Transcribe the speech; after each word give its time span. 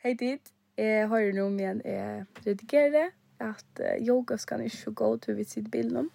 Hei 0.00 0.14
dit. 0.14 0.40
Jeg 0.78 1.08
hører 1.08 1.34
nå 1.36 1.42
om 1.50 1.58
igjen 1.60 1.82
jeg 1.84 2.22
redigerer 2.46 3.10
at 3.44 3.82
uh, 3.84 3.98
yoga 4.00 4.38
skal 4.40 4.62
ikke 4.64 4.76
så 4.78 4.92
gå 4.96 5.10
til 5.20 5.36
vi 5.36 5.44
sitter 5.44 5.68
bilen 5.74 5.96
om. 5.96 6.08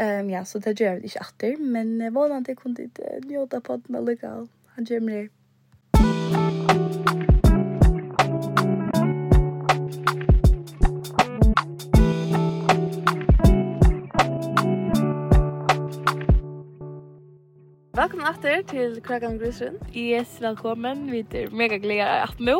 Um, 0.00 0.30
ja, 0.32 0.40
så 0.48 0.62
det 0.64 0.80
gjør 0.80 1.02
vi 1.02 1.10
ikke 1.10 1.26
atter, 1.26 1.60
men 1.60 2.00
uh, 2.00 2.08
hvordan 2.08 2.46
det 2.48 2.56
kunne 2.56 2.88
uh, 2.88 3.18
njøte 3.26 3.60
på 3.60 3.76
den 3.84 4.00
allikevel. 4.00 4.48
Han 4.78 4.88
gjør 4.88 5.04
meg 5.10 5.28
det. 5.28 5.28
Velkommen 18.10 18.34
etter 18.34 18.62
til 18.66 18.94
Krakan 19.06 19.36
Grusrun. 19.38 19.76
Yes, 19.94 20.32
velkommen. 20.42 21.04
Vi 21.12 21.20
er 21.38 21.52
mega 21.54 21.76
glede 21.78 22.08
at 22.24 22.40
nå. 22.42 22.56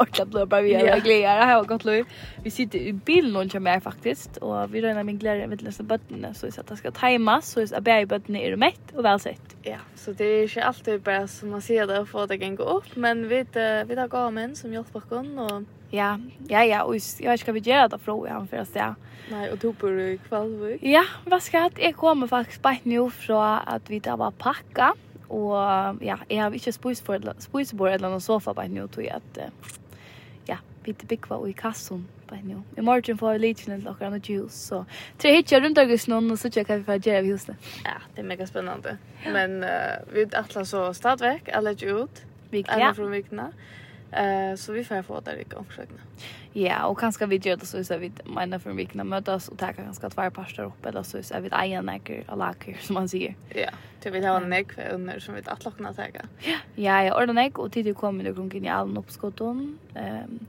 Orkla 0.00 0.24
blå 0.24 0.46
bare 0.48 0.64
vi 0.64 0.70
er 0.72 0.86
yeah. 0.86 1.02
gleder. 1.04 1.42
Jeg 1.42 1.50
har 1.50 1.66
gått 1.68 1.84
lov. 1.84 2.14
Vi 2.40 2.52
sitter 2.54 2.86
i 2.88 2.94
bilen 2.96 3.34
noen 3.36 3.52
kommer 3.52 3.76
her 3.76 3.82
faktisk. 3.84 4.38
Og 4.40 4.72
vi 4.72 4.80
røyner 4.80 5.04
min 5.04 5.18
glede 5.20 5.44
med 5.50 5.60
løsne 5.60 5.84
bøttene. 5.90 6.30
Så 6.32 6.48
jeg 6.48 6.56
at 6.62 6.72
det 6.72 6.78
skal 6.80 6.96
times. 6.96 7.52
Så 7.52 7.66
jeg 7.66 7.84
ber 7.84 8.00
at 8.00 8.08
bare 8.08 8.08
bøttene 8.14 8.46
er 8.48 8.56
mett 8.56 8.94
og 8.96 9.04
velsett. 9.04 9.52
Ja, 9.68 9.82
så 10.00 10.16
det 10.16 10.30
er 10.30 10.48
ikke 10.48 10.64
alltid 10.70 11.04
bare 11.04 11.28
som 11.28 11.52
man 11.52 11.68
sier 11.68 11.84
det 11.90 12.00
for 12.08 12.24
at 12.24 12.32
det 12.32 12.40
kan 12.40 12.56
gå 12.56 12.64
opp. 12.78 12.88
Men 12.96 13.26
vi, 13.28 13.42
vi 13.44 14.00
tar 14.00 14.08
gamen 14.08 14.56
som 14.56 14.72
hjelper 14.72 15.04
oss. 15.04 15.34
Og 15.50 15.83
Ja, 15.94 16.16
ja, 16.50 16.62
ja, 16.66 16.82
og 16.82 16.96
jeg 16.96 17.28
vet 17.30 17.40
ikke 17.40 17.52
hva 17.52 17.58
vi 17.60 17.60
gjør 17.68 17.88
då 17.88 17.98
från 17.98 18.28
han 18.28 18.48
för 18.48 18.56
att 18.56 18.74
ja. 18.74 18.94
Nei, 19.30 19.50
og 19.50 19.60
tog 19.60 19.78
på 19.78 19.88
i 19.88 20.16
Kvalvik? 20.28 20.82
Ja, 20.82 21.04
vad 21.26 21.42
ska 21.42 21.66
att 21.66 21.78
Jeg 21.78 21.94
kommer 21.94 22.26
faktisk 22.26 22.62
bare 22.62 22.78
nå 22.84 23.10
fra 23.10 23.64
at 23.66 23.90
vi 23.90 23.98
da 23.98 24.16
var 24.16 24.30
pakka, 24.30 24.92
og 25.28 26.02
ja, 26.02 26.16
jeg 26.30 26.42
har 26.42 26.50
ikke 26.50 26.72
spist 26.72 27.08
eller 27.08 28.08
noen 28.08 28.20
sofa 28.20 28.52
bare 28.52 28.68
nå, 28.68 28.86
tror 28.86 29.04
jag 29.04 29.14
att 29.16 29.38
ja, 30.48 30.56
vi 30.84 30.92
til 30.92 31.06
big 31.06 31.30
og 31.30 31.48
i 31.48 31.52
kassen 31.52 32.08
bare 32.28 32.40
nå. 32.42 32.62
I 32.76 32.80
morgen 32.80 33.18
får 33.18 33.32
vi 33.32 33.38
lite 33.38 33.64
til 33.64 33.82
lockar 33.84 34.12
och 34.12 34.30
juice 34.30 34.54
så 34.54 34.84
tre 35.18 35.32
hitchar 35.32 35.60
runt 35.60 35.78
och 35.78 36.08
noen, 36.08 36.30
og 36.30 36.38
så 36.38 36.50
checkar 36.50 36.76
vi 36.76 36.84
för 36.84 36.92
att 36.92 37.06
göra 37.06 37.20
vi 37.20 37.28
huset. 37.28 37.56
Ja, 37.84 37.98
det 38.16 38.18
er 38.18 38.26
mega 38.26 38.46
spennende. 38.46 38.98
Men 39.32 39.62
uh, 39.62 39.68
vi 40.12 40.22
är 40.22 40.34
alla 40.34 40.64
så 40.64 40.94
stadväg, 40.94 41.50
alla 41.52 41.70
ut. 41.70 42.24
Vi 42.50 42.62
kan 42.62 42.94
från 42.94 43.10
vikna. 43.10 43.42
Ja. 43.42 43.83
Eh 44.16 44.56
så 44.56 44.72
vi 44.72 44.84
får 44.84 45.02
få 45.02 45.20
det 45.20 45.40
i 45.40 45.44
gång. 45.44 45.66
Ja, 46.52 46.86
och 46.86 46.98
kanske 46.98 47.26
vi 47.26 47.36
gör 47.36 47.56
det 47.56 47.66
så 47.66 47.84
så 47.84 47.98
vi 47.98 48.12
menar 48.24 48.58
för 48.58 48.72
vi 48.72 48.86
kan 48.86 49.08
mötas 49.08 49.48
och 49.48 49.58
ta 49.58 49.72
ganska 49.72 50.10
två 50.10 50.30
pastar 50.30 50.64
upp 50.64 50.86
eller 50.86 51.02
så 51.02 51.22
så 51.22 51.40
vi 51.40 51.46
ett 51.46 51.52
egen 51.62 51.84
näcker 51.84 52.24
och 52.28 52.38
lacker 52.38 52.76
som 52.80 52.94
man 52.94 53.08
säger. 53.08 53.34
Ja, 53.48 53.70
det 54.02 54.10
vi 54.10 54.26
har 54.26 54.40
en 54.40 54.50
näck 54.50 54.72
för 54.72 54.88
under 54.92 55.18
som 55.18 55.34
vi 55.34 55.42
att 55.46 55.64
lockna 55.64 55.92
ta. 55.92 56.04
Ja, 56.04 56.56
ja, 56.74 57.04
ja, 57.04 57.14
och 57.14 57.26
den 57.26 57.34
näck 57.34 57.58
och 57.58 57.72
tid 57.72 57.96
kommer 57.96 58.24
det 58.24 58.50
kring 58.50 58.66
i 58.66 58.68
all 58.68 58.98
uppskotton. 58.98 59.78
Ehm 59.94 60.46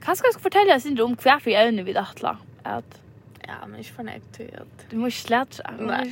kanske 0.00 0.26
jag 0.26 0.32
ska 0.34 0.42
fortälja 0.42 0.80
sin 0.80 0.96
rum 0.96 1.16
kvar 1.16 1.38
för 1.38 1.50
jag 1.50 1.74
nu 1.74 1.82
vid 1.82 1.96
attla 1.96 2.38
att 2.62 3.00
Ja, 3.48 3.62
men 3.64 3.80
ikke 3.80 3.94
fornøyd 3.96 4.24
til 4.36 4.50
at... 4.60 4.82
Du 4.90 4.98
må 5.00 5.08
ikke 5.08 5.22
slett 5.22 5.56
seg. 5.56 5.78
Nei. 5.80 6.02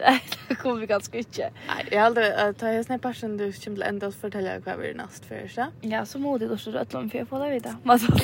Det 0.48 0.56
kommer 0.62 0.80
vi 0.80 0.88
ganske 0.88 1.20
ikke. 1.20 1.50
Nei, 1.68 1.82
jeg 1.90 2.00
har 2.00 2.08
aldri... 2.08 2.24
Uh, 2.32 2.54
Ta 2.56 2.72
jeg 2.72 2.86
snett 2.86 3.02
personen 3.04 3.36
du 3.36 3.44
kommer 3.50 3.82
til 3.82 3.84
enda 3.90 4.08
å 4.08 4.16
fortelle 4.16 4.54
hva 4.64 4.78
vi 4.80 4.88
er 4.88 4.96
nast 4.96 5.28
før, 5.28 5.44
ikke? 5.44 5.68
Ja, 5.90 6.06
så 6.08 6.20
må 6.22 6.38
du 6.40 6.46
også 6.48 6.72
rødt 6.72 6.96
om 6.96 7.10
for 7.12 7.26
å 7.26 7.28
få 7.34 7.42
deg 7.44 7.58
videre. 7.58 7.76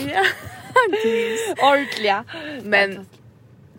Ja, 0.08 0.24
Ordentlig, 1.68 2.08
ja. 2.08 2.22
Men, 2.64 3.02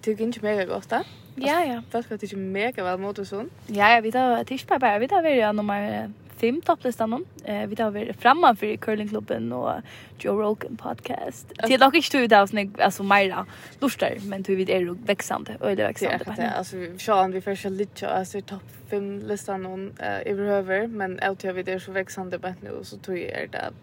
du 0.06 0.14
kan 0.14 0.30
ikke 0.30 0.46
mega 0.46 0.70
godt, 0.70 0.92
da? 0.94 1.02
Ja, 1.42 1.58
ja. 1.66 1.80
Fast 1.90 2.12
at 2.14 2.22
du 2.22 2.28
ikke 2.30 2.38
mega 2.38 2.86
vel 2.86 3.02
mot 3.02 3.18
og 3.18 3.26
sånn. 3.26 3.50
Ja, 3.74 3.90
ja, 3.96 4.02
vi 4.06 4.14
tar 4.14 4.44
det 4.46 4.54
ikke 4.54 4.76
bare 4.76 4.84
bare. 4.86 5.00
Jeg 5.00 5.08
vet 5.08 5.18
at 5.18 5.26
vi 5.26 5.40
nummer 5.58 6.14
fem 6.44 6.62
topplistan 6.62 7.26
Eh 7.46 7.68
vi 7.68 7.76
tar 7.76 7.92
väl 7.92 8.14
framan 8.14 8.56
för 8.56 8.78
curlingklubben 8.78 9.52
och 9.52 9.72
Joe 10.20 10.42
Rogan 10.42 10.78
podcast. 10.78 11.54
Det 11.68 11.78
dock 11.78 11.96
inte 11.96 12.18
ut 12.18 12.32
av 12.32 12.48
snägg 12.48 12.82
alltså 12.82 13.04
Myra 13.04 13.46
lustar 13.80 14.18
men 14.22 14.42
du 14.42 14.56
vid 14.56 14.70
är 14.70 15.06
växande 15.06 15.58
och 15.60 15.76
det 15.76 15.84
växande 15.84 16.26
på. 16.26 16.34
Alltså 16.58 16.76
Sean 17.00 17.32
vi 17.32 17.42
försöker 17.42 17.70
lite 17.70 18.09
alltså 18.09 18.42
topp 18.42 18.64
fem 18.90 19.20
listan 19.20 19.66
hon 19.66 19.94
överhöver 20.26 20.88
men 20.88 21.20
allt 21.20 21.44
jag 21.44 21.53
vid 21.53 21.70
är 21.70 21.80
så 21.80 21.92
växande 21.92 22.40
på 22.40 22.53
nu 22.62 22.80
så 22.84 22.98
tror 22.98 23.18
jag 23.18 23.30
är 23.30 23.48
det 23.48 23.62
att 23.62 23.74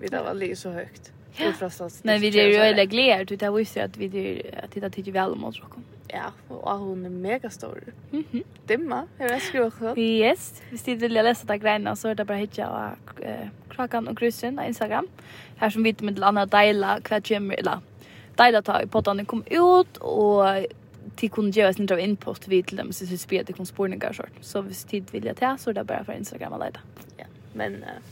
vi 0.00 0.08
där 0.08 0.24
var 0.24 0.34
lite 0.34 0.56
så 0.56 0.70
högt. 0.70 1.12
Ja. 1.36 1.70
Men 2.02 2.20
vi 2.20 2.40
är 2.40 2.48
ju 2.48 2.56
öliga 2.56 2.84
glädjer, 2.84 3.24
du 3.24 3.36
tar 3.36 3.50
visst 3.50 3.76
att 3.76 3.96
vi 3.96 4.06
är 4.06 4.64
att 4.64 4.70
titta 4.70 4.90
till 4.90 5.12
väl 5.12 5.34
mot 5.34 5.54
Stockholm. 5.54 5.84
Ja, 6.14 6.28
og 6.48 6.78
hun 6.78 7.06
er 7.06 7.10
mega 7.10 7.48
stor. 7.50 7.78
Mm 8.12 8.24
-hmm. 8.32 8.44
Dimma, 8.68 9.02
har 9.18 9.28
jeg 9.28 9.40
skrevet 9.40 9.66
også. 9.66 9.94
Yes, 10.00 10.62
hvis 10.70 10.82
de 10.82 10.94
vil 11.00 11.10
lese 11.10 11.46
det 11.46 11.60
greiene, 11.60 11.96
så 11.96 12.08
er 12.08 12.14
det 12.14 12.26
bare 12.26 12.38
hitja 12.38 12.66
av 12.66 12.96
uh, 13.22 13.48
Krakan 13.68 14.08
og 14.08 14.16
Grusen 14.16 14.58
av 14.58 14.66
Instagram. 14.66 15.06
Her 15.56 15.68
som 15.68 15.84
vidt 15.84 16.02
med 16.02 16.14
til 16.14 16.24
andre 16.24 16.46
deila 16.46 16.98
hva 16.98 17.20
kommer, 17.28 17.54
eller 17.58 17.82
deila 18.38 18.60
ta 18.60 18.78
i 18.82 18.86
poddene 18.86 19.24
kom 19.24 19.44
ut, 19.50 19.98
og 20.00 20.66
de 21.20 21.28
kunne 21.28 21.52
gjøre 21.52 21.68
oss 21.68 21.78
litt 21.78 21.90
av 21.90 21.98
input 21.98 22.48
vid 22.48 22.62
til 22.64 22.78
dem, 22.78 22.92
så 22.92 23.06
synes 23.06 23.30
vi 23.30 23.38
at 23.38 23.48
de 23.48 23.52
kunne 23.52 23.66
spårninger 23.66 24.08
og 24.08 24.14
sånt. 24.14 24.38
Så 24.40 24.60
hvis 24.60 24.84
de 24.84 25.02
vil 25.12 25.24
jeg 25.24 25.36
til, 25.36 25.58
så 25.58 25.70
er 25.70 25.74
det 25.74 25.86
bare 25.86 26.04
for 26.04 26.12
Instagram 26.12 26.52
og 26.52 26.60
deila. 26.60 26.80
Ja, 27.18 27.24
men... 27.54 27.74
Uh, 27.74 28.02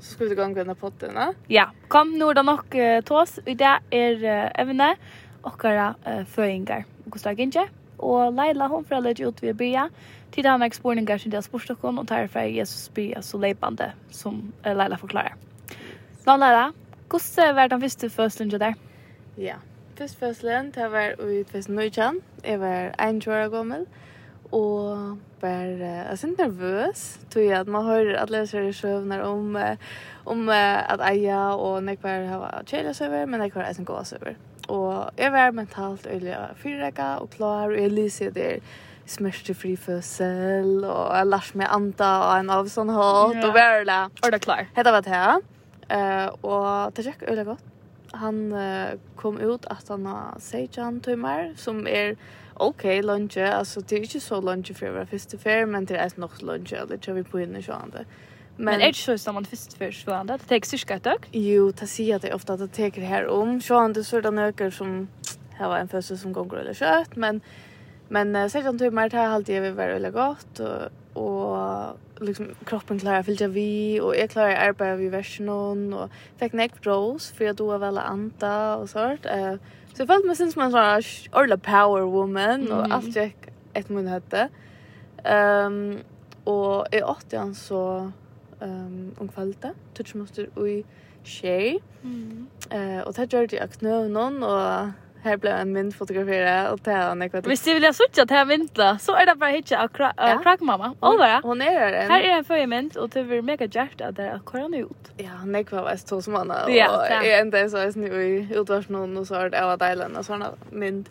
så 0.00 0.12
skal 0.12 0.28
vi 0.28 0.34
gå 0.34 0.42
omkring 0.42 0.66
denne 0.66 0.74
podden, 0.74 1.14
da? 1.14 1.32
Ja, 1.50 1.64
kom, 1.88 2.12
nå 2.14 2.30
er 2.30 2.34
det 2.38 2.44
nok 2.46 2.74
uh, 2.74 3.00
til 3.02 3.16
oss. 3.18 3.40
I 3.46 3.54
dag 3.58 3.82
er 3.90 4.22
uh, 4.22 4.62
evne, 4.62 4.92
okkara 5.42 5.94
uh, 6.06 6.22
føringar 6.26 6.84
hos 7.12 7.22
det 7.22 7.38
ikke. 7.38 7.68
Og 7.98 8.32
Leila, 8.32 8.68
hun 8.68 8.84
får 8.84 9.02
legge 9.02 9.26
ut 9.26 9.42
ved 9.42 9.54
bya. 9.54 9.88
Tid 10.32 10.46
han 10.46 10.60
har 10.60 10.70
spurningar 10.74 11.18
som 11.18 11.30
de 11.30 11.36
har 11.36 11.42
spørst 11.42 11.68
dere, 11.68 11.94
og 11.98 12.08
tar 12.08 12.26
fra 12.26 12.46
Jesus 12.46 12.88
bya 12.94 13.22
så 13.22 13.38
leipande, 13.38 13.92
som 14.10 14.52
Leila 14.64 14.96
forklarer. 14.96 15.34
Nå, 16.26 16.36
Leila, 16.36 16.70
hvordan 17.10 17.56
var 17.56 17.66
den 17.66 17.80
første 17.80 18.10
fødselen 18.10 18.50
til 18.50 18.60
deg? 18.60 18.74
Ja, 19.38 19.56
første 19.98 20.18
fødselen, 20.18 20.70
det 20.74 20.90
var 20.92 21.14
i 21.30 21.42
2019. 21.42 22.20
Jeg 22.44 22.60
var 22.60 22.94
21 23.08 23.34
år 23.34 23.48
gammel, 23.48 23.86
og 24.52 25.18
var 25.40 25.66
uh, 25.80 26.10
altså 26.10 26.26
nervøs, 26.38 27.20
tror 27.30 27.42
jeg, 27.42 27.60
at 27.60 27.68
man 27.68 27.84
hører 27.84 28.22
at 28.22 28.30
leser 28.30 28.60
i 28.60 28.72
søvner 28.72 29.20
om, 29.20 29.56
uh, 29.56 29.62
om 30.26 30.48
uh, 30.48 30.92
at 30.92 31.00
eia 31.12 31.54
og 31.54 31.82
nekvar 31.82 32.26
har 32.26 32.62
kjælesøver, 32.66 33.26
men 33.26 33.40
nekvar 33.40 33.62
er 33.62 33.78
en 33.78 33.84
gåsøver 33.84 34.34
og 34.68 35.10
jeg 35.18 35.32
var 35.32 35.54
mentalt 35.56 36.06
øyelig 36.10 36.36
fyrrega 36.60 37.14
og 37.22 37.30
klar, 37.30 37.70
og 37.72 37.80
jeg 37.80 37.92
lyser 37.92 38.30
der 38.30 38.58
smørstefri 39.08 39.76
fødsel, 39.76 40.84
og 40.84 41.16
jeg 41.16 41.26
lærte 41.26 41.58
meg 41.58 41.72
anta 41.72 42.10
og 42.26 42.32
en 42.40 42.52
av 42.52 42.68
sånn 42.68 42.92
hatt, 42.92 43.40
og 43.40 43.54
værla. 43.56 44.02
Og 44.22 44.32
det 44.34 44.42
klar. 44.44 44.68
Hette 44.76 44.92
var 44.92 45.06
det 45.06 45.14
her, 45.14 45.40
uh, 45.88 46.28
og 46.42 46.96
det 46.96 47.06
gikk 47.08 47.24
øyelig 47.24 47.46
godt. 47.48 47.64
Han 48.20 48.42
uh, 48.52 48.98
kom 49.16 49.40
ut 49.40 49.64
at 49.72 49.88
han 49.88 50.06
har 50.08 50.36
16 50.38 51.00
timer, 51.08 51.52
som 51.56 51.86
er 51.88 52.16
ok, 52.60 52.84
lunge, 53.06 53.44
altså 53.44 53.80
det 53.80 53.96
er 53.96 54.08
ikke 54.08 54.20
så 54.20 54.40
lunge 54.42 54.74
for 54.74 54.90
å 54.90 54.96
være 54.98 55.12
første 55.12 55.38
fer, 55.40 55.64
men 55.64 55.86
det 55.88 55.96
er 55.96 56.16
nok 56.20 56.42
lunge, 56.42 56.74
eller 56.74 56.96
det 56.96 57.04
tror 57.06 57.20
vi 57.20 57.28
på 57.28 57.40
henne 57.44 57.62
sånn 57.64 57.94
det. 57.94 58.04
Mm 58.04 58.28
Men, 58.58 58.64
men 58.64 58.80
är 58.80 58.86
det 58.86 58.94
så 58.94 59.18
som 59.18 59.34
man 59.34 59.44
först 59.44 59.72
för 59.72 59.90
svårande? 59.90 60.32
Det 60.32 60.60
tar 60.60 60.66
cirka 60.66 60.94
ett 60.94 61.02
tag? 61.02 61.28
Jo, 61.32 61.70
det 61.70 61.86
sig 61.86 62.12
att 62.12 62.22
det 62.22 62.34
ofta 62.34 62.52
att 62.52 62.58
det 62.58 62.90
tar 62.90 63.00
här 63.00 63.26
om. 63.26 63.60
Så 63.60 63.74
han 63.74 63.92
det 63.92 64.04
sådana 64.04 64.46
ökar 64.46 64.70
som 64.70 65.08
här 65.50 65.68
var 65.68 65.78
en 65.78 65.88
födsel 65.88 66.18
som 66.18 66.32
går 66.32 66.58
eller 66.58 66.74
kött. 66.74 67.16
Men, 67.16 67.40
men 68.08 68.36
uh, 68.36 68.48
sedan 68.48 68.78
timmar 68.78 69.08
det 69.08 69.16
här 69.16 69.28
alltid 69.28 69.56
är 69.56 69.70
väldigt 69.70 70.14
gott. 70.14 70.60
Och, 70.60 71.22
och 71.22 71.96
liksom, 72.20 72.46
kroppen 72.64 72.98
klarar 72.98 73.22
fylla 73.22 73.48
vi. 73.48 74.00
Och 74.00 74.16
jag 74.16 74.30
klarar 74.30 74.50
arbeta 74.50 74.96
vid 74.96 75.10
versionen. 75.10 75.94
Och 75.94 76.10
fick 76.36 76.52
neck 76.52 76.80
bros 76.82 77.32
för 77.32 77.44
jag 77.44 77.56
då 77.56 77.78
väl 77.78 77.98
anta 77.98 78.76
och 78.76 78.90
sånt. 78.90 79.26
eh 79.26 79.54
så 79.94 80.02
jag 80.02 80.08
följde 80.08 80.26
mig 80.26 80.36
sen 80.36 80.52
som 80.52 80.62
en 80.62 80.70
sån 80.70 81.40
orla 81.42 81.56
power 81.56 82.02
woman. 82.02 82.60
Mm. 82.60 82.72
Och 82.72 82.94
allt 82.94 83.16
gick 83.16 83.36
ett 83.72 83.88
mun 83.88 84.06
hette. 84.06 84.48
Um, 85.24 85.98
och 86.44 86.86
i 86.92 87.02
åttan 87.02 87.54
så 87.54 88.12
um, 88.62 89.14
om 89.20 89.28
kvalitet, 89.28 89.74
tutsi 89.94 90.16
minutter 90.16 90.46
ui 90.56 90.84
tjej. 91.24 91.78
Mm. 92.02 92.48
Uh, 92.72 93.02
og 93.06 93.16
det 93.16 93.28
gjør 93.32 93.46
det 93.46 93.60
jeg 93.60 93.70
knøvnån, 93.78 94.42
og 94.42 94.92
her 95.22 95.36
blev 95.36 95.52
en 95.52 95.72
mynd 95.72 95.92
fotografera 95.94 96.72
och 96.72 96.80
det 96.84 96.90
här 96.90 97.14
nekvat. 97.14 97.46
Hvis 97.46 97.62
du 97.62 97.72
vil 97.74 97.84
ha 97.84 97.92
suttet 97.92 98.28
til 98.28 98.36
här 98.36 98.44
vintla 98.44 98.98
så 98.98 99.12
er 99.12 99.24
det 99.24 99.38
bare 99.40 99.52
hitcha 99.52 99.76
av 99.82 99.88
kra 99.88 100.12
ja. 100.18 100.38
krakmamma. 100.42 100.94
Olvara. 101.00 101.40
Hon 101.44 101.62
är 101.62 101.70
här 101.70 101.92
en. 101.92 102.10
Her 102.10 102.20
er 102.20 102.38
en 102.38 102.44
föjemynd 102.44 102.96
og 102.96 103.14
det 103.14 103.26
blir 103.26 103.42
mega 103.42 103.66
gärst 103.66 104.00
at 104.00 104.16
det 104.16 104.24
är 104.24 104.38
koran 104.38 104.74
ut. 104.74 105.12
Ja, 105.18 105.44
nekvat 105.44 105.84
var 105.84 105.90
ett 105.90 106.08
som 106.08 106.34
anna. 106.36 106.64
og 106.64 106.70
ja, 106.70 107.06
jag 107.10 107.26
är 107.26 107.44
inte 107.44 107.70
så 107.70 107.98
nu 107.98 108.06
i 108.06 108.48
utvarsnån 108.54 109.16
og 109.16 109.26
så 109.26 109.34
er 109.34 109.48
det 109.48 109.58
alla 109.58 109.76
delen 109.76 110.16
och 110.16 110.24
sådana 110.24 110.50
mynd. 110.70 111.08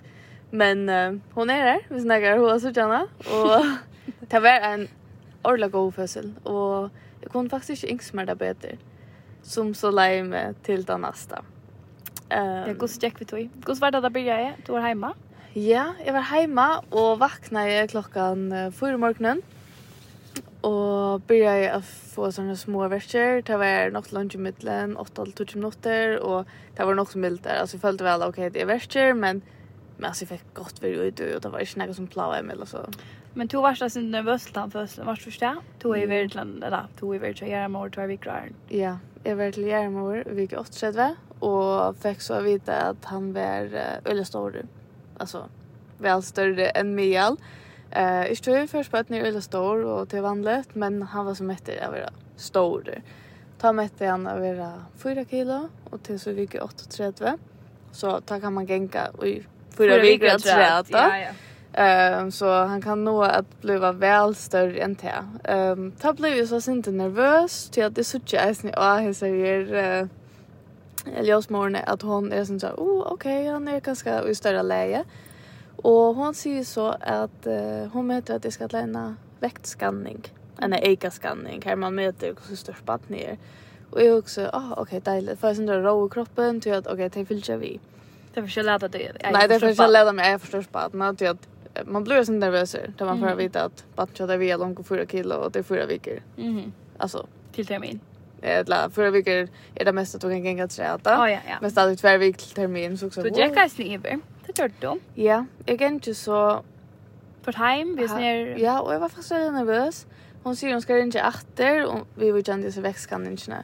Men 0.52 0.90
uh, 0.90 1.20
hon 1.34 1.50
är 1.50 1.62
här, 1.62 1.80
vi 1.90 2.02
snackar 2.02 2.38
hos 2.38 2.62
suttit 2.62 2.84
henne. 2.84 3.08
og 3.32 3.66
det 4.32 4.40
var 4.40 4.74
en 4.74 4.88
ordentlig 5.44 5.72
god 5.72 5.94
födsel. 5.94 6.34
Och 6.44 6.90
Jag 7.28 7.32
kommer 7.32 7.50
faktiskt 7.50 7.84
inte 7.84 7.94
insmärda 7.94 8.36
bättre. 8.36 8.78
Som 9.42 9.74
så 9.76 9.92
lägger 9.92 10.24
mig 10.24 10.54
till 10.64 10.84
det 10.84 10.98
nästa. 10.98 11.42
Um, 12.32 12.38
ja, 12.40 12.74
god 12.74 12.90
stjekk 12.90 13.20
vi 13.20 13.26
tog. 13.26 13.50
God 13.66 13.82
var 13.82 13.92
det 13.92 14.00
da 14.06 14.10
byrja 14.10 14.38
jeg? 14.40 14.54
Du 14.64 14.72
var 14.72 14.86
heima? 14.86 15.10
Ja, 15.52 15.84
jeg 16.06 16.16
var 16.16 16.24
heima 16.30 16.68
og 16.88 17.20
vakna 17.20 17.66
jeg 17.68 17.90
klokkan 17.92 18.72
fyra 18.80 18.96
morgenen. 18.96 19.44
Og 20.64 21.28
byrja 21.28 21.58
jag 21.66 21.76
å 21.82 21.84
få 22.16 22.32
såna 22.32 22.56
små 22.56 22.88
verser. 22.96 23.44
Det 23.44 23.60
var 23.60 23.92
nog 23.92 24.08
lunch 24.16 24.40
i 24.40 24.44
middelen, 24.48 24.96
8-12 24.96 25.56
minuter. 25.60 26.20
Och 26.24 26.48
det 26.78 26.86
var 26.86 26.96
nok 26.96 27.12
som 27.12 27.22
där. 27.22 27.60
Alltså 27.60 27.76
jag 27.76 27.82
följde 27.82 28.04
väl, 28.04 28.22
okej, 28.22 28.30
okay, 28.30 28.50
det 28.50 28.62
är 28.62 28.72
verser, 28.72 29.14
men 29.14 29.42
Men 29.98 30.06
alltså 30.06 30.24
jag 30.24 30.30
fick 30.30 30.54
gott 30.54 30.84
vid 30.84 31.00
ut 31.00 31.20
och 31.20 31.42
det 31.42 31.50
var 31.50 31.60
inte 31.60 31.86
något 31.86 31.96
som 31.96 32.08
plågade 32.08 32.44
mig 32.44 32.56
eller 32.56 32.66
så. 32.66 32.90
Men 33.38 33.48
tog 33.48 33.62
varsta 33.62 33.86
alltså 33.86 34.00
nervös 34.00 34.46
till 34.46 34.56
han 34.56 34.72
först. 34.72 34.98
Varst 34.98 35.24
först 35.24 35.40
där? 35.40 35.56
Du 35.82 35.92
är 35.92 35.98
i 35.98 36.06
Värtland 36.06 36.62
där. 36.62 36.88
Du 37.00 37.10
är 37.10 37.16
i 37.16 37.18
Värtland. 37.18 37.52
Jag 37.52 37.60
är 37.60 37.68
med 37.68 37.82
och 37.82 37.94
tar 37.94 38.08
vikrar. 38.08 38.50
Ja, 38.70 38.98
jag 39.24 39.36
var 39.36 39.52
till 39.52 39.68
Järmor 39.68 40.24
vik 40.26 40.50
38 40.50 41.16
och 41.40 41.98
fick 41.98 42.22
så 42.22 42.42
vita 42.42 42.74
att 42.74 43.06
han 43.06 43.34
var 43.34 43.70
öle 44.06 44.26
stor. 44.26 44.66
Alltså 45.18 45.50
väl 45.98 46.24
större 46.24 46.68
än 46.68 46.96
Mial. 46.96 47.38
Eh, 47.92 48.20
uh, 48.20 48.32
istället 48.32 48.70
för 48.70 48.78
först 48.78 48.92
på 48.92 48.98
att 48.98 49.10
ni 49.10 49.22
öle 49.22 49.42
stor 49.42 49.86
och 49.86 50.10
till 50.10 50.22
vanligt, 50.22 50.76
men 50.76 51.02
han 51.02 51.26
var 51.26 51.34
så 51.34 51.44
mätte 51.44 51.74
jag 51.76 51.92
var 51.92 52.10
stor. 52.36 53.02
Ta 53.58 53.72
mätte 53.72 54.06
han 54.06 54.28
att 54.28 54.40
vara 54.40 54.74
4 54.98 55.26
kilo 55.26 55.70
och 55.90 56.04
till 56.04 56.20
så 56.20 56.32
vik 56.32 56.56
38. 56.90 57.38
Så 57.92 58.22
ta 58.22 58.40
kan 58.40 58.54
man 58.54 58.66
gänka 58.66 59.08
i 59.24 59.44
4 59.78 60.02
vikrar 60.02 60.38
38. 60.38 60.86
Ja, 60.90 61.18
ja. 61.18 61.30
Ehm 61.74 62.32
så 62.32 62.52
han 62.52 62.82
kan 62.82 63.04
nå 63.04 63.24
att 63.24 63.62
bliva 63.62 63.92
väl 63.92 64.36
större 64.36 64.80
än 64.80 64.94
det. 64.94 65.26
Ehm 65.44 65.92
ta 65.92 66.14
blev 66.14 66.34
ju 66.34 66.48
så 66.48 66.72
inte 66.72 66.92
nervös 66.92 67.70
till 67.70 67.86
att 67.86 67.96
det 67.96 68.04
så 68.04 68.20
jag 68.26 68.64
ni 68.64 68.72
och 68.72 68.84
han 68.84 69.14
säger 69.14 69.74
eller 69.74 70.10
Elias 71.16 71.50
morgon 71.50 71.78
att 71.86 72.02
hon 72.02 72.34
är 72.34 72.46
sån 72.46 72.60
så 72.60 72.68
oh 72.68 73.02
okej 73.02 73.42
okay, 73.42 73.52
han 73.52 73.68
är 73.68 73.80
ganska 73.80 74.28
i 74.30 74.36
större 74.36 74.64
läge. 74.64 75.04
Och 75.76 76.16
hon 76.16 76.34
säger 76.34 76.64
så 76.64 76.88
att 77.00 77.48
uh, 77.48 77.88
hon 77.94 78.08
möter 78.08 78.36
att 78.36 78.44
det 78.44 78.52
ska 78.52 78.68
lämna 78.68 79.16
väktskanning. 79.40 80.24
En 80.60 80.74
eikaskanning 80.74 81.62
här 81.66 81.76
man 81.76 81.96
möter 81.96 82.36
hur 82.50 82.56
stort 82.56 82.86
barnet 82.86 83.10
ner. 83.10 83.38
Och 83.92 84.04
jag 84.04 84.18
också, 84.18 84.50
ah 84.54 84.60
oh, 84.60 84.72
okej 84.72 84.82
okay, 84.82 85.00
dejligt. 85.00 85.40
För 85.40 85.54
sen 85.54 85.66
då 85.66 85.74
rå 85.74 86.08
i 86.08 86.10
kroppen 86.10 86.62
till 86.62 86.74
att 86.74 86.88
okej 86.88 87.06
okay, 87.06 87.24
det 87.24 87.26
fyller 87.26 87.58
vi. 87.58 87.80
Det 88.34 88.42
försöker 88.42 88.66
lära 88.66 88.88
dig. 88.88 89.12
Nej 89.32 89.48
det 89.48 89.60
försöker 89.60 89.92
lära 89.92 90.12
mig 90.12 90.32
jag 90.32 90.42
förstår 90.42 90.66
barnet 90.72 90.94
Men 90.94 91.30
att 91.30 91.48
man 91.86 92.04
blir 92.04 92.24
så 92.24 92.32
nervös 92.32 92.76
där 92.98 93.06
man 93.06 93.20
får 93.20 93.36
veta 93.36 93.64
att 93.64 93.86
batcha 93.96 94.26
där 94.26 94.38
vi 94.38 94.52
är 94.52 94.58
långt 94.58 94.88
fyra 94.88 95.06
kilo 95.06 95.36
och 95.36 95.52
det 95.52 95.60
är 95.60 95.64
fyra 95.64 95.86
veckor. 95.86 96.20
Mhm. 96.36 96.74
Alltså 96.98 97.28
till 97.52 97.66
termin. 97.66 98.00
Eller 98.42 98.90
fyra 98.90 99.12
veckor 99.12 99.48
är 99.76 99.86
det 99.86 99.92
mesta 99.92 100.20
tog 100.20 100.32
en 100.32 100.44
gång 100.44 100.60
att 100.60 100.72
träta. 100.72 101.24
Oh, 101.24 101.32
ja, 101.32 101.40
ja. 101.48 101.56
Men 101.62 101.72
stadigt 101.72 102.02
två 102.02 102.18
veckor 102.18 102.38
till 102.38 102.56
termin 102.56 102.98
så 102.98 103.08
också. 103.08 103.22
Du 103.22 103.30
dricker 103.30 103.66
i 103.66 103.70
sniver. 103.70 104.20
Det 104.46 104.60
gör 104.60 104.72
du. 104.80 105.00
Ja, 105.24 105.46
jag 105.66 105.80
kan 105.80 105.94
inte 105.94 106.16
så 106.16 106.64
för 107.42 107.54
hem 107.54 107.96
vi 107.96 108.04
är 108.04 108.58
Ja, 108.58 108.82
och 108.82 108.94
jag 108.94 109.00
var 109.00 109.10
faktiskt 109.10 109.32
väldigt 109.32 109.54
nervös. 109.54 110.08
Hon 110.44 110.56
säger 110.56 110.74
hon 110.74 110.82
ska 110.82 110.96
ringa 110.96 111.28
efter 111.28 111.86
och 111.86 112.08
vi 112.16 112.32
vill 112.32 112.46
känna 112.46 112.72
sig 112.72 112.84
växtkanningarna. 112.84 113.64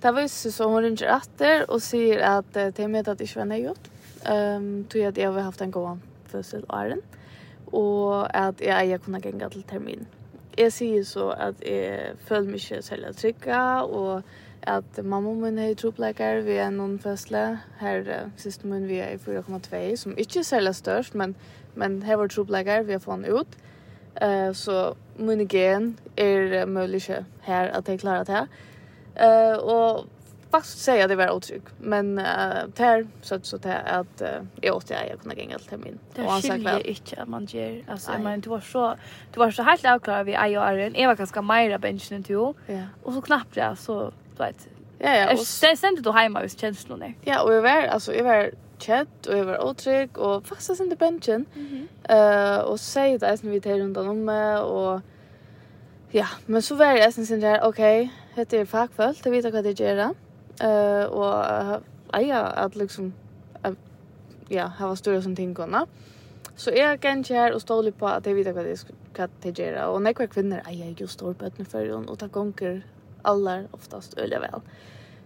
Det 0.00 0.10
var 0.10 0.22
ju 0.22 0.28
så 0.28 0.64
hon 0.64 0.82
ringer 0.82 1.16
efter 1.16 1.70
och 1.70 1.82
säger 1.82 2.20
att 2.20 2.52
det 2.52 2.78
är 2.78 2.88
med 2.88 3.08
att 3.08 3.18
det 3.18 3.24
inte 3.24 3.38
var 3.38 3.46
nöjt. 3.46 3.90
Um, 4.30 4.84
tog 4.84 5.02
jag 5.02 5.08
att 5.08 5.16
jag 5.16 5.32
har 5.32 5.40
haft 5.40 5.60
en 5.60 5.70
god 5.70 5.98
födsel 6.26 6.64
åren. 6.68 6.92
Mm 6.92 7.02
og 7.74 8.36
at 8.36 8.60
jeg 8.62 8.86
eier 8.86 9.02
kunne 9.02 9.20
genga 9.20 9.48
til 9.50 9.64
termin. 9.68 10.06
Jeg 10.58 10.72
sier 10.72 11.02
så 11.04 11.32
at 11.34 11.62
jeg 11.66 12.14
føler 12.28 12.46
meg 12.46 12.62
ikke 12.62 12.82
selv 12.86 13.08
at 13.08 13.16
trygga, 13.18 13.60
og 13.82 14.22
at 14.62 15.00
mamma 15.04 15.32
min 15.34 15.58
er 15.58 15.72
i 15.72 15.74
tropleikar 15.74 16.44
ved 16.46 16.60
en 16.62 16.78
noen 16.78 16.98
fødsle. 17.02 17.42
Her 17.80 18.00
uh, 18.00 18.30
siste 18.36 18.66
min 18.70 18.86
vi 18.88 19.00
er 19.02 19.16
i 19.16 19.20
4,2, 19.20 19.96
som 19.96 20.14
ikke 20.18 20.38
er 20.38 20.48
selv 20.48 20.72
størst, 20.72 21.14
men, 21.14 21.34
men 21.74 22.02
her 22.02 22.16
var 22.16 22.30
tropleikar 22.32 22.86
vi 22.86 22.96
har 22.96 23.02
fått 23.02 23.28
ut. 23.28 23.58
Uh, 24.22 24.54
så 24.54 24.94
min 25.18 25.48
gen 25.48 25.98
er 26.16 26.62
uh, 26.62 26.68
mulig 26.68 27.02
ikke 27.02 27.24
her 27.42 27.74
at 27.74 27.88
jeg 27.88 28.00
klarer 28.00 28.24
det. 28.24 28.46
Uh, 29.14 29.58
og 29.74 30.06
faktiskt 30.56 30.78
säga 30.78 31.04
att 31.04 31.08
det 31.08 31.16
var 31.16 31.30
otrygg. 31.30 31.62
Men 31.78 32.18
uh, 32.18 32.24
där 32.74 33.06
så 33.22 33.34
att 33.34 33.46
så 33.46 33.56
att 33.56 34.22
uh, 34.22 34.28
jag 34.60 34.76
åt 34.76 34.90
jag 34.90 35.20
kunde 35.20 35.36
gänga 35.36 35.58
till 35.58 35.78
min. 35.78 35.98
Och 36.16 36.32
han 36.32 36.42
sa 36.42 36.54
inte 36.54 37.22
att 37.22 37.28
man 37.28 37.44
ger 37.44 37.84
alltså 37.88 38.12
jag 38.12 38.20
menar 38.20 38.36
det 38.36 38.50
var 38.50 38.60
så 38.60 38.94
det 39.32 39.38
var 39.38 39.50
så 39.50 39.62
helt 39.62 39.84
avklarat 39.84 40.26
vi 40.26 40.34
är 40.34 40.58
och 40.58 40.64
ären. 40.64 40.94
Jag 40.96 41.08
var 41.08 41.16
ganska 41.16 41.42
mera 41.42 41.78
benchen 41.78 42.22
till. 42.22 42.34
Ja. 42.66 42.82
Och 43.02 43.12
så 43.12 43.22
knappt 43.22 43.56
jag 43.56 43.78
så 43.78 44.12
du 44.36 44.44
vet. 44.44 44.68
Ja 44.98 45.16
ja. 45.16 45.32
Och 45.32 45.38
sen 45.38 45.76
sen 45.76 45.94
du 45.94 46.12
hemma 46.12 46.42
hos 46.42 46.58
känslorna. 46.58 47.12
Ja, 47.22 47.42
och 47.42 47.54
jag 47.54 47.62
var 47.62 47.82
alltså 47.82 48.14
jag 48.14 48.24
var 48.24 48.50
chat 48.78 49.26
och 49.26 49.38
jag 49.38 49.44
var 49.44 49.64
otrygg 49.64 50.18
och 50.18 50.46
faktisk 50.46 50.76
sin 50.76 50.88
benchen. 50.88 50.98
bensjen. 50.98 51.46
Mm 51.54 51.88
-hmm. 52.08 52.58
uh, 52.58 52.60
och 52.60 52.80
så 52.80 53.00
det 53.00 53.22
eisen 53.22 53.50
vi 53.50 53.60
tar 53.60 53.78
runt 53.78 53.96
om 53.96 54.28
och 54.62 55.00
ja, 56.10 56.26
men 56.46 56.62
så 56.62 56.74
var 56.74 56.94
det 56.94 57.06
nästan 57.06 57.26
sen 57.26 57.40
där, 57.40 57.62
okej, 57.62 58.02
okay, 58.02 58.08
heter 58.34 58.58
det 58.58 58.66
fackfullt, 58.66 59.24
det 59.24 59.30
vet 59.30 59.52
vad 59.52 59.64
det 59.64 59.80
gör. 59.80 60.14
Eh 60.60 61.04
och 61.04 61.44
ja, 62.22 62.40
att 62.40 62.76
liksom 62.76 63.12
ja, 64.48 64.66
hava 64.66 64.96
stora 64.96 65.22
som 65.22 65.36
tinkorna. 65.36 65.86
Så 66.56 66.70
jag 66.70 67.00
kan 67.00 67.18
ikke 67.20 67.54
och 67.54 67.62
og 67.62 67.92
på 67.98 68.06
att 68.06 68.24
det 68.24 68.34
vet 68.34 68.54
vad 68.54 68.64
det 68.64 68.76
ska 68.76 68.92
hva 69.14 69.50
göra. 69.50 69.88
Och 69.88 70.02
när 70.02 70.14
jeg 70.20 70.30
kvinner, 70.30 70.62
ei, 70.68 70.78
jeg 70.78 71.00
er 71.00 71.06
stor 71.06 71.32
på 71.32 71.44
ett 71.44 71.68
før, 71.68 72.08
och 72.08 72.18
ta 72.18 72.26
gonger 72.26 72.82
alla 73.22 73.64
oftast 73.72 74.18
öliga 74.18 74.40
väl. 74.40 74.60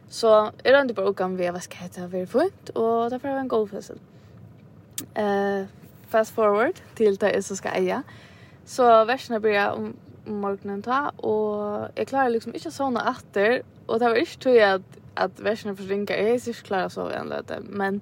Så 0.09 0.53
är 0.65 0.73
det 0.73 0.81
inte 0.81 0.95
bara 0.95 1.09
ukan 1.09 1.37
ved 1.37 1.53
hva 1.53 1.61
skal 1.61 1.79
hette 1.79 2.07
være 2.07 2.27
Och 2.75 3.11
därför 3.11 3.29
har 3.29 3.35
var 3.35 3.41
en 3.41 3.49
god 3.49 3.71
fødsel. 3.71 3.99
Uh, 5.19 5.67
fast 6.09 6.35
forward 6.35 6.75
till 6.95 7.17
det 7.17 7.33
jeg 7.35 7.45
som 7.45 7.57
skal. 7.57 8.03
Så 8.65 9.05
versen 9.05 9.43
blir 9.43 9.71
om, 9.71 9.97
om 10.27 10.83
ta, 10.83 11.11
Och 11.17 11.89
jag 11.95 12.07
klarar 12.07 12.31
liksom 12.31 12.55
inte 12.55 12.71
såna 12.71 13.11
åter 13.11 13.63
och 13.87 13.99
det 13.99 14.09
var 14.09 14.17
inte 14.17 14.39
tog 14.39 14.59
at 14.59 14.83
att 15.19 15.41
versionen 15.41 15.77
försinkar. 15.77 16.15
ringa 16.15 16.35
är 16.35 16.39
så 16.39 16.53
klar 16.53 16.89
så 16.89 16.91
sova 16.91 17.15
en. 17.15 17.65
Men, 17.65 18.01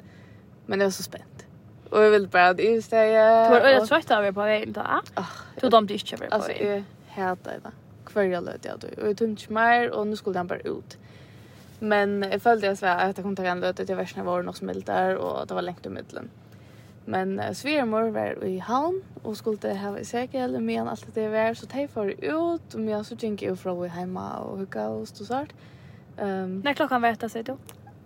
men 0.66 0.78
det 0.78 0.84
var 0.84 0.90
så 0.90 1.02
spänt. 1.02 1.46
Och 1.90 2.04
jag 2.04 2.10
ville 2.10 2.26
bara 2.26 2.48
att 2.48 2.60
utstäga. 2.60 3.44
Du 3.44 3.50
var 3.50 3.60
öra 3.60 3.86
trött 3.86 4.10
över 4.10 4.32
på 4.32 4.40
vägen 4.40 4.72
då? 4.72 4.80
Ah, 5.14 5.24
du 5.60 5.68
dömde 5.68 5.94
inte 5.94 6.14
över 6.14 6.28
på. 6.28 6.34
Alltså 6.34 6.52
jag 6.52 6.84
hätade 7.06 7.58
det. 7.62 7.70
Kvarja 8.04 8.40
löte 8.40 8.68
jag 8.68 8.78
då. 8.78 9.02
Och 9.02 9.08
jag 9.08 9.16
tömde 9.16 9.42
mer 9.48 9.90
och 9.90 10.06
nu 10.06 10.16
skulle 10.16 10.38
den 10.38 10.46
bara 10.46 10.58
ut. 10.58 10.98
Men 11.78 12.26
jag 12.32 12.42
följde 12.42 12.66
jag 12.66 12.78
så 12.78 12.86
här 12.86 13.10
att 13.10 13.16
jag 13.16 13.24
kom 13.24 13.36
till 13.36 13.44
en 13.44 13.60
löte 13.60 13.86
till 13.86 13.96
versionen 13.96 14.26
var 14.26 14.42
något 14.42 14.56
som 14.56 14.82
där 14.84 15.16
och 15.16 15.46
det 15.46 15.54
var 15.54 15.62
längt 15.62 15.86
i 15.86 15.88
middelen. 15.88 16.30
Men 17.04 17.40
uh, 17.40 17.52
svigermor 17.52 18.10
var 18.10 18.44
i 18.44 18.58
havn 18.58 19.02
og 19.24 19.36
skulle 19.36 19.74
ha 19.74 19.98
i 19.98 20.04
segel 20.04 20.60
men 20.60 20.88
alt 20.88 21.14
det 21.14 21.28
var 21.28 21.54
så 21.54 21.66
tei 21.66 21.86
för 21.88 22.08
ut 22.08 22.74
og 22.74 22.80
men 22.80 23.04
så 23.04 23.14
gikk 23.14 23.42
jeg 23.42 23.58
fra 23.58 23.86
hemma 23.86 24.38
och 24.38 24.52
og 24.52 24.58
hugga 24.58 24.88
og 24.88 25.08
stå 25.08 25.24
sart. 25.24 25.54
Ehm. 26.18 26.28
Um, 26.28 26.60
När 26.60 26.72
klockan 26.72 27.02
var 27.02 27.08
detta, 27.08 27.28
säger 27.28 27.44
du? 27.44 27.56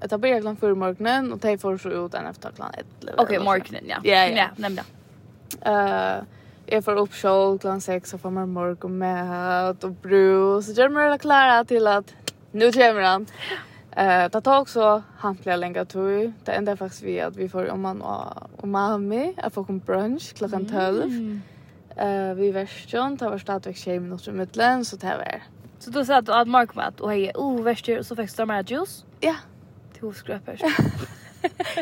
Det 0.09 0.19
börjar 0.19 0.41
klockan 0.41 0.57
för 0.57 0.75
morgonen 0.75 1.33
och 1.33 1.39
det 1.39 1.59
får 1.59 1.79
så 1.79 1.88
ut 1.88 2.14
en 2.14 2.26
efter 2.26 2.50
klockan 2.50 2.75
1. 2.75 2.87
Okej, 3.02 3.14
okay, 3.25 3.38
morgonen, 3.38 3.85
ja. 3.88 3.97
Ja, 4.02 4.26
ja. 4.26 4.37
ja 4.37 4.49
nämligen. 4.57 4.87
Uh, 5.67 6.25
jag 6.67 6.85
får 6.85 6.97
upp 6.97 7.14
show 7.14 7.59
klockan 7.59 7.81
6 7.81 8.14
och 8.14 8.21
får 8.21 8.31
man 8.31 8.52
morgon 8.52 8.99
med 8.99 9.85
och 9.85 9.90
bru 9.90 10.62
Så 10.62 10.73
gör 10.73 10.88
mig 10.88 11.19
klara 11.19 11.64
till 11.64 11.87
att 11.87 12.14
nu 12.52 12.73
kommer 12.73 13.02
han. 13.02 13.26
Eh, 13.97 14.25
uh, 14.25 14.31
det 14.31 14.40
tar 14.40 14.61
också 14.61 15.02
hantliga 15.17 15.57
längre 15.57 15.85
tog. 15.85 16.33
Det 16.45 16.52
enda 16.52 16.76
faktiskt 16.76 17.02
vi 17.02 17.21
att 17.21 17.37
vi 17.37 17.49
får 17.49 17.71
om 17.71 17.81
man 17.81 18.02
och 18.57 18.69
mamma 18.69 19.35
att 19.37 19.55
få 19.55 19.64
kom 19.64 19.79
brunch 19.79 20.35
klockan 20.35 20.67
12. 20.67 21.02
Mm. 21.02 21.43
Eh, 21.97 22.07
uh, 22.07 22.35
vi 22.35 22.50
version 22.50 23.17
tar 23.17 23.31
var 23.31 23.38
stadigt 23.38 23.79
20 23.79 24.00
minuter 24.00 24.31
i 24.31 24.35
mittlen 24.35 24.85
så 24.85 24.97
det 24.97 25.07
var 25.07 25.43
Så 25.80 25.90
då 25.90 26.04
sa 26.04 26.20
du 26.20 26.32
att 26.32 26.49
Mark 26.49 26.75
mat 26.75 27.00
och 27.00 27.10
hej, 27.10 27.32
oh, 27.34 27.62
värst 27.62 27.88
och 27.88 28.06
så 28.06 28.16
fick 28.16 28.37
du 28.37 28.46
mer 28.46 28.64
juice. 28.66 29.04
Ja. 29.20 29.34
Till 29.92 30.02
hosgröpers. 30.02 30.60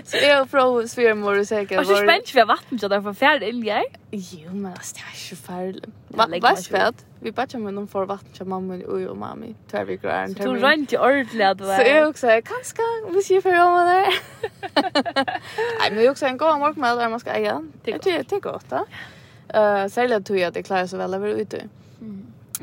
Så 0.04 0.16
jag 0.22 0.42
och 0.42 0.50
svär 0.50 0.88
svärmor 0.88 1.38
och 1.38 1.46
säkert. 1.46 1.80
Och 1.80 1.86
så 1.86 1.96
spänt 1.96 2.34
vi 2.34 2.42
vatten 2.42 2.78
så 2.78 2.88
där 2.88 3.00
för 3.00 3.12
färd 3.12 3.42
in 3.42 3.60
jag. 3.60 3.84
Jo, 4.10 4.50
men 4.52 4.72
det 4.72 5.00
är 5.00 5.30
ju 5.30 5.36
färd. 5.36 5.92
Vad 6.08 6.58
spärt? 6.58 6.94
Vi 7.20 7.32
bara 7.32 7.58
med 7.58 7.74
någon 7.74 7.88
för 7.88 8.04
vatten 8.04 8.32
till 8.32 8.44
mamma 8.44 8.74
och 8.74 9.00
och 9.10 9.16
mamma. 9.16 9.46
Tvär 9.70 9.84
vi 9.84 9.96
går. 9.96 10.34
Så 10.34 10.54
du 10.54 10.60
rent 10.60 10.92
ju 10.92 10.98
ordentligt 10.98 11.60
va. 11.60 11.76
Så 11.76 11.82
jag 11.82 12.08
också 12.08 12.26
kanske 12.26 12.82
vi 13.10 13.22
ser 13.22 13.40
för 13.40 13.50
om 13.50 13.86
där. 13.86 14.06
Nej, 15.80 15.90
men 15.90 16.04
jag 16.04 16.10
också 16.10 16.26
en 16.26 16.36
gång 16.36 16.74
med 16.76 16.98
där 16.98 17.08
man 17.08 17.20
ska 17.20 17.30
äga. 17.30 17.64
Det 17.84 17.90
är 17.90 18.24
det 18.28 18.40
gott. 18.40 18.72
Eh, 19.48 19.86
sälja 19.86 20.20
tror 20.20 20.38
jag 20.38 20.52
det 20.52 20.62
klarar 20.62 20.86
så 20.86 20.96
väl 20.96 21.14
över 21.14 21.28
ute. 21.28 21.68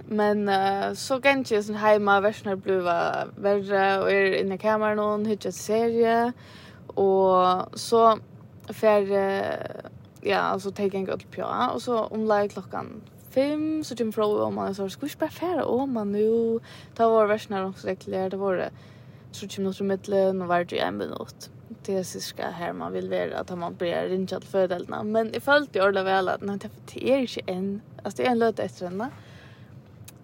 Men 0.07 0.49
uh, 0.49 0.93
så 0.93 1.21
kan 1.21 1.45
jag 1.49 1.63
sån 1.63 1.75
hemma 1.75 2.21
värsnar 2.21 2.55
bluva 2.55 3.25
värre 3.37 4.01
och 4.01 4.11
är 4.11 4.41
inne 4.41 4.55
i 4.55 4.57
kameran 4.57 4.99
och 4.99 5.27
hittar 5.27 5.51
serie 5.51 6.31
och 6.87 7.79
så 7.79 8.19
för 8.67 9.01
uh, 9.01 9.43
ja 10.21 10.37
alltså 10.37 10.71
take 10.71 10.97
en 10.97 11.05
gott 11.05 11.31
på, 11.31 11.69
och 11.73 11.81
så 11.81 12.03
om 12.03 12.25
lag 12.25 12.51
klockan 12.51 13.01
5 13.29 13.83
så 13.83 13.95
tim 13.95 14.13
fråga 14.13 14.43
om 14.43 14.55
man 14.55 14.75
så 14.75 14.89
skulle 14.89 15.11
bara 15.19 15.29
färra 15.29 15.65
om 15.65 15.93
man 15.93 16.11
nu 16.11 16.59
ta 16.95 17.09
var 17.09 17.25
värsnar 17.25 17.65
också 17.65 17.87
regler 17.87 18.29
det 18.29 18.37
var 18.37 18.55
det 18.55 18.69
så 19.31 19.47
tim 19.47 19.63
något 19.63 19.79
mitteln 19.79 20.41
och 20.41 20.47
var 20.47 20.73
i 20.73 20.79
en 20.79 20.97
minut 20.97 21.49
det 21.85 21.97
är 21.97 22.03
cirka 22.03 22.49
här 22.49 22.73
man 22.73 22.93
vill 22.93 23.09
vara 23.09 23.39
att 23.39 23.57
man 23.57 23.75
börjar 23.75 24.07
rinja 24.07 24.39
till 24.39 24.49
fördelarna 24.49 25.03
men 25.03 25.35
i 25.35 25.39
fallet 25.39 25.69
jag 25.71 25.87
ordla 25.87 26.03
väl 26.03 26.29
att 26.29 26.41
när 26.41 26.59
det 26.93 27.11
är 27.11 27.19
inte 27.19 27.41
en 27.45 27.81
alltså 28.03 28.21
det 28.21 28.27
är 28.27 28.31
en 28.31 28.39
löt 28.39 28.59
efter 28.59 28.85
henne. 28.85 29.09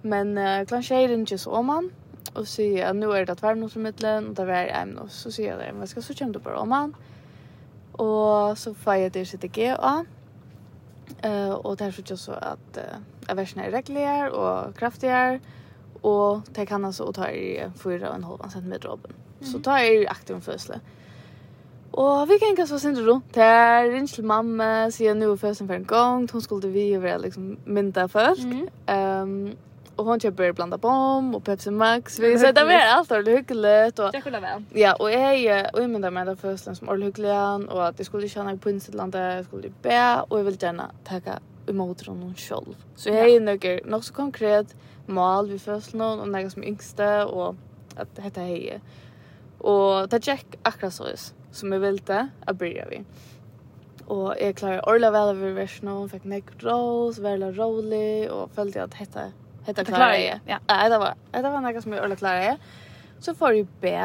Men 0.02 0.38
uh, 0.38 0.66
klart 0.66 0.84
tjejer 0.84 1.10
ringer 1.10 1.38
så 1.38 1.52
om 1.52 1.70
han, 1.70 1.92
Och 2.34 2.48
säger 2.48 2.90
att 2.90 2.96
nu 2.96 3.12
är 3.12 3.26
det 3.26 3.36
tvärn 3.36 3.62
hos 3.62 3.76
mittlen 3.76 4.28
och 4.28 4.36
det 4.36 4.54
är 4.54 4.68
en 4.82 4.98
och 4.98 5.12
så 5.12 5.32
säger 5.32 5.50
jag 5.50 5.60
det. 5.60 5.74
Men 5.74 5.88
ska 5.88 6.02
så 6.02 6.14
kommer 6.14 6.34
du 6.34 6.40
bara 6.40 6.60
om 6.60 6.72
han. 6.72 6.96
Och 7.92 8.58
så 8.58 8.74
får 8.74 8.96
jag 8.96 9.12
det 9.12 9.26
sitt 9.26 9.42
GA. 9.42 10.06
Uh, 11.26 11.52
och 11.52 11.78
det 11.78 11.84
här 11.84 11.92
så 12.06 12.18
så 12.18 12.32
att 12.32 12.78
uh, 13.28 13.36
verserna 13.36 13.66
är 13.66 13.72
regligare 13.72 14.30
och 14.32 14.76
kraftigare. 14.76 15.40
Och 16.02 16.42
det 16.52 16.66
kan 16.66 16.86
alltså 16.86 17.04
och 17.04 17.16
ta 17.16 17.30
i 17.30 17.70
fyra 17.76 18.10
och 18.10 18.16
en 18.16 18.26
4,5 18.26 18.50
cm 18.50 18.92
åpen. 18.92 19.14
Så 19.42 19.60
ta 19.60 19.84
i 19.84 20.08
aktiv 20.08 20.36
en 20.36 20.42
födsel. 20.42 20.80
Og 21.94 22.28
vi 22.28 22.38
kan 22.40 22.48
ikke 22.50 22.68
så 22.68 22.80
sindre 22.80 23.04
rundt 23.04 23.36
her, 23.36 23.84
ringe 23.92 24.08
til 24.08 24.26
mamma, 24.26 24.90
sier 24.90 25.14
nu 25.14 25.32
er 25.32 25.36
fødselen 25.36 25.68
for 25.68 25.76
en 25.76 25.86
gang, 25.86 26.30
hun 26.32 26.42
skulle 26.42 26.70
vi 26.72 27.02
være 27.02 27.22
liksom 27.22 27.58
mynda 27.66 28.06
folk. 28.06 28.40
Mm. 28.44 28.96
Um, 28.96 29.58
och 30.02 30.08
hon 30.08 30.20
köper 30.20 30.52
blanda 30.52 30.78
bom 30.78 31.36
och 31.36 31.44
Pepsi 31.44 31.72
Max. 31.72 32.20
Vi 32.20 32.40
så 32.40 32.52
det 32.52 32.64
var 32.64 32.74
allt 32.74 33.12
och 33.12 33.26
hyggligt 33.26 34.00
och 34.00 34.12
Det 34.12 34.22
skulle 34.22 34.40
vara. 34.40 34.64
Ja, 34.74 34.96
och 34.96 35.12
jag 35.12 35.70
och 35.74 35.82
jag 35.82 35.90
menar 35.90 36.12
med 36.12 36.28
det 36.28 36.36
första 36.36 36.76
som 36.76 36.90
all 36.90 37.02
hyggligan 37.02 37.70
och 37.70 37.88
att 37.88 37.98
det 37.98 38.06
skulle 38.06 38.30
känna 38.30 38.58
på 38.58 38.70
Island 38.70 39.12
det 39.14 39.44
skulle 39.48 39.70
be, 39.82 40.22
och 40.28 40.40
jag 40.40 40.44
vill 40.44 40.58
gärna 40.64 40.92
tacka 41.04 41.40
emot 41.68 42.08
honom 42.08 42.36
själv. 42.36 42.76
Så 42.96 43.10
jag 43.10 43.30
är 43.30 43.40
nog 43.40 43.82
nog 43.86 44.04
så 44.06 44.14
konkret 44.14 44.76
mål 45.06 45.50
vi 45.50 45.60
först 45.60 45.94
någon 45.94 46.20
och 46.20 46.28
några 46.28 46.50
som 46.50 46.64
yngste 46.64 47.24
och 47.24 47.56
att 47.96 48.16
detta 48.16 48.42
är 48.42 48.82
Och 49.58 50.10
det 50.10 50.24
check 50.24 50.46
akkurat 50.62 50.94
så 50.94 51.06
som 51.52 51.72
jag 51.72 51.80
ville 51.80 52.30
att 52.46 52.58
börja 52.58 52.86
vi. 52.90 53.06
Og 54.12 54.36
jeg 54.42 54.56
klarer 54.60 54.82
orla 54.88 55.12
vel 55.14 55.30
over 55.32 55.54
versjonen, 55.56 56.10
fikk 56.12 56.26
nek 56.28 56.50
rås, 56.64 57.22
veldig 57.24 57.54
rolig, 57.56 58.32
og 58.32 58.52
følte 58.56 58.84
at 58.84 58.98
dette 58.98 59.30
Hetta 59.68 59.86
klarar 59.86 60.18
eg. 60.18 60.42
Ja, 60.50 60.60
det 60.90 61.00
var 61.02 61.18
det 61.34 61.44
var 61.48 61.64
nokre 61.64 61.84
som 61.84 61.94
eg 61.96 62.04
orla 62.04 62.18
klarar 62.20 62.54
eg. 62.54 62.70
Så 63.22 63.36
får 63.38 63.62
eg 63.62 63.74
be. 63.84 63.98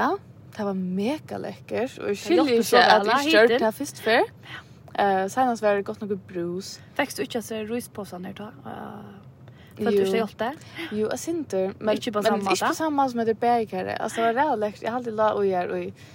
Det 0.57 0.65
var 0.65 0.77
mega 0.77 1.41
lekkert 1.41 1.99
og 2.01 2.17
skilji 2.17 2.61
ikkje 2.63 2.81
at 2.81 3.11
eg 3.17 3.31
kjørte 3.33 3.61
det 3.61 3.75
først 3.77 4.01
før. 4.05 4.31
Eh, 4.97 5.27
senast 5.29 5.65
var 5.65 5.77
det 5.77 5.85
godt 5.89 6.01
nokre 6.05 6.17
brus. 6.31 6.77
Fekst 6.97 7.19
du 7.19 7.27
ikkje 7.27 7.43
se 7.45 7.63
ruisposan 7.69 8.25
her 8.25 8.37
då? 8.37 8.49
Følte 9.77 9.93
du 9.93 10.07
ikke 10.07 10.21
gjort 10.23 10.39
det? 10.41 10.53
Jo, 10.97 11.09
jeg 11.11 11.21
synte, 11.21 11.59
men 11.79 11.99
ikke 11.99 12.15
på 12.17 12.23
samme 12.25 12.41
måte. 12.41 12.57
Men 12.57 12.71
på 12.73 12.79
samme 12.79 12.97
måte 12.97 13.13
som 13.13 13.21
etter 13.21 13.37
bækere. 13.43 13.99
Altså, 14.01 14.23
det 14.25 14.39
var 14.39 14.57
rett 14.57 14.57
og. 14.57 14.81
Jeg 14.83 14.91
har 14.91 14.99
alltid 15.03 15.19
la 15.19 15.27
og 15.37 15.45
gjør 15.45 15.75
og 15.77 16.07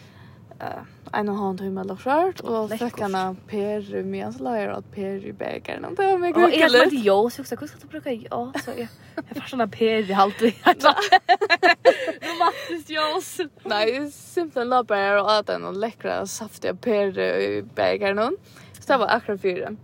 en 1.13 1.29
och 1.29 1.35
han 1.35 1.57
timme 1.57 1.81
eller 1.81 1.95
skört 1.95 2.39
och 2.39 2.69
sökarna 2.69 3.35
Per 3.47 4.03
med 4.03 4.33
så 4.33 4.43
lägger 4.43 4.69
att 4.69 4.91
Per 4.91 5.25
i 5.25 5.33
bägaren 5.33 5.95
det 5.95 6.05
var 6.05 6.17
mycket 6.17 6.35
kul. 6.35 6.43
Och 6.43 6.51
jag 6.51 6.71
vet 6.71 6.93
jag 6.93 7.31
så 7.31 7.41
också 7.41 7.55
hur 7.55 7.67
ska 7.67 7.77
du 7.81 7.87
bruka 7.87 8.11
ja 8.11 8.53
så 8.65 8.71
jag 8.77 8.87
jag 9.15 9.41
förstår 9.43 9.67
Per 9.67 10.09
i 10.09 10.13
halt 10.13 10.41
vi. 10.41 10.55
Romantiskt 12.21 12.89
jag. 12.89 13.23
Nej, 13.63 14.11
simpelthen 14.11 14.69
la 14.69 14.83
Per 14.83 15.21
och 15.21 15.31
att 15.31 15.47
den 15.47 15.79
läckra 15.79 16.25
saftiga 16.25 16.75
Per 16.75 17.19
i 17.19 17.63
bägaren. 17.75 18.37
Så 18.79 18.93
det 18.93 18.97
var 18.97 19.07
akkurat 19.07 19.41
fyra. 19.41 19.75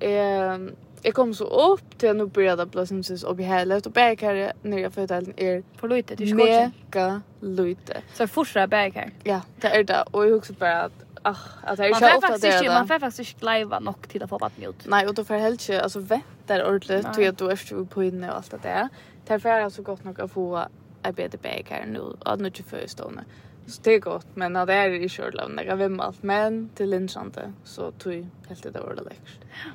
Ehm 0.00 0.70
Jag 1.02 1.14
kom 1.14 1.34
så 1.34 1.44
upp 1.44 1.98
till 1.98 2.10
att 2.10 2.16
nu 2.16 2.26
började 2.26 2.64
det 2.64 2.70
plötsligt 2.70 3.06
syns 3.06 3.24
upp 3.24 3.40
i 3.40 3.42
helhet 3.42 3.86
och 3.86 3.92
bäkare 3.92 4.52
när 4.62 4.78
jag 4.78 4.92
följde 4.92 5.16
allt 5.16 5.28
är 5.40 5.62
för 5.76 5.88
lite 5.88 6.16
till 6.16 6.28
skolan. 6.28 6.72
Mega 6.92 7.22
lite. 7.40 8.02
Så 8.14 8.22
jag 8.22 8.30
fortsätta 8.30 8.66
bäkare. 8.66 9.10
Ja, 9.24 9.40
det 9.60 9.68
är 9.68 9.84
det 9.84 10.04
och 10.10 10.26
jag 10.26 10.36
också 10.36 10.52
bara 10.52 10.82
att 10.82 11.04
Ah, 11.22 11.36
att 11.62 11.78
jag 11.78 11.98
kör 11.98 12.16
ofta 12.16 12.38
det. 12.38 12.68
Man 12.68 12.88
får 12.88 12.98
faktiskt 12.98 13.34
inte 13.34 13.58
leva 13.58 13.80
nog 13.80 14.08
till 14.08 14.22
att 14.22 14.30
få 14.30 14.38
vatten 14.38 14.64
ut. 14.64 14.86
Nej, 14.86 15.06
och 15.06 15.14
då 15.14 15.24
får 15.24 15.34
helt 15.34 15.68
inte 15.68 15.82
alltså 15.82 16.00
vänta 16.00 16.66
ordentligt 16.68 17.12
till 17.12 17.28
att 17.28 17.38
du 17.38 17.52
efter 17.52 17.84
på 17.84 18.04
inne 18.04 18.30
och 18.30 18.36
allt 18.36 18.50
det 18.50 18.58
där. 18.62 18.88
Det 19.26 19.44
är 19.44 19.64
det 19.64 19.70
så 19.70 19.82
gott 19.82 20.04
nog 20.04 20.20
att 20.20 20.32
få 20.32 20.66
ett 21.02 21.16
bättre 21.16 21.38
bäkare 21.38 21.86
nu. 21.86 22.16
Att 22.20 22.40
nu 22.40 22.50
till 22.50 22.64
förstående. 22.64 23.24
Så 23.66 23.80
det 23.82 23.94
är 23.94 23.98
gott, 23.98 24.26
men 24.34 24.52
det 24.52 24.74
är 24.74 24.90
i 24.90 25.08
kjörlavn. 25.08 25.54
Jag 25.56 25.66
kan 25.66 25.78
vimma 25.78 26.02
allt, 26.04 26.22
men 26.22 26.68
till 26.74 26.90
linsande 26.90 27.52
så 27.64 27.90
tog 27.90 28.12
jag 28.14 28.26
helt 28.48 28.62
det 28.62 28.80
ordet 28.80 29.04
läckert. 29.04 29.38
Ja. 29.64 29.70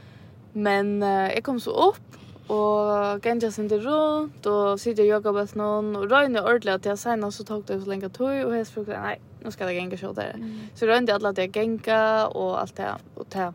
Men 0.53 0.95
uh, 1.03 1.29
jeg 1.33 1.43
kom 1.43 1.60
så 1.60 1.74
opp, 1.89 2.19
og 2.53 3.22
ganja 3.24 3.50
sindi 3.53 3.79
rundt, 3.81 4.45
og 4.45 4.79
sitte 4.79 5.05
i 5.05 5.10
yogabelt 5.10 5.55
noen, 5.57 5.93
og 5.98 6.12
røyne 6.12 6.43
ordentlig 6.43 6.75
at 6.75 6.86
jeg 6.91 7.01
senere 7.01 7.31
så 7.31 7.45
tok 7.48 7.67
det 7.67 7.81
så 7.81 7.89
lenge 7.89 8.12
tog, 8.13 8.33
og 8.45 8.55
jeg 8.57 8.67
spurte, 8.69 9.00
nei, 9.00 9.17
nå 9.41 9.51
skal 9.53 9.72
jeg 9.72 9.81
genga 9.81 10.00
kjøttere. 10.00 10.38
Mm. 10.38 10.72
Så 10.75 10.89
røyne 10.89 11.15
alle 11.15 11.33
at 11.33 11.41
jeg 11.41 11.53
genga, 11.55 12.01
og 12.29 12.57
alt 12.62 12.77
det, 12.77 12.93
og 13.15 13.29
det. 13.33 13.51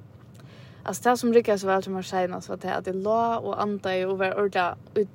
Alltså 0.89 1.11
det 1.11 1.17
som 1.17 1.33
ryckade 1.33 1.59
så 1.59 1.67
väl 1.67 1.83
till 1.83 1.93
mig 1.93 2.05
senast 2.05 2.49
var 2.49 2.57
det 2.57 2.75
att 2.75 2.85
det 2.85 2.93
lå 2.93 3.35
och 3.35 3.63
anta 3.63 3.97
i 3.97 4.05
och 4.05 4.19
var 4.19 4.45
orda 4.45 4.77
ut 4.95 5.09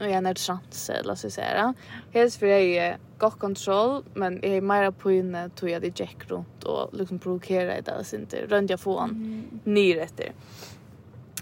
och 0.00 0.10
jag 0.10 0.22
när 0.22 0.34
chans 0.34 0.90
eller 0.90 1.14
så 1.14 1.30
säger 1.30 1.56
jag. 1.56 1.74
Helt 2.12 2.34
för 2.34 2.46
jag 2.46 2.60
är 2.60 2.98
god 3.18 3.38
kontroll 3.38 4.04
men 4.14 4.40
jag 4.42 4.52
är 4.52 4.60
mer 4.60 4.90
på 4.90 5.12
inne 5.12 5.48
tog 5.48 5.70
jag 5.70 5.82
det 5.82 6.00
jack 6.00 6.16
runt 6.28 6.64
och 6.64 6.94
liksom 6.94 7.18
provokera 7.18 7.74
det 7.74 7.80
där 7.80 8.14
inte 8.14 8.46
runt 8.46 8.70
jag 8.70 8.80
får 8.80 9.00
han 9.00 9.10
mm. 9.66 9.98
efter. 9.98 10.32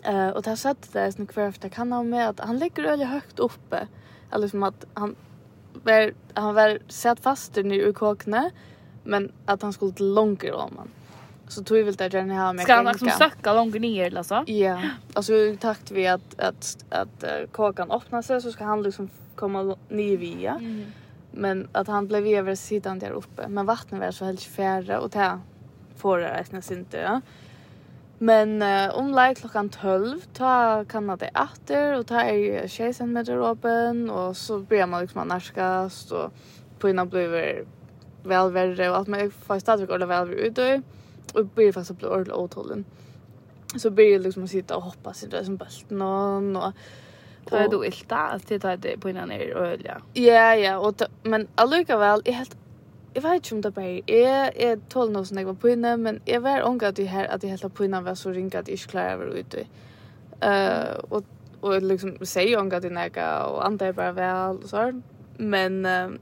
Eh 0.02 0.28
och 0.28 0.47
har 0.47 0.57
sett 0.57 0.93
det 0.93 1.12
sen 1.12 1.26
kvar 1.26 1.43
efter 1.43 1.69
kan 1.69 1.93
han 1.93 2.09
med 2.09 2.28
att 2.28 2.40
han 2.40 2.59
ligger 2.59 2.85
öle 2.85 3.05
högt 3.05 3.38
uppe. 3.38 3.88
Eller 4.33 4.49
som 4.49 4.62
att 4.62 4.85
han 4.95 5.17
var 5.73 6.12
han 6.35 6.55
var 6.55 6.78
satt 6.88 7.21
fast 7.21 7.57
nu 7.57 7.88
i 7.88 7.93
kåkne 7.93 8.50
men 9.05 9.33
att 9.47 9.62
han 9.62 9.73
skulle 9.73 9.93
till 9.93 10.14
långt 10.14 10.45
om 10.45 10.75
man. 10.76 10.88
Så 11.49 11.64
tog 11.64 11.76
vi 11.76 11.83
väl 11.83 11.95
där 11.95 12.11
den 12.11 12.31
här 12.31 12.52
med. 12.52 12.64
Ska 12.64 12.75
han 12.75 12.85
liksom 12.85 13.11
söka 13.11 13.52
långt 13.52 13.81
ner 13.81 14.17
alltså? 14.17 14.45
Ja. 14.47 14.83
Alltså 15.14 15.35
i 15.35 15.57
takt 15.57 15.90
vi 15.90 16.07
att 16.07 16.40
att 16.40 16.85
att 16.90 17.25
kåkan 17.52 17.90
öppnar 17.90 18.23
sig 18.23 18.43
så 18.43 18.52
ska 18.52 18.64
han 18.64 18.83
liksom 18.83 19.11
komma 19.35 19.76
ner 19.88 20.17
via. 20.17 20.55
Mm. 20.55 20.85
Men 21.31 21.69
att 21.73 21.87
han 21.87 22.07
blev 22.07 22.26
över 22.26 22.55
sidan 22.55 22.99
där 22.99 23.11
uppe. 23.11 23.49
Men 23.49 23.67
vattnet 23.67 24.00
var 24.00 24.11
så 24.11 24.25
helt 24.25 24.43
färre 24.43 24.99
och 24.99 25.11
det 25.11 25.40
får 25.97 26.19
det 26.19 26.45
nästan 26.50 26.78
inte. 26.78 26.97
Ja. 26.97 27.21
Men 28.18 28.62
uh, 28.62 28.98
om 28.98 29.12
lai 29.14 29.34
klockan 29.34 29.68
12, 29.68 30.20
ta 30.34 31.00
man 31.00 31.18
det 31.18 31.30
atter, 31.34 31.98
och 31.98 32.06
ta 32.06 32.20
er 32.20 32.66
6 32.66 32.96
cm 32.96 33.16
öppen 33.16 34.10
och 34.10 34.37
så 34.37 34.58
blir 34.58 34.87
man 34.87 35.00
liksom 35.00 35.28
närskas 35.28 36.12
och 36.12 36.32
på 36.78 36.88
innan 36.88 37.08
blir 37.08 37.64
värre 38.25 38.50
verre, 38.50 38.90
og 38.90 38.96
alt 38.96 39.08
man 39.08 39.30
får 39.30 39.58
stadig 39.58 39.88
väl 39.88 40.28
vi 40.28 40.46
ut 40.46 40.58
och 40.58 40.82
och 41.34 41.46
blir 41.46 41.72
fast 41.72 41.98
bli 41.98 42.08
ordentligt 42.08 42.37
åtålen. 42.37 42.84
Så 43.76 43.90
blir 43.90 44.18
det 44.18 44.25
liksom 44.25 44.44
att 44.44 44.50
sitta 44.50 44.76
och 44.76 44.82
hoppa 44.82 45.12
sitt 45.12 45.30
där 45.30 45.44
som 45.44 45.56
bulten 45.56 46.02
och 46.56 46.66
och 46.66 46.72
Ta 47.50 47.56
är 47.56 47.68
du 47.68 47.87
ilta, 47.87 48.16
att 48.16 48.46
titta 48.46 48.76
det 48.76 49.00
på 49.00 49.10
innan 49.10 49.32
er 49.32 49.54
och 49.54 49.66
ölja. 49.66 50.00
ja. 50.12 50.22
Ja, 50.22 50.54
ja, 50.54 50.78
og 50.78 50.96
ta, 50.96 51.06
men 51.22 51.48
allikevel, 51.56 52.22
jeg 52.26 52.34
helt 52.34 52.56
Jeg 53.15 53.23
vet 53.25 53.35
ikke 53.41 53.57
om 53.57 53.62
det 53.62 53.75
bare 53.75 54.00
er, 54.07 54.50
jeg 54.61 54.79
tål 54.93 55.11
noe 55.15 55.27
som 55.27 55.38
jeg 55.41 55.49
var 55.49 55.57
på 55.59 55.73
inne, 55.73 55.97
men 55.97 56.21
jeg 56.29 56.43
var 56.45 56.67
unga 56.69 56.93
jeg 56.93 57.09
her 57.09 57.27
at 57.33 57.43
jeg 57.43 57.57
helt 57.57 57.75
på 57.75 57.87
inne 57.87 58.05
var 58.05 58.15
så 58.15 58.31
ringa 58.31 58.61
at 58.61 58.69
jeg 58.69 58.79
ikke 58.79 58.93
klarer 58.93 59.17
å 59.17 59.23
være 59.23 59.43
ute. 59.43 59.67
Uh, 60.38 60.93
og, 61.11 61.25
og 61.62 61.83
liksom, 61.83 62.19
sier 62.23 62.61
unga 62.61 62.83
jeg 62.85 62.93
nega, 62.95 63.29
og 63.49 63.65
andre 63.67 63.88
er 63.88 63.97
bare 63.97 64.17
vel, 64.19 64.61
og 64.62 64.69
sånn. 64.71 65.00
Men 65.38 65.81
uh, 65.87 66.19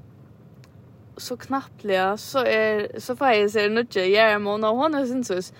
så 1.19 1.37
knapplega, 1.37 2.15
så 2.17 2.45
er, 2.47 2.87
så 3.01 3.17
får 3.19 3.35
jeg 3.35 3.51
se 3.51 3.67
nødje, 3.69 4.07
jeg 4.13 4.33
er 4.37 4.39
måned, 4.39 4.69
og 4.69 4.85
hun 4.85 4.95
er 4.95 5.09
sinnsøs 5.11 5.53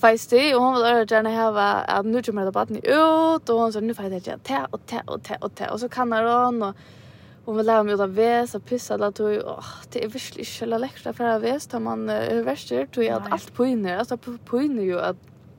feistig, 0.00 0.56
og 0.56 0.62
hun 0.62 0.74
vil 0.78 0.88
øre 0.90 1.06
gjerne 1.06 1.30
hava 1.34 1.68
at 1.88 2.06
nu 2.06 2.20
kommer 2.24 2.44
det 2.44 2.52
baden 2.54 2.80
ut, 2.82 3.50
og 3.50 3.60
hun 3.60 3.72
sier, 3.72 3.84
nu 3.84 3.94
får 3.94 4.08
jeg 4.08 4.12
det 4.16 4.26
gjerne, 4.26 4.44
te 4.48 4.60
og 4.72 4.80
te 4.90 5.00
og 5.06 5.22
te 5.22 5.38
og 5.40 5.54
te, 5.54 5.70
og 5.70 5.80
så 5.80 5.88
kan 5.88 6.12
hon, 6.12 6.62
og 6.62 6.74
Och 7.44 7.58
vi 7.58 7.62
meg 7.62 7.92
ut 7.92 8.00
av 8.00 8.14
ves, 8.16 8.54
og 8.54 8.62
pissa 8.64 8.94
alla 8.94 9.10
tog. 9.12 9.34
Åh, 9.44 9.72
det 9.92 10.04
er 10.04 10.08
virkelig 10.08 10.46
ikke 10.46 10.58
så 10.58 10.66
läckert 10.66 11.06
att 11.06 11.16
färra 11.16 11.38
väs. 11.38 11.66
Tar 11.66 11.78
man 11.78 12.10
uh, 12.10 12.44
värst 12.44 12.68
det 12.68 12.86
tog 12.92 13.04
at 13.04 13.32
allt 13.32 13.54
på 13.54 13.66
inne. 13.66 13.98
Alltså 13.98 14.16
på, 14.16 14.38
på 14.44 14.62
inne 14.62 14.82
ju 14.82 15.00
att, 15.00 15.16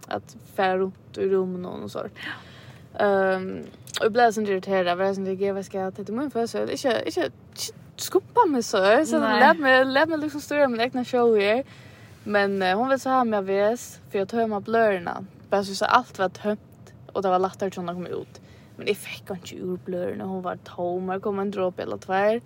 att 0.07 0.35
färra 0.55 0.77
runt 0.77 1.17
i 1.17 1.29
rummen 1.29 1.65
och 1.65 1.91
sånt. 1.91 2.11
Um, 2.99 3.67
og 3.99 4.05
jeg 4.07 4.11
ble 4.15 4.25
sånn 4.31 4.47
irriteret. 4.47 4.87
Jeg 4.87 4.97
ble 4.97 5.09
sånn 5.13 5.27
irriterad. 5.27 5.55
Vad 5.55 5.65
ska 5.65 5.79
jag 5.79 5.95
ta 5.95 6.03
till 6.03 6.15
mun 6.15 6.31
för? 6.31 6.43
Ikke, 6.43 6.71
ikke, 6.71 6.95
inte, 7.05 7.21
inte 7.21 7.73
skumpa 7.95 8.45
mig 8.45 8.63
så. 8.63 9.05
Så 9.05 9.19
lät 9.19 9.59
mig, 9.59 9.85
lät 9.85 10.09
mig 10.09 10.17
liksom 10.17 10.41
störa 10.41 10.67
min 10.67 10.81
egna 10.81 11.05
show 11.05 11.37
här. 11.37 11.63
Men 12.23 12.61
uh, 12.61 12.75
hon 12.75 12.89
vill 12.89 12.99
så 12.99 13.09
här 13.09 13.23
med 13.23 13.45
väs. 13.45 13.99
För 14.11 14.19
jag 14.19 14.29
tömmer 14.29 14.59
blörerna. 14.59 15.25
Bara 15.49 15.63
så 15.63 15.85
allt 15.85 16.19
var 16.19 16.29
tömt. 16.29 16.93
Och 17.13 17.21
det 17.21 17.29
var 17.29 17.39
lättare 17.39 17.69
till 17.69 17.79
hon 17.79 17.95
kom 17.95 18.07
ut. 18.07 18.41
Men 18.77 18.87
jag 18.87 18.97
fick 18.97 19.29
inte 19.29 19.55
ur 19.55 19.79
blören 19.85 20.21
hon 20.21 20.41
var 20.41 20.55
tom. 20.55 21.09
Jag 21.09 21.21
kom 21.21 21.39
en 21.39 21.51
dropp 21.51 21.79
eller 21.79 21.97
tvär. 21.97 22.41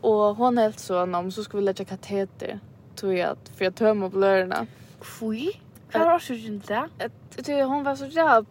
Och 0.00 0.36
hon 0.36 0.58
helt 0.58 0.78
så 0.78 1.02
om 1.02 1.30
så 1.30 1.44
skulle 1.44 1.60
vi 1.60 1.64
lägga 1.64 1.84
kateter. 1.84 2.60
tror 2.94 3.14
jag 3.14 3.30
att 3.30 3.48
för 3.56 3.64
jag 3.64 3.74
tömma 3.74 4.08
blörerna. 4.08 4.66
Fy? 5.00 5.52
Hur 5.88 6.00
har 6.00 6.22
du 6.28 6.46
inte 6.46 6.88
det? 7.36 7.62
Hon 7.64 7.84
var 7.84 7.96
så 7.96 8.06
jävla 8.06 8.44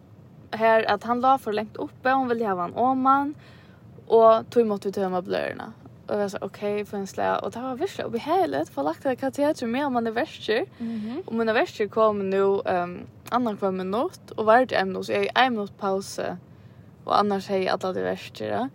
här 0.50 0.90
att 0.90 1.04
han 1.04 1.20
la 1.20 1.38
för 1.38 1.52
längt 1.52 1.76
uppe. 1.76 2.10
Hon 2.10 2.28
ville 2.28 2.46
ha 2.46 2.64
en 2.64 2.74
åman. 2.74 3.34
Och 4.06 4.50
tog 4.50 4.62
emot 4.62 4.86
vi 4.86 4.92
tömma 4.92 5.22
blörerna. 5.22 5.72
Och 6.06 6.20
jag 6.20 6.30
sa 6.30 6.38
okej 6.40 6.74
okay, 6.74 6.84
för 6.84 6.96
en 6.96 7.06
slä 7.06 7.38
och 7.38 7.50
det 7.50 7.60
var 7.60 7.74
virkelig 7.74 8.06
och 8.06 8.12
behärligt 8.12 8.68
för 8.68 8.82
lagt 8.82 9.02
det 9.02 9.16
kateter 9.16 9.66
med 9.66 9.86
om 9.86 9.92
man 9.92 10.06
är 10.06 10.10
värster. 10.10 10.64
Mm 10.78 11.00
-hmm. 11.00 11.26
Och 11.26 11.34
mina 11.34 11.52
värster 11.52 11.88
kom 11.88 12.30
nu 12.30 12.42
um, 12.42 13.06
annan 13.28 13.56
kvar 13.56 13.70
med 13.70 13.86
något 13.86 14.30
och 14.30 14.44
varje 14.44 14.78
ämne 14.78 15.04
så 15.04 15.12
jag 15.12 15.24
är 15.24 15.30
en 15.34 15.54
minut 15.54 15.78
paus 15.78 16.20
och 17.08 17.18
annars 17.18 17.48
hej 17.48 17.68
alla 17.68 17.92
det 17.92 18.02
värsta 18.02 18.44
ja. 18.44 18.68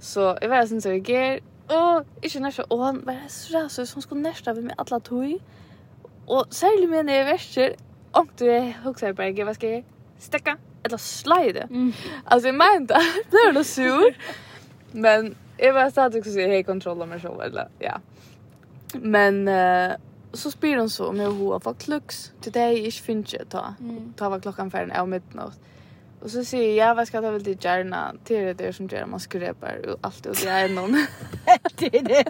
Så 0.00 0.36
jeg 0.42 0.50
var 0.50 0.66
sen 0.66 0.80
så 0.80 0.90
igår 0.90 1.40
og 1.68 2.04
ikke 2.22 2.40
nærmest, 2.40 2.60
og 2.70 2.86
han 2.86 3.00
var 3.06 3.16
så 3.28 3.52
där 3.52 3.68
så 3.68 3.86
som 3.86 4.02
skulle 4.02 4.22
nærmest 4.22 4.48
av 4.48 4.56
med 4.56 4.74
alla 4.78 4.98
tog. 4.98 5.40
Og 6.26 6.46
særlig 6.50 6.88
med 6.88 7.04
när 7.04 7.14
jag 7.14 7.24
värsta 7.24 7.68
du 8.38 8.44
er 8.44 8.72
huxar 8.84 9.12
bara 9.12 9.28
jag 9.28 9.44
hva 9.44 9.54
skal 9.54 9.68
jeg 9.68 9.84
stäcka 10.18 10.56
eller 10.84 10.96
slide. 10.96 11.66
Mm. 11.70 11.92
Alltså 12.24 12.48
jag 12.48 12.54
menar 12.54 13.00
det 13.30 13.52
blev 13.52 13.64
sur. 13.64 14.16
Men 14.92 15.34
jag 15.58 15.74
var 15.74 15.90
stadig 15.90 16.20
också 16.20 16.30
hej 16.30 16.62
kontrollen 16.62 17.08
med 17.08 17.20
så 17.20 17.40
eller 17.40 17.68
ja. 17.78 18.00
Men 18.94 19.48
uh, 19.48 19.92
så 20.32 20.50
spyr 20.50 20.76
hon 20.76 20.90
så 20.90 21.08
om 21.08 21.20
jag 21.20 21.30
har 21.30 21.60
fått 21.60 21.78
klux 21.78 22.32
till 22.40 22.52
dig 22.52 22.86
ich 22.86 23.02
finche 23.02 23.44
ta. 23.44 23.74
Mm. 23.80 24.12
Ta 24.16 24.28
var 24.28 24.40
klockan 24.40 24.70
färden 24.70 24.92
av 24.92 25.08
midnatt. 25.08 25.58
Och 26.24 26.30
så 26.30 26.44
säger 26.44 26.86
jag, 26.86 26.94
vad 26.94 27.06
ska 27.06 27.16
jag 27.16 27.24
ta 27.24 27.30
väl 27.30 27.44
till 27.44 27.58
gärna? 27.60 28.14
Till 28.24 28.36
det 28.36 28.54
där 28.54 28.72
som 28.72 28.86
gärna 28.86 29.06
man 29.06 29.20
skräpar 29.20 29.88
och 29.88 29.98
allt 30.00 30.26
och 30.26 30.36
det 30.36 30.48
är 30.48 30.68
någon. 30.68 30.92
det 31.76 31.96
är 31.96 32.02
det. 32.02 32.24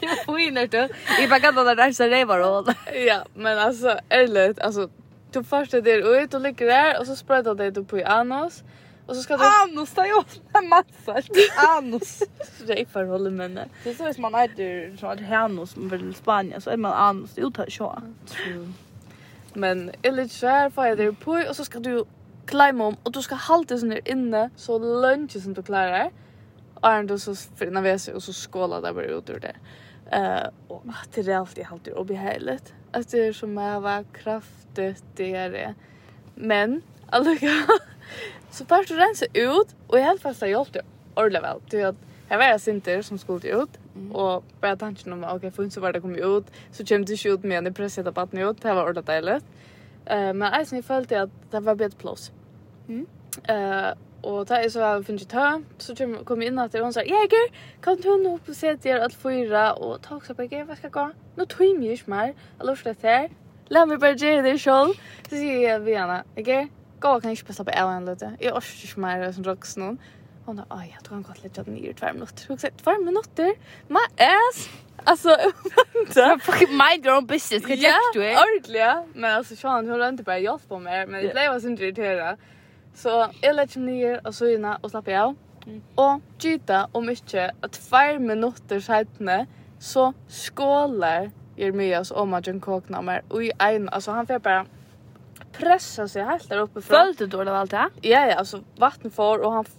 Det 0.00 0.06
var 0.06 0.38
fint 0.38 0.72
då. 0.72 0.88
Jag 1.20 1.30
bara 1.30 1.40
kan 1.40 1.54
ta 1.54 1.74
där 1.74 1.92
så 1.92 2.08
det 2.08 2.24
var 2.24 2.40
all. 2.40 2.72
Ja, 3.06 3.24
men 3.34 3.58
alltså 3.58 3.98
ärligt, 4.08 4.60
alltså 4.60 4.88
du 5.32 5.44
först 5.44 5.74
är 5.74 5.82
där 5.82 6.22
ut 6.22 6.34
och 6.34 6.40
ligger 6.40 6.66
där 6.66 7.00
och 7.00 7.06
så 7.06 7.16
sprutar 7.16 7.54
det 7.54 7.70
du 7.70 7.84
på 7.84 7.98
i 7.98 8.04
anus. 8.04 8.62
Och 9.06 9.16
så 9.16 9.22
ska 9.22 9.36
du... 9.36 9.44
Anus, 9.44 9.90
det 9.90 10.00
är 10.00 10.06
ju 10.06 10.22
en 10.52 10.68
massa. 10.68 11.22
Anus. 11.56 12.22
Det 12.66 12.80
är 12.80 13.30
med 13.30 13.50
det. 13.50 13.68
Det 13.84 13.90
är 13.90 13.94
så 13.94 14.06
att 14.06 14.18
man 14.18 14.34
äter 14.34 14.96
så 14.96 15.06
att 15.06 15.70
som 15.70 15.88
vill 15.88 16.14
Spanien 16.14 16.60
så 16.60 16.70
är 16.70 16.76
man 16.76 16.92
anus. 16.92 17.30
Det 17.34 17.40
är 17.40 17.42
ju 17.42 17.46
inte 17.46 17.70
så. 17.70 18.02
Men 19.52 19.90
eller 20.02 20.28
så 20.28 20.46
här 20.46 20.70
får 20.70 20.86
jag 20.86 20.98
det 20.98 21.12
på 21.12 21.44
och 21.48 21.56
så 21.56 21.64
ska 21.64 21.78
du 21.78 22.04
climb 22.48 22.80
om 22.80 22.96
och 23.02 23.12
du 23.12 23.22
ska 23.22 23.34
hålla 23.34 23.64
dig 23.64 23.78
där 23.78 24.08
inne 24.08 24.50
så 24.56 24.78
lunch 24.78 25.42
som 25.42 25.54
du 25.54 25.62
klarar. 25.62 26.10
Är 26.82 26.98
ändå 26.98 27.18
så 27.18 27.34
finna 27.34 27.80
väs 27.80 28.08
och 28.08 28.22
så 28.22 28.32
skåla 28.32 28.80
där 28.80 28.92
bara 28.92 29.04
ut 29.04 29.30
ur 29.30 29.40
det. 29.40 29.56
Eh 30.16 30.48
och 30.68 30.82
att 30.86 31.12
det 31.12 31.28
är 31.28 31.36
alltid 31.36 31.64
helt 31.64 31.88
obehagligt. 31.88 32.74
Att 32.92 33.10
det 33.10 33.26
är 33.26 33.32
som 33.32 33.58
att 33.58 33.82
vara 33.82 34.04
kraftigt 34.04 35.04
det 35.16 35.34
är 35.34 35.50
det. 35.50 35.74
Men 36.34 36.82
alltså 37.10 37.46
så 38.50 38.64
först 38.64 38.90
rensa 38.90 39.26
ut 39.34 39.76
och 39.86 39.98
i 39.98 40.02
alla 40.02 40.18
fall 40.18 40.34
så 40.34 40.46
hjälpte 40.46 40.82
ordentligt 41.14 41.42
väl 41.42 41.60
till 41.60 41.86
att 41.86 41.96
Jag 42.28 42.38
var 42.38 42.58
sinter 42.58 43.02
som 43.02 43.18
skulle 43.18 43.48
ut 43.48 43.78
mm. 43.96 44.16
och 44.16 44.44
bara 44.60 44.76
tanken 44.76 45.12
om 45.12 45.24
okej 45.24 45.36
okay, 45.36 45.50
för 45.50 45.68
så 45.68 45.80
var 45.80 45.92
det 45.92 46.00
kom 46.00 46.16
ut 46.16 46.46
så 46.72 46.84
kom 46.84 47.04
det 47.04 47.26
ut 47.26 47.44
med 47.44 47.66
en 47.66 47.74
pressad 47.74 48.14
på 48.14 48.20
att 48.20 48.32
ut 48.32 48.62
det 48.62 48.74
var 48.74 48.82
ordentligt 48.82 49.06
dejligt. 49.06 49.44
Eh 50.06 50.28
uh, 50.28 50.32
men 50.32 50.42
alltså 50.42 50.74
ni 50.74 50.82
följde 50.82 51.22
att 51.22 51.30
det 51.50 51.60
var 51.60 51.74
bättre 51.74 51.98
plats. 51.98 52.32
Mm. 52.88 53.06
Eh, 53.48 53.92
og 54.22 54.46
ta 54.48 54.58
er 54.58 54.70
så 54.72 54.82
jeg 54.82 55.04
finner 55.06 55.22
ikke 55.22 55.30
ta, 55.30 55.48
så 55.78 55.94
kom 55.98 56.16
kom 56.26 56.42
inn 56.42 56.58
at 56.58 56.74
hon 56.82 56.92
sa, 56.92 57.04
Jeger, 57.06 57.52
kan 57.82 58.00
du 58.02 58.08
nå 58.18 58.34
opp 58.34 58.48
og 58.50 58.56
se 58.58 58.74
til 58.82 58.96
alle 58.96 59.14
fyra, 59.14 59.68
og 59.78 60.00
ta 60.02 60.16
også 60.16 60.34
på, 60.34 60.48
Jeger, 60.48 60.64
hva 60.66 60.76
skal 60.78 60.90
gå? 60.94 61.04
Nå 61.38 61.46
tog 61.46 61.66
jeg 61.68 61.98
ikke 62.00 62.10
mer, 62.10 62.32
jeg 62.32 62.66
lover 62.66 62.90
det 62.90 62.96
her, 63.06 63.28
la 63.70 63.84
meg 63.86 64.00
bare 64.02 64.18
gjøre 64.18 64.42
det 64.42 64.56
selv. 64.60 64.98
Så 65.28 65.36
sier 65.36 65.62
jeg 65.62 65.84
ved 65.84 66.00
henne, 66.00 66.22
Jeger, 66.36 66.66
gå 67.00 67.14
kan 67.20 67.30
jeg 67.30 67.38
ikke 67.38 67.52
bare 67.52 67.60
slappe 67.60 67.78
av 67.78 67.94
en 67.94 68.10
løte, 68.10 68.32
jeg 68.42 68.56
orker 68.58 68.88
ikke 68.88 69.06
mer 69.06 69.28
som 69.36 69.46
roks 69.46 69.78
noen. 69.78 70.00
Hon 70.48 70.56
sa, 70.64 70.82
ja, 70.82 70.98
tror 71.04 71.14
han 71.14 71.24
godt 71.28 71.42
lägga 71.44 71.62
den 71.62 71.76
i 71.76 71.92
två 71.92 72.12
minutter. 72.12 72.44
Hon 72.48 72.58
sa, 72.58 72.68
två 72.82 72.98
minutter? 73.04 73.54
My 73.88 74.04
ass! 74.16 74.68
Alltså, 75.04 75.28
vänta. 75.94 76.38
Fucking 76.38 76.76
mind 76.76 77.06
your 77.06 77.16
own 77.16 77.26
business, 77.26 77.66
kan 77.66 77.76
jag 77.76 77.92
du 78.14 78.24
är? 78.24 78.32
Ja, 78.32 78.42
ordentligt. 78.42 79.14
Men 79.14 79.30
alltså, 79.30 79.56
Sean, 79.56 79.88
hon 79.88 79.98
rönte 79.98 80.22
bara 80.22 80.38
hjälp 80.38 80.68
på 80.68 80.78
mig. 80.78 81.06
Men 81.06 81.22
det 81.24 81.32
blev 81.32 81.44
jag 81.44 81.62
så 81.62 81.68
irriterad. 81.68 82.36
Så 82.94 83.28
jeg 83.42 83.54
legger 83.54 83.80
ned 83.80 84.24
og 84.24 84.34
søgna 84.34 84.76
og 84.82 84.90
slapper 84.90 85.18
av. 85.18 85.36
Mm. 85.66 85.82
Og 85.96 86.22
gita 86.40 86.86
om 86.96 87.08
ikke 87.08 87.50
at 87.62 87.76
fire 87.76 88.18
minutter 88.18 88.80
senere 88.80 89.46
så 89.78 90.12
skåler 90.28 91.30
Jeremias 91.58 92.10
om 92.10 92.34
at 92.34 92.46
John 92.46 92.60
Kåknammer 92.60 93.20
og 93.30 93.44
i 93.44 93.50
en, 93.60 93.88
altså 93.92 94.12
han 94.12 94.26
får 94.26 94.38
bare 94.42 94.64
pressa 95.54 96.06
seg 96.10 96.26
helt 96.28 96.50
der 96.50 96.62
oppe 96.62 96.82
fra. 96.82 97.02
Følte 97.02 97.26
du 97.26 97.38
det 97.38 97.52
vel 97.52 97.70
det? 97.70 97.86
Ja, 98.06 98.24
ja, 98.30 98.38
altså 98.38 98.62
vatten 98.78 99.10
får 99.14 99.44
og 99.44 99.56
han 99.58 99.70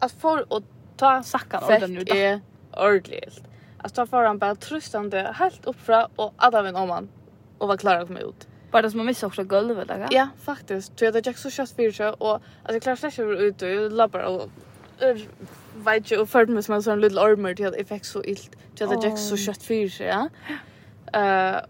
altså, 0.00 0.18
får 0.20 0.44
å 0.50 0.60
ta 1.00 1.16
sakkan 1.26 1.66
fett 1.68 1.88
ut 1.88 2.08
da. 2.08 2.14
då. 2.14 2.40
ordentlig 2.76 3.20
helt. 3.24 3.42
Alltså 3.78 4.00
då 4.00 4.06
får 4.06 4.24
han 4.24 4.38
bara 4.38 4.54
tröstande 4.54 5.34
helt 5.34 5.66
uppfra 5.66 6.08
och 6.16 6.34
alla 6.36 6.62
vin 6.62 6.76
om 6.76 6.90
han 6.90 7.08
och 7.58 7.68
var 7.68 7.76
klar 7.76 7.96
att 7.96 8.06
komma 8.06 8.20
ut. 8.20 8.48
Var 8.74 8.82
det 8.82 8.90
som 8.90 8.98
man 8.98 9.06
missa 9.06 9.26
också 9.26 9.44
golvet 9.44 9.88
där? 9.88 10.08
Ja, 10.10 10.28
faktiskt. 10.44 10.98
Så 10.98 11.04
jag 11.04 11.26
gick 11.26 11.38
så 11.38 11.50
kött 11.50 11.70
för 11.70 11.90
sig 11.90 12.08
och 12.08 12.42
alltså 12.62 12.80
klart 12.80 12.98
klarar 12.98 13.20
över 13.20 13.42
ut 13.42 13.62
och 13.62 13.90
labbar 13.90 14.20
och 14.20 14.50
vet 15.74 16.12
ju 16.12 16.18
och 16.18 16.28
förde 16.28 16.52
mig 16.52 16.62
som 16.62 16.74
en 16.74 16.82
sån 16.82 17.00
liten 17.00 17.18
ormer 17.18 17.54
till 17.54 17.66
att 17.66 17.76
jag 17.76 17.88
fick 17.88 18.04
så 18.04 18.24
illt. 18.24 18.56
Så 18.74 18.84
jag 18.84 19.04
gick 19.04 19.18
så 19.18 19.36
kött 19.36 19.62
för 19.62 19.88
sig, 19.88 20.06
ja. 20.06 20.28
Uh, 21.16 21.60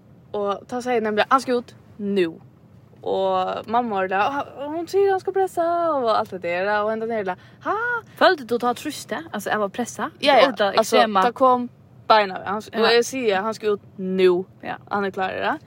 och 0.41 0.69
ta 0.69 0.83
sig 0.83 1.01
nämligen, 1.01 1.27
han 1.31 1.41
ska 1.41 1.53
ut 1.53 1.75
nu. 1.97 2.27
Och 3.01 3.67
mamma 3.67 3.95
var 3.95 4.09
där, 4.09 4.67
hon 4.67 4.89
säger 4.89 5.11
han 5.11 5.21
ska 5.21 5.33
pressa 5.33 5.93
och 5.93 6.19
allt 6.19 6.31
det 6.31 6.39
där. 6.39 6.83
Och 6.83 6.93
ända 6.93 7.07
ner 7.07 7.25
där, 7.25 7.37
ha! 7.65 7.77
Följde 8.17 8.45
du 8.45 8.59
ta 8.59 8.75
tryste? 8.75 9.25
Alltså 9.31 9.51
jag 9.51 9.59
var 9.59 9.69
pressa? 9.69 10.11
Ja, 10.19 10.55
ja. 10.59 10.73
Alltså, 10.77 11.07
det 11.07 11.33
kom 11.33 11.69
beina. 12.07 12.41
Han, 12.45 12.63
ja. 12.73 12.93
Jag 12.93 13.05
säger 13.05 13.41
han 13.41 13.55
ska 13.55 13.67
ut 13.67 13.81
nu. 13.97 14.45
Ja. 14.61 14.77
Han 14.89 15.05
är 15.05 15.11
klar, 15.11 15.31
ja. 15.31 15.59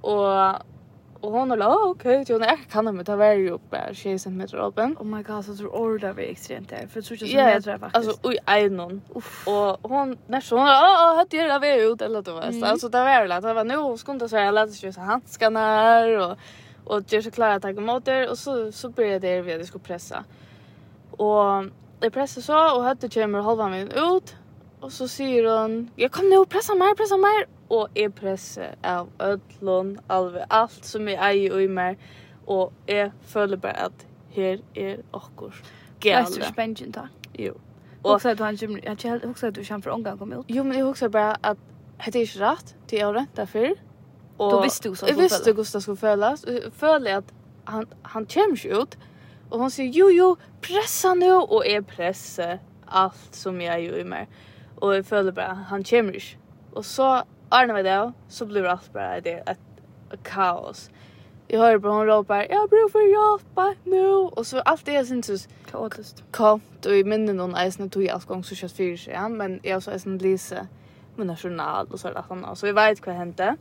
Och 0.00 0.62
Och 1.20 1.32
hon 1.32 1.48
la 1.48 1.76
okej, 1.76 2.12
okay, 2.12 2.24
till 2.24 2.34
kan 2.34 2.42
är 2.42 2.56
kan 2.56 2.84
de 2.84 3.04
ta 3.04 3.34
ju 3.34 3.58
på 3.58 3.76
6 3.94 4.22
cm 4.22 4.40
öppen. 4.52 4.96
Oh 5.00 5.06
my 5.06 5.22
god, 5.22 5.44
så 5.44 5.56
tror 5.56 5.76
orda 5.76 6.12
vi 6.12 6.30
extremt 6.30 6.68
där 6.68 6.86
för 6.86 7.02
tror 7.02 7.18
jag 7.20 7.30
så 7.30 7.36
yeah, 7.36 7.62
det 7.62 7.78
faktiskt. 7.78 7.96
Alltså 7.96 8.28
oj 8.28 8.38
aj 8.44 8.70
någon. 8.70 9.02
Och 9.46 9.90
hon 9.90 10.18
när 10.26 10.40
så 10.40 10.56
hon 10.56 10.68
åh 10.68 11.16
hade 11.16 11.36
det 11.36 11.58
där 11.58 11.92
ut 11.92 12.02
eller 12.02 12.22
det 12.22 12.32
vet. 12.32 12.60
så 12.60 12.66
alltså 12.66 12.88
det 12.88 12.98
var 12.98 13.28
det 13.28 13.40
det 13.40 13.54
var 13.54 13.64
nu 13.64 13.96
skulle 13.98 14.14
inte 14.14 14.28
säga 14.28 14.50
lätt 14.50 14.74
så 14.94 15.00
handskarna 15.00 16.04
och 16.04 16.38
och 16.84 17.02
jag 17.12 17.24
så 17.24 17.44
att 17.44 17.62
ta 17.62 17.68
emot 17.68 18.04
det 18.04 18.28
och 18.28 18.38
så 18.38 18.72
så 18.72 18.88
började 18.88 19.28
det 19.28 19.42
vi 19.42 19.52
att 19.52 19.66
skulle 19.66 19.84
pressa. 19.84 20.24
Och 21.10 21.64
det 22.00 22.10
pressar 22.10 22.42
så 22.42 22.76
och 22.76 22.82
hade 22.84 23.08
kommer 23.08 23.40
halva 23.40 23.68
min 23.68 23.88
ut 23.88 24.36
och 24.80 24.92
så 24.92 25.08
säger 25.08 25.60
hon 25.60 25.90
jag 25.96 26.12
kom 26.12 26.28
nu 26.28 26.44
pressa 26.44 26.74
mer 26.74 26.94
pressa 26.94 27.16
mer 27.16 27.57
og 27.70 27.88
jeg 27.96 28.14
presser 28.14 28.74
av 28.82 29.08
ødlån, 29.20 29.98
alve, 30.08 30.44
alt 30.50 30.86
som 30.86 31.08
jeg 31.08 31.18
eier 31.20 31.54
og 31.54 31.62
i 31.62 31.66
meg, 31.66 31.98
og 32.46 32.72
jeg 32.88 33.10
føler 33.22 33.56
bare 33.56 33.88
at 33.90 34.06
her 34.32 34.62
er 34.76 35.02
okkur 35.12 35.54
gale. 36.00 36.24
Lestu 36.24 36.44
spengen 36.48 36.94
da? 36.94 37.08
Jo. 37.38 37.54
Og 38.02 38.12
hugsa 38.12 38.34
du 38.34 38.44
han 38.44 38.56
kjem, 38.56 38.78
jeg 38.84 39.20
hugsa 39.24 39.50
du 39.50 39.62
kjem 39.62 39.82
for 39.82 39.90
omgang 39.90 40.18
kom 40.18 40.32
ut? 40.32 40.48
Jo, 40.48 40.62
men 40.62 40.78
jeg 40.78 40.86
hugsa 40.86 41.08
bare 41.12 41.36
at 41.42 41.60
hette 42.00 42.20
er 42.20 42.28
ikke 42.28 42.40
rett 42.44 42.74
til 42.88 43.02
jeg 43.02 43.14
renta 43.14 43.44
før. 43.44 43.76
Og 44.38 44.52
du 44.52 44.62
visste 44.62 44.88
hvordan 44.88 45.08
Jeg 45.08 45.18
visste 45.18 45.52
hvordan 45.52 45.72
det 45.74 45.82
skulle 45.82 45.98
føles. 45.98 46.44
Og 46.44 46.52
jeg 46.52 46.72
føler 46.72 47.16
at 47.16 47.32
han, 47.66 47.86
han 48.04 48.26
kommer 48.34 48.56
ikke 48.56 48.80
ut. 48.80 48.98
Og 49.50 49.58
hon 49.58 49.70
sier, 49.70 49.90
jo, 49.92 50.08
jo, 50.08 50.36
pressa 50.62 51.14
nu. 51.14 51.40
Og 51.40 51.64
jeg 51.66 51.86
presser 51.86 52.58
alt 52.88 53.36
som 53.36 53.60
jeg 53.60 53.88
gjør 53.88 53.98
i 53.98 54.06
meg. 54.06 54.38
Og 54.76 54.94
jeg 54.94 55.04
føler 55.04 55.32
bare, 55.32 55.54
han 55.54 55.84
kommer 55.84 56.12
ikke. 56.12 56.38
Og 56.72 56.84
så 56.84 57.22
Arne 57.50 57.72
var 57.72 57.82
det, 57.82 58.12
så 58.28 58.46
blir 58.46 58.64
allt 58.64 58.92
bara 58.92 59.20
det 59.20 59.42
ett 59.46 59.58
kaos. 60.22 60.90
Jag 61.50 61.60
hör 61.60 61.78
bara 61.78 61.92
hon 61.92 62.06
ropar, 62.06 62.46
jag 62.50 62.56
har 62.56 62.68
brug 62.68 62.92
för 62.92 63.00
hjälp 63.00 63.76
nu. 63.84 64.06
Och 64.08 64.46
så 64.46 64.60
allt 64.60 64.86
det 64.86 65.06
syns 65.06 65.48
kaotiskt. 65.70 66.24
Kaot 66.30 66.86
och 66.86 66.96
i 66.96 67.04
minnen 67.04 67.36
någon 67.36 67.54
eisen 67.56 67.90
tog 67.90 68.02
jeg 68.02 68.12
alt 68.12 68.26
gång 68.26 68.44
så 68.44 68.54
kjøtt 68.54 68.72
för 68.72 68.96
seg 68.96 69.14
Ja? 69.14 69.28
Men 69.28 69.60
jag 69.62 69.82
så 69.82 69.90
eisen 69.90 70.18
Lise, 70.18 70.66
mina 71.16 71.36
journal 71.36 71.86
och 71.90 72.00
så 72.00 72.08
där 72.08 72.24
annat. 72.28 72.58
Så 72.58 72.66
jeg 72.66 72.74
vet 72.74 73.06
vad 73.06 73.16
hände. 73.16 73.56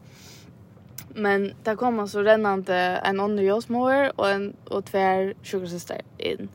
Men 1.15 1.53
där 1.63 1.75
kom 1.75 1.99
altså 1.99 2.19
rennande 2.23 3.01
en 3.05 3.19
ånder 3.19 3.43
jag 3.43 3.63
og, 3.69 4.11
och 4.17 4.29
en 4.29 4.55
og 4.71 4.85
tver 4.85 5.33
sjukhusyster 5.43 6.01
in. 6.19 6.49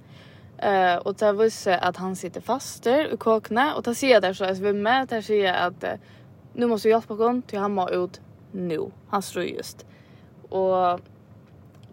Eh 0.63 0.95
uh, 0.95 0.99
og 1.07 1.21
det 1.21 1.39
visste 1.39 1.79
att 1.79 1.97
han 1.97 2.17
sitter 2.17 2.41
fast 2.41 2.85
där 2.85 3.15
i 3.15 3.17
kåkna 3.17 3.75
och 3.75 3.85
det 3.85 3.95
sier 3.95 4.11
jeg 4.11 4.23
där 4.23 4.33
så 4.33 4.45
jeg 4.45 4.63
vi 4.63 4.73
med 4.73 5.09
sier 5.09 5.21
ser 5.21 5.53
at 5.53 5.85
att 5.85 5.85
uh, 5.85 5.99
nu 6.55 6.67
måste 6.67 6.89
vi 6.89 6.95
hjälpa 6.95 7.15
honom 7.15 7.43
till 7.43 7.59
han 7.59 7.75
må 7.75 7.91
ut 7.91 8.21
nu. 8.53 8.91
Han 9.09 9.23
står 9.23 9.43
just. 9.43 9.87
Och 10.49 11.01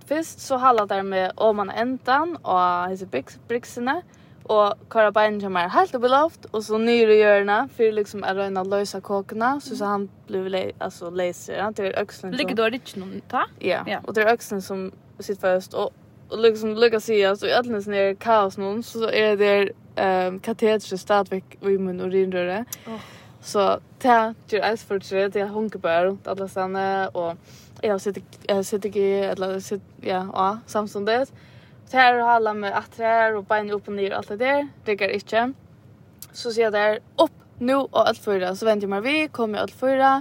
först 0.05 0.39
så 0.39 0.57
hallar 0.57 0.85
där 0.85 1.03
med 1.03 1.31
om 1.35 1.55
man 1.55 1.69
äntan 1.69 2.35
och 2.35 2.89
hisse 2.89 3.07
brixarna 3.47 4.01
och 4.43 4.73
kara 4.89 5.11
bein 5.11 5.41
som 5.41 5.55
är 5.55 5.69
helt 5.69 5.95
obelovt 5.95 6.45
och 6.45 6.63
så 6.63 6.77
nyre 6.77 7.13
i 7.13 7.19
hjörna 7.19 7.69
för 7.75 7.91
liksom 7.91 8.23
att 8.23 8.35
röna 8.35 8.63
lösa 8.63 9.01
kåkorna 9.01 9.59
så 9.59 9.75
så 9.75 9.85
han 9.85 10.09
blev 10.27 10.47
le 10.47 10.71
alltså 10.77 11.09
laser 11.09 11.61
han 11.61 11.73
till 11.73 11.85
öxeln 11.85 12.35
Ligger 12.35 12.55
då 12.55 12.63
rich 12.63 12.95
någon 12.95 13.21
ta? 13.27 13.45
Ja. 13.59 14.01
Och 14.03 14.13
det 14.13 14.21
är 14.21 14.27
öxeln 14.27 14.61
som 14.61 14.91
sitter 15.19 15.41
först 15.41 15.73
och 15.73 15.93
och 16.29 16.39
liksom 16.39 16.75
lyckas 16.75 17.05
se 17.05 17.25
alltså 17.25 17.47
i 17.47 17.53
alldeles 17.53 17.87
ner 17.87 18.13
kaos 18.13 18.57
någon 18.57 18.83
så 18.83 19.09
är 19.09 19.37
det 19.37 19.69
ehm 19.95 20.39
katetrer 20.39 20.97
stadvik 20.97 21.43
i 21.61 21.77
mun 21.77 22.01
urinröre. 22.01 22.65
Oh. 22.87 22.99
Så 23.41 23.79
det 24.03 24.17
gjør 24.51 24.65
jeg 24.65 24.79
for 24.79 25.03
det, 25.03 25.33
det 25.33 25.41
er 25.41 25.53
hunkerbær 25.53 26.07
rundt 26.07 26.27
alle 26.27 26.47
stedene, 26.51 27.09
og 27.13 27.37
jeg 27.83 27.91
har 27.91 28.63
sitter 28.63 28.89
ikke, 28.89 29.31
eller 29.31 29.59
sitter 29.63 30.03
ja, 30.03 30.25
og 30.27 30.59
samståndet. 30.67 31.31
Så 31.89 31.97
her 31.97 32.19
har 32.19 32.35
alle 32.35 32.53
med 32.53 32.75
atter 32.75 33.37
og 33.39 33.47
bein 33.47 33.71
opp 33.73 33.87
og 33.87 33.95
ned 33.95 34.11
og 34.11 34.19
alt 34.19 34.33
det 34.35 34.39
der, 34.43 34.67
rigger 34.87 35.15
ikke. 35.15 35.47
Så 36.31 36.51
sier 36.51 36.67
jeg 36.67 36.75
der, 36.75 36.99
opp, 37.17 37.33
nu 37.59 37.77
og 37.79 38.03
alt 38.07 38.19
fyra. 38.21 38.53
Så 38.55 38.67
venter 38.67 38.85
jeg 38.85 38.93
meg 38.93 39.07
vi, 39.07 39.15
kommer 39.33 39.59
jeg 39.59 39.69
alt 39.69 39.79
fyra, 39.79 40.11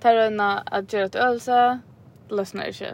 tar 0.00 0.20
øyne 0.26 0.50
at 0.70 0.92
gjør 0.92 1.08
et 1.08 1.18
øvelse, 1.24 1.62
løsner 2.30 2.70
ikke. 2.70 2.92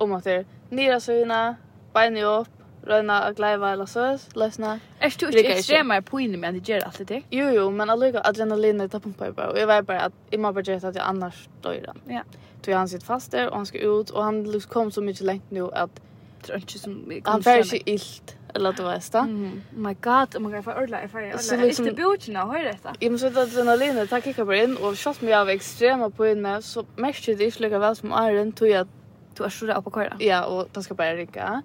Om 0.00 0.16
at 0.16 0.24
det 0.24 0.38
er 0.38 0.46
nere 0.74 1.00
søvnene, 1.02 1.56
bein 1.94 2.16
opp, 2.24 2.53
röna 2.86 3.22
att 3.22 3.36
gläva 3.36 3.72
eller 3.72 3.86
så 3.86 4.18
lösna. 4.34 4.80
Är 5.00 5.14
du 5.18 5.38
ikke 5.38 5.54
extrema 5.58 6.00
på 6.02 6.20
inni 6.20 6.36
med 6.36 6.48
at 6.48 6.54
du 6.54 6.72
gjør 6.72 6.84
alt 6.86 7.08
det. 7.08 7.22
Jo 7.30 7.48
jo, 7.48 7.70
men 7.70 7.90
alltså 7.90 8.20
adrenalinet 8.24 8.92
tar 8.92 8.98
pumpar 8.98 9.30
bara. 9.30 9.50
Och 9.50 9.58
jag 9.58 9.66
vet 9.66 9.86
bara 9.86 10.00
att 10.00 10.12
i 10.30 10.36
mamma 10.36 10.52
budget 10.52 10.84
att 10.84 10.94
jag 10.94 11.04
annars 11.04 11.48
dör 11.62 11.84
han. 11.86 12.00
Ja. 12.08 12.22
Tog 12.62 12.74
han 12.74 12.88
sitt 12.88 13.02
fast 13.02 13.30
där 13.30 13.48
och 13.50 13.56
han 13.56 13.66
ska 13.66 13.78
ut 13.78 14.10
och 14.10 14.24
han 14.24 14.44
liksom 14.52 14.72
kom 14.72 14.90
så 14.90 15.00
mycket 15.00 15.22
längt 15.22 15.50
nu 15.50 15.70
att 15.72 16.00
tror 16.42 16.58
inte 16.58 16.78
som 16.78 17.12
han 17.24 17.42
färg 17.42 17.64
sig 17.64 17.82
illt 17.86 18.36
eller 18.54 18.70
att 18.70 18.76
det 18.76 18.82
var 18.82 18.92
det. 19.12 19.18
Mm. 19.18 19.62
Oh 19.76 19.80
my 19.80 19.94
god, 20.00 20.36
oh 20.36 20.40
my 20.40 20.56
god, 20.56 20.64
för 20.64 20.82
ordla, 20.82 21.08
för 21.08 21.26
ordla. 21.26 21.38
Så 21.38 21.56
liksom, 21.56 21.86
Efter 21.86 21.96
bjortjena, 21.96 22.44
hör 22.44 22.64
detta. 22.64 22.94
Jag 23.00 23.12
måste 23.12 23.30
säga 23.30 23.42
att 23.42 23.52
adrenalinet 23.52 24.10
tar 24.10 24.20
kickar 24.20 24.44
på 24.44 24.54
in 24.54 24.76
och 24.76 24.96
kött 24.96 25.20
mig 25.20 25.34
av 25.34 25.48
extrema 25.48 26.10
på 26.10 26.26
inne 26.26 26.62
så 26.62 26.84
märker 26.96 27.36
det 27.36 27.44
inte 27.44 27.62
lika 27.62 27.78
väl 27.78 27.96
som 27.96 28.12
Arjen 28.12 28.52
tog 28.52 28.68
jag 28.68 28.88
Du 29.36 29.42
har 29.42 29.50
sjurat 29.50 29.84
på 29.84 29.90
köra. 29.90 30.16
Ja, 30.18 30.44
och 30.44 30.68
den 30.72 30.82
ska 30.82 30.94
bara 30.94 31.16
rycka. 31.16 31.62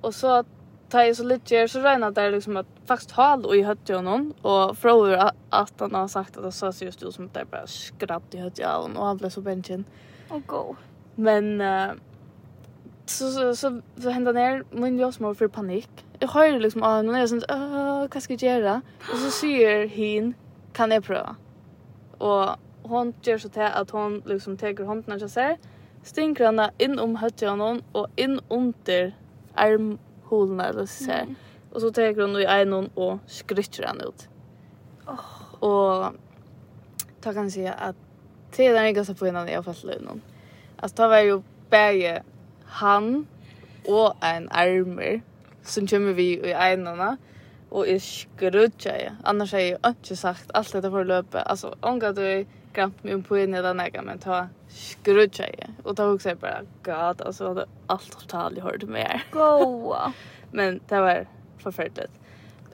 Och 0.00 0.14
så 0.14 0.44
tar 0.88 1.02
jag 1.02 1.16
så 1.16 1.24
lite 1.24 1.68
så 1.68 1.80
regnar 1.80 2.10
det 2.10 2.30
liksom 2.30 2.56
att 2.56 2.66
faktiskt 2.86 3.10
hal 3.10 3.44
och 3.44 3.56
i 3.56 3.62
hött 3.62 3.88
jag 3.88 4.04
någon 4.04 4.34
och 4.42 4.78
frågar 4.78 5.32
att 5.50 5.72
han 5.80 5.94
har 5.94 6.08
sagt 6.08 6.36
att 6.36 6.42
det 6.42 6.52
ser 6.52 6.86
just 6.86 7.02
ut 7.02 7.14
som 7.14 7.26
att 7.26 7.34
det 7.34 7.44
bara 7.50 7.66
skratt 7.66 8.34
i 8.34 8.38
hött 8.38 8.58
jag 8.58 8.90
och 8.96 9.06
han 9.06 9.16
blev 9.16 9.30
så 9.30 9.40
bänken. 9.40 9.84
Och 10.28 10.46
gå. 10.46 10.76
Men 11.14 11.60
uh, 11.60 11.92
så 13.06 13.30
så 13.30 13.56
så, 13.56 13.80
så 13.96 14.10
hände 14.10 14.32
ner 14.32 14.64
min 14.70 14.98
jag 14.98 15.14
små 15.14 15.34
för 15.34 15.48
panik. 15.48 15.88
Jag 16.18 16.28
hör 16.28 16.60
liksom 16.60 16.82
ah 16.82 17.02
när 17.02 17.20
jag 17.20 17.28
syns 17.28 17.44
eh 17.44 18.06
vad 18.14 18.22
ska 18.22 18.32
jag 18.32 18.42
göra? 18.42 18.82
Och 19.12 19.18
så 19.18 19.30
säger 19.30 19.86
hin 19.86 20.34
kan 20.72 20.90
jag 20.90 21.04
pröva. 21.04 21.36
Och 22.18 22.48
hon 22.82 23.14
gör 23.22 23.38
så 23.38 23.48
till 23.48 23.62
att 23.62 23.90
hon 23.90 24.22
liksom 24.26 24.56
tar 24.56 24.84
handen 24.86 25.22
och 25.22 25.30
så 25.30 25.56
stinker 26.02 26.44
henne 26.44 26.70
in 26.78 26.98
om 26.98 27.16
hötjan 27.16 27.82
och 27.92 28.06
in 28.16 28.40
under 28.48 29.14
armhulorna 29.56 30.66
eller 30.66 30.86
så 30.86 31.10
här. 31.10 31.34
Och 31.72 31.80
så 31.80 31.90
tar 31.90 32.22
hon 32.22 32.40
i 32.40 32.44
en 32.44 32.72
och 32.72 33.18
skrytter 33.26 33.84
han 33.86 34.00
ut. 34.00 34.28
Oh. 35.06 35.64
Och 35.68 36.14
ta 37.20 37.34
kan 37.34 37.50
säga 37.50 37.72
att 37.72 37.96
det 38.56 38.66
är 38.66 38.94
den 38.94 39.14
på 39.14 39.26
innan 39.26 39.48
jag 39.48 39.64
fast 39.64 39.80
fått 39.80 39.90
lön. 39.90 40.22
Alltså 40.76 41.02
det 41.02 41.08
var 41.08 41.20
ju 41.20 41.42
bäge 41.70 42.22
han 42.64 43.26
och 43.86 44.14
en 44.20 44.48
armer 44.50 45.20
som 45.62 45.86
kommer 45.86 46.12
vi 46.12 46.22
i 46.22 46.52
enarna 46.52 47.16
och 47.68 47.88
är 47.88 47.98
skrutja. 47.98 48.92
Annars 49.22 49.52
har 49.52 49.58
jag 49.58 49.78
inte 49.86 50.16
sagt 50.16 50.50
allt 50.54 50.72
detta 50.72 50.90
för 50.90 51.00
att 51.00 51.06
löpa. 51.06 51.40
Alltså, 51.40 51.74
om 51.80 51.98
du 51.98 52.46
skrant 52.76 53.04
mig 53.04 53.22
på 53.22 53.36
en 53.36 53.52
den 53.52 53.64
annan 53.64 54.04
men 54.04 54.18
ta 54.18 54.48
skrutcha 54.68 55.46
i. 55.48 55.66
Och 55.82 55.96
ta 55.96 56.12
också 56.12 56.34
bara 56.34 56.60
god 56.82 57.22
alltså 57.22 57.48
hade 57.48 57.66
allt 57.86 58.12
totalt 58.12 58.56
jag 58.56 58.64
hörde 58.64 58.86
med 58.86 59.00
er. 59.00 59.24
Goa. 59.30 60.12
men 60.50 60.80
det 60.88 61.00
var 61.00 61.26
förfärligt. 61.58 62.12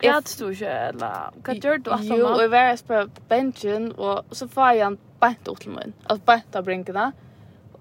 Jag 0.00 0.12
hade 0.12 0.28
stod 0.28 0.52
ju 0.52 0.66
eller 0.66 1.30
vad 1.46 1.64
gör 1.64 1.78
du 1.78 1.90
att 1.90 2.04
Jo, 2.04 2.26
och 2.26 2.50
var 2.50 2.58
jag 2.58 2.86
på 2.86 3.06
benchen 3.28 3.92
och 3.92 4.24
så 4.30 4.48
får 4.48 4.64
jag 4.64 4.78
en 4.78 4.98
bänt 5.20 5.48
åt 5.48 5.66
mig. 5.66 5.92
Att 6.04 6.26
bänta 6.26 6.62
brinkarna. 6.62 7.12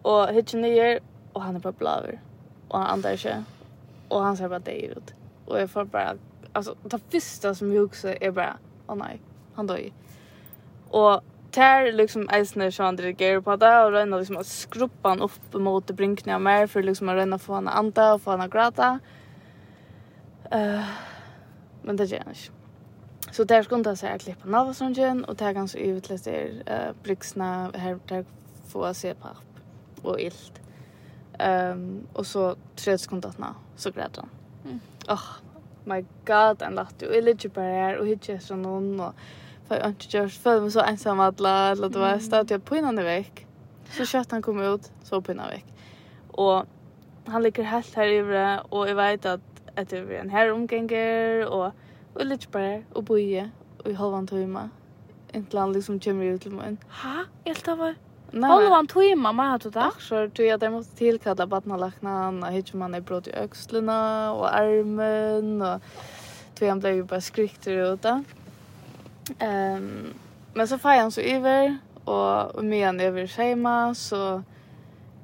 Och 0.02 0.28
hittar 0.28 0.58
ner 0.58 1.00
och 1.34 1.42
han 1.42 1.56
är 1.56 1.60
på 1.60 1.72
blaver. 1.72 2.22
Och 2.68 2.80
han 2.80 2.88
andas 2.88 3.26
inte. 3.26 3.44
Och 4.08 4.22
han 4.22 4.38
ser 4.38 4.50
bara 4.50 4.60
det 4.60 4.86
ut. 4.86 5.14
Och 5.46 5.62
jag 5.62 5.70
får 5.70 5.86
bara 5.86 6.16
alltså 6.54 6.76
det 6.84 7.00
första 7.10 7.56
som 7.56 7.74
jag 7.74 7.86
också 7.86 8.16
är 8.22 8.32
bara 8.32 8.58
åh 8.88 8.94
oh, 8.94 8.98
nej, 8.98 9.22
han 9.54 9.68
dör 9.68 9.78
ju. 9.78 9.92
Och 10.90 11.22
tar 11.52 11.92
liksom 11.92 12.28
eisne 12.34 12.70
så 12.72 12.88
andre 12.90 13.14
gear 13.18 13.42
på 13.46 13.56
det 13.60 13.72
og 13.84 13.94
rønner 13.96 14.22
liksom 14.22 14.40
å 14.40 14.48
skruppa 14.48 15.14
han 15.14 15.24
opp 15.26 15.58
mot 15.60 15.94
brinkene 15.98 16.38
av 16.38 16.46
mer 16.46 16.68
for 16.72 16.86
liksom 16.86 17.12
å 17.12 17.18
rønne 17.18 17.40
få 17.42 17.60
han 17.60 17.70
anta 17.72 18.14
og 18.16 18.24
få 18.24 18.38
han 18.38 18.52
gråta. 18.52 18.92
Uh, 20.52 20.92
men 21.84 22.00
det 22.00 22.10
gjør 22.12 22.26
han 22.26 22.36
ikke. 22.36 22.58
Så 23.32 23.44
der 23.48 23.64
skulle 23.64 23.84
han 23.88 23.96
seg 23.96 24.20
klippa 24.20 24.42
klippe 24.42 24.52
navastrongen 24.52 25.24
og 25.30 25.38
ta 25.40 25.54
ganske 25.56 25.80
uvitlest 25.80 26.28
der 26.28 26.58
uh, 26.68 26.90
briksene 27.04 27.72
her 27.80 28.00
der 28.10 28.26
få 28.72 28.90
se 28.98 29.14
papp 29.14 30.04
og 30.04 30.20
ilt. 30.22 30.62
Um, 31.40 32.08
og 32.14 32.26
så 32.26 32.56
tre 32.78 32.98
sekunder 32.98 33.32
nå, 33.40 33.54
så 33.76 33.92
græder 33.92 34.26
han. 34.26 34.34
Åh, 34.66 34.72
mm. 34.72 34.82
oh, 35.10 35.30
my 35.86 36.04
god, 36.26 36.62
han 36.62 36.76
lagt 36.76 37.02
jo. 37.02 37.10
Jeg 37.10 37.24
ligger 37.24 37.50
bare 37.56 37.78
her 37.78 38.02
og 38.02 38.10
hittet 38.10 38.44
sånn 38.46 38.62
noen 38.66 39.00
og 39.02 39.24
för 39.68 39.76
jag 39.76 39.88
inte 39.88 40.18
just 40.18 40.44
för 40.44 40.62
mig 40.62 40.72
så 40.72 40.80
ensam 40.80 41.20
alla 41.20 41.72
eller 41.72 41.90
det 41.90 42.00
var 42.00 42.20
stad 42.20 42.52
jag 42.52 42.66
på 42.66 42.76
innan 42.76 42.96
det 42.96 43.04
veck. 43.04 43.48
Så 43.92 44.06
kött 44.06 44.32
han 44.32 44.42
kom 44.42 44.62
ut 44.62 44.92
så 45.04 45.22
på 45.22 45.32
innan 45.32 45.50
veck. 45.50 45.66
Och 46.32 46.66
han 47.26 47.44
ligger 47.44 47.64
helt 47.64 47.96
här 47.96 48.08
över 48.08 48.74
och 48.74 48.90
jag 48.90 48.96
vet 48.96 49.26
att 49.26 49.42
att 49.76 49.90
det 49.90 49.98
är 49.98 50.12
en 50.12 50.30
här 50.30 50.52
omgänger 50.52 51.48
och 51.48 51.72
och 52.14 52.26
lite 52.26 52.48
bara 52.48 52.82
och 52.94 53.04
boje 53.04 53.50
och 53.78 53.92
i 53.92 53.94
halvan 53.94 54.28
timme. 54.28 54.70
Inte 55.34 55.56
land 55.56 55.74
liksom 55.74 56.00
kommer 56.00 56.26
ut 56.26 56.42
till 56.42 56.52
mig. 56.52 56.78
Ha? 56.90 57.26
Helt 57.46 57.68
av 57.68 57.94
Nej. 58.32 58.50
Halvan 58.50 58.88
timme 58.88 59.32
man 59.32 59.48
hade 59.48 59.70
det. 59.70 59.92
Så 60.00 60.28
du 60.34 60.46
jag 60.46 60.56
att 60.56 60.62
jag 60.62 60.72
måste 60.72 60.96
tillkalla 60.96 61.48
barnalaknan 61.48 62.44
och 62.44 62.52
hittar 62.52 62.78
man 62.78 62.96
i 62.96 63.02
brott 63.02 63.28
i 63.28 63.34
öxlarna 63.34 64.34
och 64.34 64.56
armen 64.56 65.62
och 65.62 65.82
tog 66.56 66.70
han 66.70 66.80
blev 66.80 66.96
ju 66.96 67.04
bara 67.04 67.22
skrykt 67.22 67.68
ut 67.68 68.02
där. 68.02 68.24
Um, 69.40 70.14
men 70.54 70.68
så 70.68 70.78
får 70.78 70.90
han 70.90 71.12
så 71.12 71.22
över 71.22 71.78
och 72.04 72.56
och 72.56 72.66
med 72.66 72.86
han 72.86 73.00
över 73.00 73.28
schema 73.28 73.96
så 73.96 74.44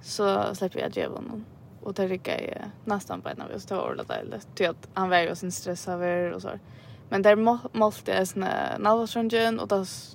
så 0.01 0.55
släpper 0.55 0.79
jag 0.79 0.97
Jevon 0.97 1.15
honom. 1.15 1.45
Och 1.81 1.93
det 1.93 2.07
rycker 2.07 2.41
jag 2.41 2.71
nästan 2.85 3.21
på 3.21 3.29
en 3.29 3.41
av 3.41 3.51
oss 3.51 3.65
till 3.65 3.75
ordet 3.75 4.09
eller 4.09 4.39
till 4.55 4.69
att 4.69 4.87
han 4.93 5.09
väger 5.09 5.35
sin 5.35 5.51
stress 5.51 5.87
över 5.87 6.31
och 6.31 6.41
så. 6.41 6.49
Men 7.09 7.21
där 7.21 7.35
målte 7.77 8.11
jag 8.11 8.27
såna 8.27 8.77
nalvarsrundgen 8.79 9.59
och 9.59 9.67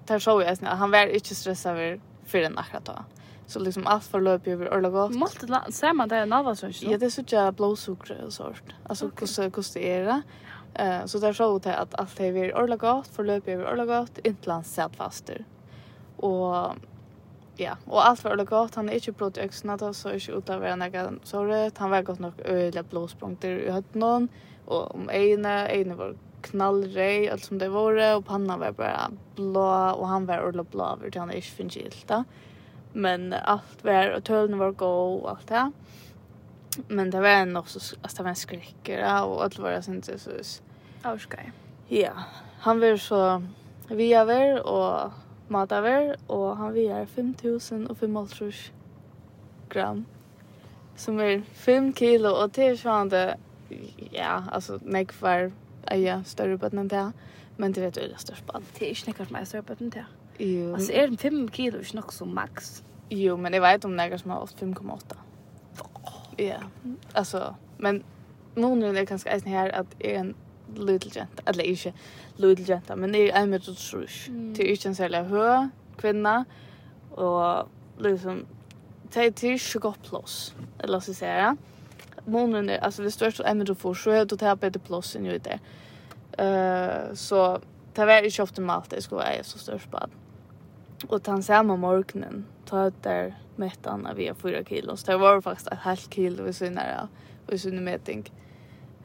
där 0.07 0.19
såg 0.19 0.43
jag 0.43 0.49
att 0.49 0.63
han 0.63 0.91
väger 0.91 1.15
inte 1.15 1.35
stress 1.35 1.67
över 1.67 2.01
för 2.27 2.39
den 2.39 2.59
akkurat 2.59 2.85
då. 2.85 3.05
Så 3.47 3.59
liksom 3.59 3.87
allt 3.87 4.05
för 4.05 4.21
löp 4.21 4.47
över 4.47 4.79
orla 4.79 4.91
gott. 4.91 5.15
Målte 5.15 5.61
ser 5.73 5.93
man 5.93 6.09
det 6.09 6.27
nalvarsrundgen? 6.27 6.91
Ja, 6.91 6.99
det 6.99 7.07
är 7.07 7.11
så 7.11 7.25
jag 7.27 7.55
blåsukker 7.55 8.25
och 8.25 8.33
sånt. 8.33 8.57
Alltså 8.83 9.11
hur 9.19 9.27
hur 9.27 9.75
det 9.75 9.95
är 9.95 10.05
det. 10.05 10.23
Eh 10.75 11.05
så 11.05 11.19
där 11.19 11.33
såg 11.33 11.63
det 11.63 11.77
att 11.77 12.01
allt 12.01 12.21
är 12.21 12.33
vi 12.33 12.53
orla 12.53 12.77
gott 12.77 13.09
förlöp 13.09 13.49
över 13.49 13.73
orla 13.73 13.87
gott 13.87 14.19
intlands 14.25 14.79
faster. 14.97 15.45
Och 16.17 16.67
ja, 17.57 17.77
och 17.87 18.07
allt 18.07 18.25
var 18.25 18.33
orla 18.33 18.45
gott. 18.45 18.75
Han 18.75 18.89
är 18.89 18.95
inte 18.95 19.13
brott 19.13 19.39
öxna 19.39 19.77
då 19.77 19.95
så 19.95 20.09
är 20.09 20.39
ut 20.39 20.51
av 20.51 20.65
en 20.65 20.83
egen 20.83 21.21
såret. 21.23 21.79
Han 21.79 21.91
var 21.91 22.03
gott 22.03 22.19
nog 22.19 22.33
öliga 22.45 22.83
blåsprång 22.83 23.37
där 23.41 23.59
i 23.59 23.71
hötten 23.71 24.29
och 24.65 24.95
om 24.95 25.11
ena 25.11 25.71
ena 25.71 25.95
var 25.95 26.17
knallrej 26.43 27.31
allt 27.31 27.45
som 27.45 27.59
det 27.59 27.69
var 27.69 28.17
och 28.17 28.27
pannan 28.27 28.61
var 28.61 28.73
bara 28.73 29.11
blå 29.35 29.95
och 29.99 30.09
han 30.09 30.27
var 30.27 30.49
orla 30.49 30.65
blå 30.65 30.85
över 30.85 31.11
till 31.11 31.21
han 31.21 31.31
är 31.31 31.37
inte 31.37 31.49
finns 31.49 31.77
gilta. 31.77 32.25
Men 32.93 33.33
allt 33.33 33.85
var 33.85 34.11
och 34.17 34.25
tölen 34.25 34.59
var 34.59 34.71
god 34.71 35.23
och 35.23 35.31
allt 35.31 35.49
det. 35.49 35.73
Men 36.89 37.11
det 37.11 37.21
var 37.21 37.29
en 37.29 37.57
också 37.57 37.97
att 38.03 38.17
det 38.17 38.23
var 38.23 38.31
en 38.31 38.37
skräckare 38.37 39.23
och 39.23 39.45
allt 39.45 39.59
var 39.59 39.71
det 39.71 39.89
inte 39.89 40.19
så. 40.19 40.31
Avskaj. 41.03 41.53
Ja. 41.89 42.13
Han 42.59 42.81
var 42.81 42.97
så 42.97 43.43
vi 43.89 44.13
är 44.13 44.25
väl 44.25 44.59
och 44.59 45.13
mat 45.49 45.73
över 45.73 46.17
och 46.27 46.57
han 46.57 46.73
vi 46.73 46.87
är 46.87 47.07
5005 47.07 48.29
gram. 49.69 50.05
Som 50.97 51.21
är 51.21 51.43
5 51.43 51.95
kilo 51.95 52.31
och 52.31 52.51
det 52.51 52.67
är 52.67 52.77
sånt 52.77 53.15
ja, 54.11 54.45
alltså 54.53 54.79
mig 54.83 55.07
för 55.07 55.53
ja, 55.91 56.25
större 56.25 56.59
på 56.59 56.69
den 56.69 56.89
där. 56.89 57.13
Men 57.57 57.73
det 57.73 57.81
vet 57.81 57.95
du 57.95 58.01
det 58.01 58.19
störst 58.19 58.47
på. 58.47 58.61
Det 58.79 58.87
är 58.87 58.89
inte 58.89 59.21
näck 59.21 59.29
för 59.29 59.45
större 59.45 59.63
på 59.63 59.75
den 59.75 59.91
där. 59.91 60.07
Jo. 60.39 60.75
Alltså 60.75 60.93
är 60.93 61.17
5 61.17 61.51
kilo 61.51 61.79
är 61.79 61.97
nog 61.97 62.13
så 62.13 62.25
max. 62.25 62.83
Jo, 63.09 63.37
men 63.37 63.53
jag 63.53 63.61
vet 63.61 63.85
om 63.85 63.97
några 63.97 64.19
som 64.19 64.31
har 64.31 64.47
5,8. 64.47 65.15
Ja, 66.37 66.57
alltså, 67.13 67.55
men 67.79 68.05
månen 68.55 68.97
är 68.97 69.03
ganska 69.03 69.31
eisen 69.31 69.53
här 69.53 69.71
att 69.71 69.87
är 69.99 70.15
en 70.15 70.35
little 70.75 71.11
gent, 71.11 71.41
eller 71.45 71.65
inte 71.65 71.93
little 72.37 72.65
gent, 72.65 72.89
men 72.97 73.13
det 73.13 73.31
är 73.31 73.43
en 73.43 73.51
metod 73.51 73.77
trusch. 73.77 74.29
Det 74.31 74.63
är 74.63 74.71
inte 74.71 74.89
en 74.89 74.95
särskilt 74.95 75.29
hö, 75.29 75.69
kvinna, 75.97 76.45
och 77.11 77.69
liksom, 77.99 78.47
det 79.03 79.21
är 79.21 79.27
inte 79.27 79.79
gott 79.79 80.09
plus 80.09 80.55
eller 80.79 81.01
så 81.01 81.15
säger 81.15 81.45
jag. 81.45 81.57
Månen 82.25 82.69
är, 82.69 82.79
alltså 82.79 83.03
det 83.03 83.11
största 83.11 83.45
en 83.45 83.59
metod 83.59 83.79
för 83.79 83.95
så 83.95 84.11
är 84.11 84.25
det 84.25 84.43
här 84.43 84.57
bättre 84.57 84.81
plus 84.81 85.17
än 85.17 85.25
ju 85.25 85.39
det. 85.39 85.59
Uh, 86.41 87.15
så 87.15 87.61
det 87.95 88.05
var 88.05 88.25
inte 88.25 88.43
optimalt, 88.43 88.91
det 88.91 89.03
skulle 89.03 89.19
vara 89.19 89.45
så 89.45 89.59
störst 89.59 89.91
bad. 89.91 90.11
Och 91.09 91.21
den 91.21 91.43
samma 91.43 91.77
morgonen, 91.77 92.47
ta 92.65 92.87
ut 92.87 93.03
där 93.03 93.35
mätte 93.57 93.91
han 93.91 94.07
av 94.07 94.17
via 94.17 94.35
fyra 94.35 94.65
kilo. 94.65 94.97
Så 94.97 95.11
det 95.11 95.17
var 95.17 95.41
faktiskt 95.41 95.69
ett 95.69 95.79
halvt 95.79 96.15
kilo 96.15 96.49
i 96.49 96.53
sin 96.53 96.73
nära 96.73 97.09
och 97.47 97.53
i 97.53 97.59
sin 97.59 97.85
mätning. 97.85 98.33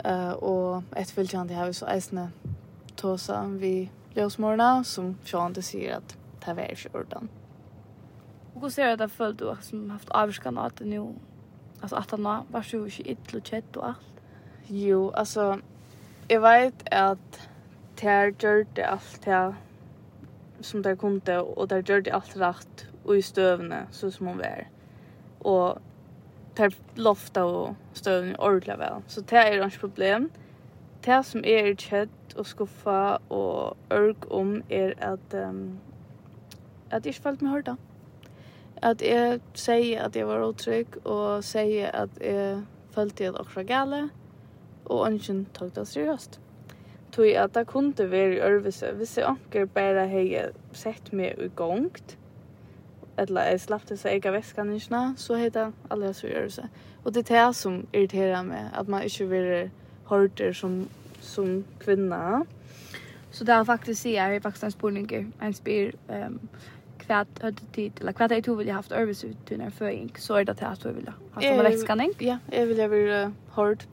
Uh, 0.05 0.31
och 0.31 0.83
ett 0.95 1.09
fylltjant 1.09 1.51
jag 1.51 1.57
har 1.57 1.71
så 1.71 1.85
äsna 1.85 2.31
tåsa 2.95 3.45
vid 3.47 3.89
lösmorna 4.13 4.83
som 4.83 5.17
Sean 5.23 5.47
inte 5.47 5.61
säger 5.61 5.97
att 5.97 6.17
det 6.39 6.45
här 6.45 6.53
var 6.53 6.63
inte 6.63 6.89
ordan. 6.93 7.29
Och 8.53 8.61
hur 8.61 8.69
ser 8.69 8.83
jag 8.83 8.91
att 8.91 8.99
det 8.99 9.09
följt 9.09 9.39
du 9.39 9.55
som 9.61 9.89
haft 9.89 10.09
avskan 10.09 10.57
att 10.57 10.75
det 10.75 10.85
nu 10.85 11.07
alltså 11.79 11.95
att 11.95 12.11
han 12.11 12.23
var 12.51 12.61
så 12.61 12.77
inte 12.77 13.11
ett 13.11 13.33
och 13.33 13.47
kött 13.47 13.77
och 13.77 13.87
allt? 13.87 14.21
Jo, 14.67 15.11
alltså 15.11 15.59
jag 16.27 16.41
vet 16.41 16.93
att 16.93 17.49
det 17.95 18.07
här 18.07 18.27
gjorde 18.39 18.87
allt 18.87 19.21
det 19.25 19.55
som 20.59 20.81
det 20.81 20.95
kunde 20.95 21.39
och 21.39 21.67
det 21.67 21.89
gjorde 21.89 22.13
allt 22.13 22.35
rätt 22.35 22.85
og 23.07 23.17
i 23.17 23.21
støvene, 23.21 23.87
så 23.91 24.11
som 24.11 24.27
hon 24.27 24.37
var. 24.39 24.67
Og 25.39 25.81
tar 26.55 26.73
lofta 26.95 27.43
og 27.45 27.75
støvene 27.93 28.39
ordla 28.39 28.77
vel. 28.77 29.03
Så 29.07 29.21
det 29.21 29.37
er 29.39 29.61
hans 29.61 29.77
problem. 29.77 30.31
Det 31.05 31.19
som 31.25 31.43
er 31.45 31.73
kjøtt 31.77 32.37
og 32.37 32.45
skuffa 32.45 33.17
og 33.29 33.77
ørg 33.93 34.31
om 34.31 34.63
er 34.69 34.93
at 34.97 35.33
um, 35.33 35.79
att 36.89 37.05
jag 37.05 37.11
inte 37.11 37.21
följt 37.21 37.41
mig 37.41 37.51
hörda. 37.51 37.77
At 38.81 39.01
jeg 39.01 39.39
sier 39.53 40.03
at 40.05 40.15
jeg 40.15 40.27
var 40.27 40.43
otrygg 40.45 40.99
sier 41.41 41.91
at 41.93 42.09
jeg 42.21 42.63
følte 42.91 43.27
at 43.27 43.39
att 43.39 43.55
var 43.55 43.63
gale 43.63 44.09
og 44.85 45.07
ønsken 45.07 45.47
tok 45.53 45.75
det 45.75 45.87
seriøst. 45.87 46.39
Tog 47.11 47.25
at 47.25 47.55
det 47.55 47.67
kunne 47.67 48.11
være 48.11 48.35
i 48.35 48.39
ørvise 48.39 48.91
hvis 48.91 49.17
jeg 49.17 49.25
anker 49.25 49.65
bare 49.65 50.07
hej 50.07 50.51
sett 50.73 51.13
meg 51.13 51.39
i 51.39 51.49
gongt, 51.55 52.17
eller 53.17 53.41
jeg 53.41 53.61
slapp 53.61 53.85
til 53.87 53.97
seg 53.97 54.19
ikke 54.19 54.31
veskan 54.35 54.73
ikke, 54.73 55.01
så 55.17 55.35
heter 55.35 55.65
det 55.65 55.91
alle 55.91 56.13
som 56.13 56.29
gjør 56.29 56.47
det. 56.55 56.69
Og 57.03 57.13
det 57.13 57.23
er 57.23 57.33
det 57.33 57.55
som 57.55 57.87
irriterer 57.93 58.43
meg, 58.43 58.69
at 58.77 58.87
man 58.87 59.03
ikke 59.03 59.29
vil 59.29 59.69
høre 60.09 60.53
som, 60.53 60.87
som 61.21 61.63
kvinne. 61.79 62.45
Så 63.31 63.43
det 63.43 63.53
har 63.53 63.63
faktisk 63.63 64.01
sier 64.01 64.27
jeg 64.27 64.41
i 64.41 64.65
en 64.65 64.73
Bolinger, 64.79 65.25
en 65.41 65.53
spyr 65.53 65.91
um, 66.09 66.39
hva 67.07 67.23
høyde 67.41 67.63
tid, 67.73 67.99
eller 67.99 68.13
hva 68.13 68.27
det 68.27 68.37
er 68.37 68.41
to 68.43 68.53
ville 68.53 68.73
haft 68.73 68.91
øvelsut 68.91 69.51
under 69.51 69.69
føying, 69.69 70.11
så 70.19 70.39
er 70.39 70.43
det 70.43 70.59
det 70.59 70.67
at 70.67 70.83
du 70.83 70.91
ville 70.91 71.13
haft 71.33 71.45
som 71.45 71.63
vekskanning. 71.65 72.13
Ja, 72.21 72.39
jeg 72.51 72.67
vil 72.67 72.81
ha 72.81 72.87
vært 72.91 73.31
hørt. 73.55 73.87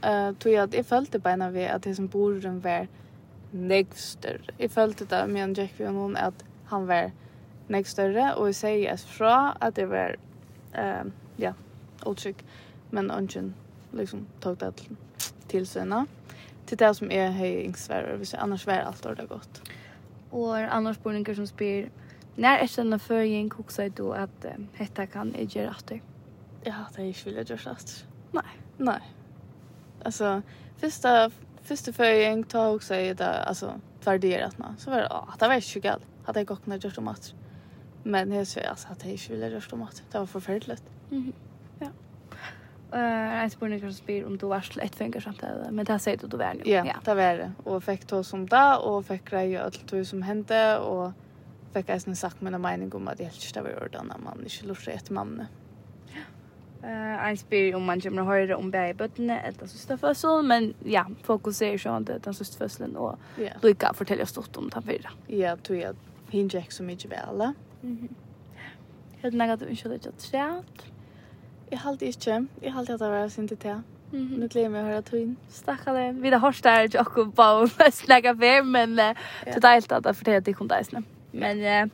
Uh, 0.00 0.32
tog 0.40 0.52
jeg 0.52 0.62
at 0.62 0.74
jeg 0.74 0.84
følte 0.84 1.18
beina 1.20 1.50
ved 1.52 1.68
at 1.68 1.84
det 1.84 1.96
som 1.96 2.08
bor 2.08 2.32
rundt 2.32 2.64
var 2.64 2.86
nekster. 3.52 4.38
Jeg 4.58 4.70
følte 4.70 5.04
det 5.04 5.28
med 5.28 5.42
en 5.42 5.56
Jack 5.58 5.74
Vion 5.78 6.16
at 6.16 6.44
han 6.70 6.86
var 6.88 7.10
nek 7.70 7.88
større, 7.88 8.34
og 8.36 8.50
jeg 8.50 8.58
sier 8.60 8.92
as 8.94 9.04
fra 9.06 9.56
at 9.62 9.76
det 9.76 9.86
var, 9.90 10.16
uh, 10.74 11.10
ja, 11.38 11.52
otrygg, 12.06 12.42
men 12.90 13.10
ønsken 13.14 13.54
liksom 13.96 14.26
tok 14.42 14.60
det 14.60 14.74
til, 14.80 14.96
til 15.50 15.66
sønne. 15.66 16.04
Til 16.66 16.78
det 16.78 16.90
som 16.96 17.10
er 17.10 17.32
høy 17.34 17.64
yngsværer, 17.64 18.16
hvis 18.16 18.34
jeg 18.34 18.42
annars 18.42 18.66
var 18.66 18.84
alt 18.86 19.06
ordet 19.06 19.28
godt. 19.28 19.62
Og 20.30 20.54
annars 20.58 20.96
spørninger 21.00 21.34
som 21.34 21.46
spyr, 21.46 21.88
når 22.36 22.62
er 22.62 22.72
denne 22.76 22.98
føringen 22.98 23.50
kokser 23.50 23.88
du 23.88 24.12
at 24.14 24.46
um, 24.54 24.68
dette 24.78 25.06
kan 25.10 25.34
jeg 25.36 25.50
gjøre 25.56 25.74
etter? 25.76 26.02
Ja, 26.66 26.84
det 26.94 27.02
er 27.02 27.08
ikke 27.10 27.30
vil 27.30 27.40
gjøre 27.44 27.74
etter. 27.74 28.04
Nei. 28.32 28.50
Nei. 28.78 29.00
Alltså, 30.04 30.42
första 30.76 31.30
första 31.62 31.92
förring 31.92 32.44
tog 32.44 32.74
också 32.74 32.94
i 32.94 33.14
det 33.14 33.42
alltså 33.44 33.80
tvärderat 34.04 34.58
nå. 34.58 34.74
Så 34.78 34.90
var 34.90 34.98
det, 34.98 35.08
ah, 35.10 35.34
det 35.38 35.48
var 35.48 35.74
ju 35.74 35.80
galt. 35.80 36.06
Hadde 36.24 36.40
jeg 36.40 36.46
gått 36.46 36.66
ned 36.66 36.84
gjort 36.84 36.98
om 36.98 37.08
att. 37.08 37.34
Men 38.02 38.32
jeg 38.32 38.46
sier 38.46 38.68
altså 38.68 38.88
at 38.90 39.04
jeg 39.04 39.12
ikke 39.12 39.28
ville 39.28 39.48
ju 39.48 39.60
om 39.72 39.82
att 39.82 40.02
Det 40.12 40.18
var 40.18 40.26
forferdelig. 40.26 40.78
Mhm. 41.10 41.20
Mm 41.20 41.32
ja. 41.80 41.88
Eh, 42.92 43.42
en 43.42 43.50
spår 43.50 43.78
som 43.78 43.92
spel 43.92 44.24
om 44.24 44.38
du 44.38 44.46
var 44.46 44.60
till 44.60 44.80
ett 44.80 44.94
fingersamtal, 44.94 45.70
men 45.70 45.84
det 45.84 45.98
säger 45.98 46.18
du 46.18 46.26
du 46.26 46.36
var 46.36 46.54
nu. 46.54 46.62
Ja, 46.64 46.96
det 47.04 47.14
var 47.14 47.36
det. 47.36 47.52
Og 47.64 47.82
fikk 47.82 48.06
to 48.06 48.22
som 48.22 48.46
da, 48.48 48.76
og 48.76 49.04
fikk 49.04 49.24
greie 49.30 49.62
alt 49.62 49.90
det 49.90 50.06
som 50.06 50.22
hendte, 50.22 50.78
og 50.78 51.12
fikk 51.72 51.88
jeg 51.88 52.00
sen 52.00 52.16
sagt 52.16 52.42
mina 52.42 52.58
mening 52.58 52.94
om 52.94 53.08
at 53.08 53.18
jeg 53.18 53.26
det 53.26 53.32
helt 53.32 53.42
stäver 53.42 53.84
ordan 53.84 54.06
när 54.06 54.18
man 54.18 54.42
inte 54.42 54.66
lustar 54.66 54.92
etter 54.92 55.12
mamma. 55.12 55.46
Eh, 56.82 57.28
en 57.28 57.36
spyr 57.36 57.74
om 57.74 57.84
man 57.84 58.00
kommer 58.00 58.22
höra 58.22 58.56
om 58.56 58.70
bäg 58.70 58.90
i 58.90 58.94
bötterna 58.94 59.40
eller 59.40 59.66
systerfödsel, 59.66 60.42
men 60.42 60.74
ja, 60.84 61.06
fokus 61.22 61.62
är 61.62 61.72
ju 61.72 61.78
sånt 61.78 62.06
den 62.06 62.20
den 62.20 62.34
systerfödseln 62.34 62.96
och 62.96 63.18
yeah. 63.38 63.56
Luka 63.62 63.92
fortäller 63.94 64.24
stort 64.24 64.56
om 64.56 64.68
den 64.68 64.82
fyra. 64.82 65.10
Ja, 65.26 65.56
tror 65.56 65.78
jeg. 65.78 65.94
hinner 66.30 66.60
gikk 66.60 66.72
så 66.72 66.82
mycket 66.82 67.10
väl. 67.10 67.52
Helt 69.22 69.34
nægge 69.34 69.52
at 69.52 69.60
du 69.60 69.64
ikke 69.64 69.82
hadde 69.82 69.98
gjort 69.98 70.14
træt. 70.18 70.86
Jeg 71.70 71.78
halte 71.78 72.06
ikke. 72.06 72.46
Jeg 72.62 72.72
halte 72.72 72.92
at 72.92 73.00
det 73.00 73.08
var 73.10 73.28
sin 73.28 73.48
til 73.48 73.58
Mhm. 74.12 74.40
Nu 74.40 74.48
gleder 74.48 74.68
meg 74.68 74.82
å 74.82 74.88
høre 74.88 75.02
tøyen. 75.02 75.36
Stakka. 75.48 75.92
Vi 76.12 76.28
har 76.28 76.38
hørt 76.42 76.64
der 76.64 76.88
ikke 76.88 76.98
akkurat 76.98 77.34
på 77.34 77.42
å 77.42 77.90
snakke 77.90 78.34
men 78.64 78.96
det 78.96 79.14
er 79.46 79.60
deilt 79.60 79.92
at 79.92 80.04
jeg 80.04 80.16
forteller 80.16 80.36
at 80.42 80.46
jeg 80.46 80.56
kom 80.56 80.68
til 80.68 80.78
eisene. 80.78 81.04
Men 81.32 81.90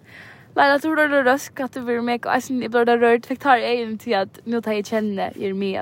Leila, 0.57 0.79
tror 0.79 0.94
du 0.96 1.03
det 1.03 1.25
rösk 1.25 1.61
att 1.61 1.75
du 1.75 1.85
blir 1.85 2.01
med 2.01 2.27
og 2.27 2.35
eisen 2.35 2.62
i 2.62 2.68
blod 2.68 2.88
rørt? 2.88 3.27
Fikk 3.27 3.40
tar 3.40 3.57
jeg 3.61 3.83
inn 3.83 3.99
til 3.99 4.14
at 4.16 4.38
nå 4.46 4.62
tar 4.64 4.72
jeg 4.72 4.87
kjenne 4.88 5.31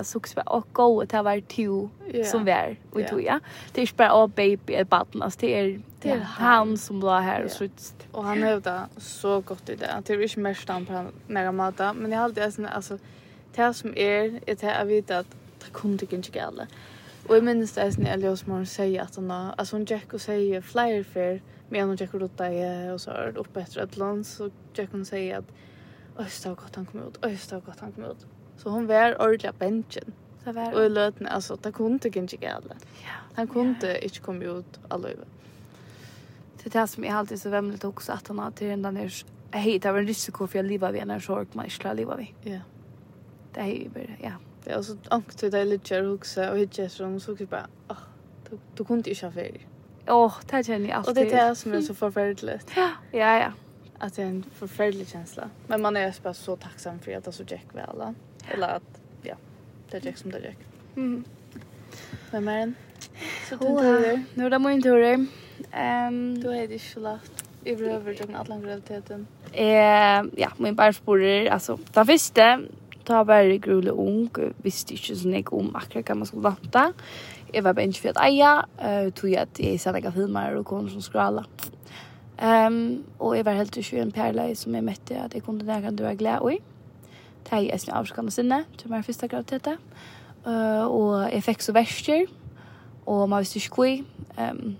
så 0.02 0.04
Suksberg 0.04 0.44
och 0.46 0.66
gå 0.72 1.04
til 1.04 1.18
å 1.18 1.22
være 1.22 1.40
to 1.48 1.90
som 2.24 2.44
vi 2.44 2.50
är 2.50 2.70
er 2.70 2.76
tog 2.92 3.06
toga. 3.06 3.40
Det 3.72 3.78
är 3.78 3.82
inte 3.82 3.94
bara 3.96 4.12
å 4.14 4.26
baby 4.26 4.74
et 4.74 4.88
baden, 4.88 5.22
alltså 5.22 5.38
det 5.40 5.54
är 5.54 5.80
Det 6.04 6.10
är 6.10 6.18
han 6.18 6.78
som 6.78 7.00
la 7.00 7.20
här 7.20 7.44
och 7.44 7.50
suttit. 7.50 8.06
Och 8.12 8.24
han 8.24 8.42
hövda 8.42 8.88
så 8.96 9.40
gott 9.40 9.68
i 9.68 9.76
det. 9.76 10.02
Det 10.06 10.12
är 10.12 10.22
inte 10.22 10.40
mest 10.40 10.68
han 10.68 10.86
på 10.86 11.06
nära 11.26 11.52
mata. 11.52 11.92
Men 11.92 12.10
jag 12.10 12.18
har 12.18 12.24
alltid 12.24 12.54
sån, 12.54 12.66
alltså, 12.66 12.98
det 13.54 13.74
som 13.74 13.96
är, 13.96 14.40
är 14.46 14.54
det 14.54 14.62
jag 14.62 14.86
vet 14.86 15.10
att 15.10 15.26
det 15.58 15.70
kunde 15.72 16.14
inte 16.14 16.38
gälla. 16.38 16.66
Och 17.28 17.36
jag 17.36 17.44
minns 17.44 17.72
det 17.72 17.82
är 17.82 18.06
Elias 18.06 18.46
morgon 18.46 18.66
säger 18.66 19.02
att 19.02 19.16
han 19.16 19.30
har, 19.30 19.54
alltså 19.56 19.76
hon 19.76 19.84
Jack 19.84 20.12
och 20.12 20.20
säger 20.20 20.60
flyer 20.60 21.02
för, 21.04 21.40
men 21.68 21.88
hon 21.88 21.96
Jack 21.96 22.14
och 22.14 22.20
rotta 22.20 22.46
är 22.46 22.92
och 22.92 23.00
så 23.00 23.10
har 23.10 23.38
uppe 23.38 23.60
efter 23.60 23.80
ett 23.80 23.96
land. 23.96 24.26
Så 24.26 24.50
Jack 24.74 24.88
hon 24.92 25.04
säger 25.04 25.38
att, 25.38 25.52
öst 26.18 26.46
av 26.46 26.54
gott 26.54 26.76
han 26.76 26.86
kom 26.86 27.00
ut, 27.00 27.24
öst 27.24 27.52
av 27.52 27.64
gott 27.64 27.80
han 27.80 27.92
kom 27.92 28.04
ut. 28.04 28.26
Så 28.56 28.70
hon 28.70 28.86
var 28.86 29.22
ordentliga 29.22 29.52
bänken. 29.58 30.12
Det 30.44 30.52
var. 30.52 30.74
Och 30.74 30.84
i 30.84 30.88
løtene, 30.88 31.30
alltså, 31.30 31.56
det 31.62 31.72
kunde 31.72 32.08
inte 32.18 32.36
Ja. 33.02 33.10
Han 33.34 33.48
kunde 33.48 34.04
inte 34.04 34.20
komme 34.20 34.44
ut 34.44 34.80
allihopa 34.88 35.24
det 36.64 36.74
är 36.74 36.80
det 36.80 36.86
som 36.86 37.04
jag 37.04 37.14
alltid 37.14 37.40
så 37.40 37.48
vämligt 37.48 37.84
också 37.84 38.12
att 38.12 38.28
han 38.28 38.38
har 38.38 38.50
till 38.50 38.68
den 38.68 38.82
där 38.82 39.12
jag 39.54 39.60
hittar 39.60 39.94
en 39.94 40.06
risiko 40.06 40.46
för 40.46 40.58
jag 40.58 40.66
livar 40.66 40.92
vid 40.92 41.06
när 41.06 41.20
sorg 41.20 41.46
man 41.52 41.64
inte 41.64 41.76
klarar 41.76 41.94
leva 41.94 42.16
vid. 42.16 42.28
Ja. 42.42 42.60
Det 43.52 43.60
är 43.60 43.66
ju 43.66 43.88
bara, 43.88 44.02
ja. 44.22 44.32
Det 44.64 44.70
är 44.70 44.76
alltså 44.76 44.96
angst 45.08 45.38
det 45.38 45.58
är 45.58 45.64
lite 45.64 45.94
jag 45.94 46.14
också 46.14 46.50
och 46.50 46.58
hittar 46.58 46.88
som 46.88 47.20
så 47.20 47.36
typ 47.36 47.50
bara, 47.50 47.66
åh, 47.88 47.96
du, 48.50 48.58
du 48.74 48.84
kunde 48.84 49.08
ju 49.08 49.14
köra 49.14 49.42
Åh, 50.08 50.34
det 50.50 50.64
känner 50.64 50.88
jag 50.88 50.98
alltid. 50.98 51.08
Och 51.08 51.14
det 51.14 51.32
är 51.32 51.48
det 51.48 51.56
som 51.56 51.72
är 51.72 51.80
så 51.80 51.94
förfärligt. 51.94 52.70
Ja, 52.76 52.90
ja, 53.12 53.38
ja. 53.38 53.52
Att 53.98 54.14
det 54.14 54.22
är 54.22 54.26
en 54.26 54.44
förfärdlig 54.54 55.08
känsla. 55.08 55.50
Men 55.66 55.82
man 55.82 55.96
är 55.96 56.14
bara 56.22 56.34
så 56.34 56.56
tacksam 56.56 56.98
för 56.98 57.16
att 57.16 57.24
det 57.24 57.32
så 57.32 57.42
gick 57.42 57.66
väl. 57.72 58.14
Eller 58.48 58.68
att, 58.68 59.00
ja, 59.22 59.34
det 59.90 60.04
gick 60.04 60.16
som 60.16 60.30
det 60.30 60.38
gick. 60.38 60.58
Mm. 60.96 61.24
Vem 62.30 62.48
är 62.48 62.58
den? 62.58 62.74
Så 63.48 63.56
du 63.56 63.66
tar 63.66 64.00
det. 64.00 64.22
Nu 64.34 64.46
är 64.46 64.50
det 64.50 64.58
min 64.58 64.82
tur. 64.82 65.26
Ehm 65.72 66.40
du 66.40 66.48
är 66.48 66.68
det 66.68 66.94
ju 66.94 67.00
lagt 67.00 67.44
i 67.64 67.76
behöver 67.76 68.12
ju 68.12 68.18
en 68.34 68.62
graviditeten. 68.62 69.26
Eh 69.52 70.22
ja, 70.36 70.48
min 70.56 70.74
barnsporer 70.74 71.50
alltså 71.50 71.78
ta 71.92 72.04
första, 72.04 72.60
ta 73.04 73.24
bara 73.24 73.44
grule 73.44 73.90
ung 73.90 74.30
visste 74.56 74.92
inte 74.92 75.16
så 75.16 75.28
mycket 75.28 75.52
om 75.52 75.76
akkurat 75.76 76.04
kan 76.04 76.18
man 76.18 76.26
skulle 76.26 76.42
vanta. 76.42 76.92
Jag 77.52 77.62
var 77.62 77.72
bench 77.74 78.00
för 78.00 78.08
att 78.08 78.20
aja, 78.20 78.66
eh 78.78 79.10
tog 79.10 79.30
jag 79.30 79.42
att 79.42 79.58
jag 79.58 79.80
satt 79.80 80.04
och 80.04 80.14
filmar 80.14 80.54
och 80.54 80.66
kom 80.66 80.90
som 80.90 81.02
skrala. 81.02 81.44
Ehm 82.38 83.04
och 83.18 83.36
jag 83.36 83.44
var 83.44 83.52
helt 83.52 83.78
utsjö 83.78 83.98
en 83.98 84.10
perla 84.10 84.54
som 84.54 84.74
jag 84.74 84.84
mötte 84.84 85.20
att 85.20 85.34
jag 85.34 85.44
kunde 85.44 85.64
där 85.64 85.82
kan 85.82 85.96
du 85.96 86.02
vara 86.02 86.14
glad 86.14 86.38
oj. 86.42 86.60
Det 87.50 87.72
är 87.72 87.78
snart 87.78 87.96
avskannande 88.00 88.32
sinne 88.32 88.64
till 88.76 88.90
min 88.90 89.02
första 89.02 89.26
graviditet. 89.26 89.66
Eh 90.46 90.84
och 90.84 91.32
jag 91.32 91.44
fick 91.44 91.62
så 91.62 91.72
värster 91.72 92.26
och 93.04 93.28
man 93.28 93.38
visste 93.38 93.58
inte 93.58 93.82
hur. 93.82 94.04
Ehm 94.36 94.76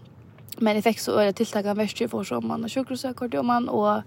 Men 0.61 0.79
jeg 0.79 0.85
fikk 0.85 1.01
så 1.03 1.17
øye 1.19 1.33
tiltak 1.33 1.67
av 1.67 1.79
verste 1.79 2.09
for 2.09 2.27
som 2.27 2.47
man 2.47 2.65
og 2.65 2.71
sjukkerhusakkord 2.71 3.35
om 3.41 3.49
man, 3.51 3.69
og 3.69 4.05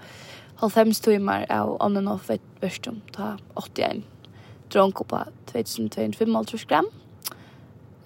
halvfems 0.62 1.02
timer 1.04 1.46
av 1.54 1.76
on 1.84 1.98
and 1.98 2.10
off 2.10 2.30
verste 2.62 2.94
om 2.94 3.02
ta 3.14 3.36
81 3.56 4.04
dronk 4.74 5.02
på 5.08 5.20
2255 5.52 6.66
gram. 6.68 6.88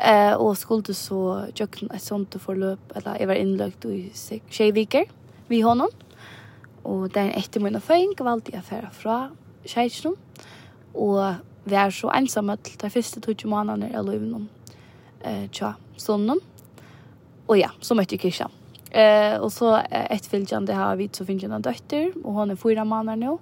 Eh, 0.02 0.34
og 0.34 0.58
skulle 0.58 0.96
så 0.98 1.48
kjøkken 1.54 1.92
et 1.94 2.02
sånt 2.02 2.36
forløp, 2.42 2.94
eller 2.96 3.20
jeg 3.20 3.30
var 3.30 3.38
innløkt 3.38 3.86
i 3.86 4.10
tjej 4.50 4.74
viker 4.74 5.06
vi 5.50 5.62
honom. 5.62 5.92
Og 6.84 7.12
den 7.14 7.30
etter 7.38 7.62
min 7.62 7.78
føyng 7.78 8.16
valgte 8.18 8.56
jeg 8.56 8.66
færa 8.66 8.90
fra 8.92 9.18
tjejkjennom. 9.66 10.18
Og 10.98 11.36
vi 11.70 11.78
er 11.78 11.94
så 11.94 12.10
ensamme 12.18 12.58
til 12.66 12.80
de 12.82 12.90
første 12.90 13.22
20 13.22 13.50
månedene 13.52 13.92
jeg 13.92 14.06
løyvnum 14.08 14.48
eh, 15.22 15.46
tja 15.54 15.76
sonnen. 15.98 16.42
Och 17.46 17.58
ja, 17.58 17.72
så 17.80 17.96
mötte 17.96 18.16
jag 18.16 18.22
Kisha. 18.22 18.50
Eh 18.92 19.38
och 19.38 19.54
så 19.54 19.82
ett 19.92 20.32
det 20.62 20.74
har 20.74 20.96
vi 20.96 21.10
så 21.12 21.26
finns 21.26 21.44
en 21.44 21.62
dotter 21.62 22.14
och 22.24 22.34
hon 22.34 22.52
är 22.52 22.56
fyra 22.56 22.86
månader 22.86 23.18
nu. 23.18 23.38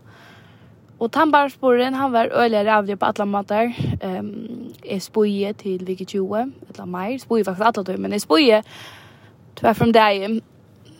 Och 0.97 1.11
tandbarnsporen 1.11 1.93
han 1.93 2.11
var 2.11 2.25
öliga 2.25 2.63
rävlig 2.65 2.99
på 2.99 3.05
alla 3.05 3.25
matar. 3.25 3.73
Ehm 4.01 4.19
um, 4.19 4.73
är 4.83 4.99
spoje 4.99 5.53
till 5.53 5.85
vilket 5.85 6.09
20 6.09 6.51
eller 6.73 6.85
maj. 6.85 7.19
Spoje 7.19 7.43
faktiskt 7.43 7.65
alla 7.65 7.83
då 7.83 7.97
men 7.97 8.13
är 8.13 8.19
spoje 8.19 8.63
tvär 9.55 9.73
från 9.73 9.91
dig. 9.91 10.41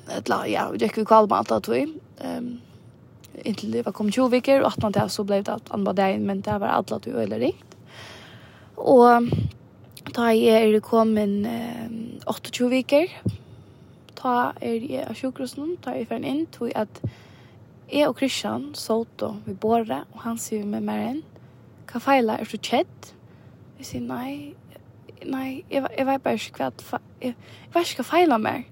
Eller 0.08 0.46
ja, 0.46 0.72
jag 0.80 0.92
kan 0.92 1.06
kalla 1.06 1.28
mig 1.28 1.38
alla. 1.50 1.76
Ehm 1.78 1.98
um, 2.38 2.62
inte 3.44 3.68
det 3.68 3.86
var 3.86 3.92
kom 3.92 4.12
20 4.12 4.28
veckor 4.28 4.62
och 4.62 4.68
att 4.68 4.82
man 4.82 4.92
där 4.92 5.08
så 5.08 5.24
blev 5.24 5.44
det 5.44 5.54
att 5.54 5.72
anbara 5.72 6.18
men 6.18 6.42
det 6.42 6.58
var 6.58 6.68
alla 6.68 7.00
då 7.00 7.12
öliga 7.12 7.40
rikt. 7.40 7.78
Och 8.76 9.08
Da 10.16 10.30
jeg 10.34 10.74
er 10.74 10.80
kommet 10.82 11.46
eh, 11.46 11.90
28 12.26 12.70
viker, 12.72 13.12
ta 14.18 14.54
er 14.62 14.80
jeg 14.82 15.06
av 15.06 15.18
sjukrosen, 15.18 15.76
ta 15.84 15.94
er 15.94 16.02
jeg 16.02 16.10
ferdig 16.10 16.32
inn, 16.34 16.46
tog 16.54 16.72
at 16.78 17.02
jeg 17.90 18.08
og 18.08 18.18
Christian 18.18 18.72
så 18.78 19.04
vi 19.04 19.30
vi 19.46 19.54
båret, 19.54 20.08
og 20.14 20.24
han 20.24 20.38
sier 20.38 20.66
med 20.66 20.82
meg 20.88 21.06
inn, 21.12 21.22
hva 21.92 22.02
feiler 22.02 22.42
er 22.42 22.50
så 22.50 22.58
kjedd? 22.58 23.14
Jeg 23.78 23.86
sier 23.86 24.02
nei, 24.02 24.56
nei, 25.26 25.64
jeg, 25.70 25.86
jeg 25.98 26.06
vet 26.06 26.24
bare 26.24 26.42
ikke 26.42 26.70
hva, 26.70 27.02
jeg, 27.22 27.36
jeg 27.36 27.74
vet 27.74 27.90
ikke 27.90 28.04
hva 28.04 28.12
feiler 28.12 28.38
mer. 28.42 28.64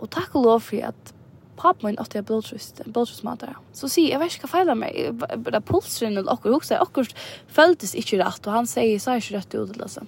Og 0.00 0.10
takk 0.10 0.36
og 0.36 0.46
lov 0.46 0.60
for 0.68 0.90
at 0.90 1.14
pappa 1.60 1.86
min 1.86 1.98
åtte 2.00 2.18
jeg 2.18 2.26
blodtrust, 2.28 2.80
blodtrustmater. 2.86 3.52
Så 3.76 3.88
sier 3.88 4.10
jeg, 4.10 4.14
jeg 4.14 4.22
vet 4.22 4.36
ikke 4.36 4.48
hva 4.48 4.54
feiler 4.54 4.80
mer, 4.80 5.36
bare 5.44 5.60
pulsen 5.60 6.16
eller 6.16 6.32
akkurat, 6.32 6.72
akkurat 6.80 7.26
føltes 7.52 7.94
ikke 7.98 8.20
rett, 8.22 8.46
og 8.46 8.56
han 8.56 8.68
sier, 8.68 8.98
så 8.98 9.12
är 9.12 9.24
ikke 9.24 9.36
rett 9.36 9.54
ut, 9.54 9.82
alltså 9.82 10.06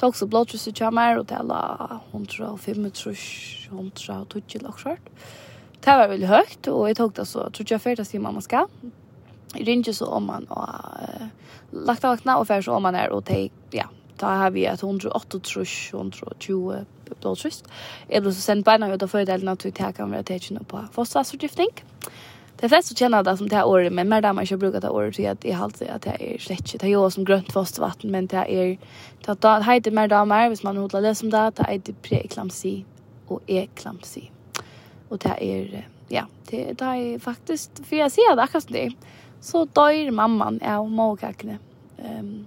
tog 0.00 0.16
så 0.16 0.28
blått 0.30 0.54
hvis 0.54 0.66
du 0.68 0.74
kommer 0.78 1.20
og 1.20 1.28
tala 1.30 2.00
105 2.12 2.90
trus, 2.96 3.24
120 3.70 4.62
laksjørt. 4.64 5.10
Det 5.84 5.96
var 6.00 6.08
veldig 6.08 6.30
høyt, 6.30 6.68
og 6.72 6.86
jeg 6.88 6.96
tog 6.96 7.12
det 7.16 7.26
så, 7.28 7.48
tror 7.50 7.66
ikke 7.66 7.76
jeg 7.76 7.84
før 7.84 7.98
det 8.00 8.06
sier 8.08 8.24
mamma 8.24 8.40
skal. 8.44 8.70
Jeg 9.54 9.66
ringer 9.68 9.94
så 9.94 10.08
om 10.16 10.30
man 10.30 10.46
og 10.50 10.64
uh, 10.64 11.26
lagt 11.86 12.04
av 12.04 12.16
vakna, 12.16 12.38
og 12.40 12.48
før 12.48 12.64
så 12.64 12.78
om 12.78 12.86
man 12.88 12.96
er, 12.98 13.12
og 13.12 13.26
det, 13.28 13.50
ja, 13.74 13.86
da 14.20 14.36
har 14.40 14.54
vi 14.54 14.64
et 14.66 14.82
108 14.82 15.42
trus, 15.44 15.74
120 15.92 16.84
blått. 17.10 17.44
Jeg 18.08 18.24
ble 18.24 18.32
så 18.32 18.40
sendt 18.40 18.66
beina 18.66 18.88
ut 18.88 19.02
av 19.04 19.12
fordelen 19.12 19.52
at 19.52 19.66
vi 19.66 19.74
tar 19.76 19.92
kamera 19.92 20.24
til 20.26 20.62
på 20.68 20.86
fostervassforgiftning. 20.96 21.74
Ja 21.74 22.33
De 22.64 22.68
flesta 22.68 22.94
känner 22.94 23.22
det 23.22 23.36
som 23.36 23.48
det 23.48 23.56
här 23.56 23.66
året, 23.66 23.92
men 23.92 24.08
mer 24.08 24.22
där 24.22 24.32
man 24.32 24.42
inte 24.42 24.56
brukar 24.56 24.80
det 24.80 24.88
året 24.88 25.16
så 25.16 25.28
att 25.28 25.44
har 25.44 25.64
alltid 25.64 25.88
att 25.88 26.02
det 26.02 26.34
är 26.34 26.38
släckt. 26.38 26.80
Det 26.80 26.86
är 26.86 26.88
ju 26.88 27.10
som 27.10 27.24
grönt 27.24 27.52
fostvatten, 27.52 28.10
men 28.10 28.26
det 28.26 28.36
är 28.36 28.78
att 29.26 29.40
det 29.40 29.64
heter 29.64 29.90
mer 29.90 30.08
damer, 30.08 30.48
hvis 30.48 30.62
man 30.62 30.76
hodlar 30.76 31.02
det 31.02 31.14
som 31.14 31.30
det, 31.30 31.52
det 31.56 31.66
heter 31.68 31.92
preeklamsi 31.92 32.84
och 33.26 33.40
eklamsi. 33.46 34.30
Och 35.08 35.18
det 35.18 35.36
är, 35.40 35.88
ja, 36.08 36.26
det, 36.50 36.72
det 36.72 36.84
är 36.84 37.18
faktiskt, 37.18 37.86
för 37.86 37.96
jag 37.96 38.12
ser 38.12 38.36
det 38.36 38.42
akkurat 38.42 38.68
det, 38.68 38.92
så 39.40 39.64
dör 39.64 40.10
mamman 40.10 40.60
av 40.62 40.90
mågkackne. 40.90 41.58
Um, 41.98 42.46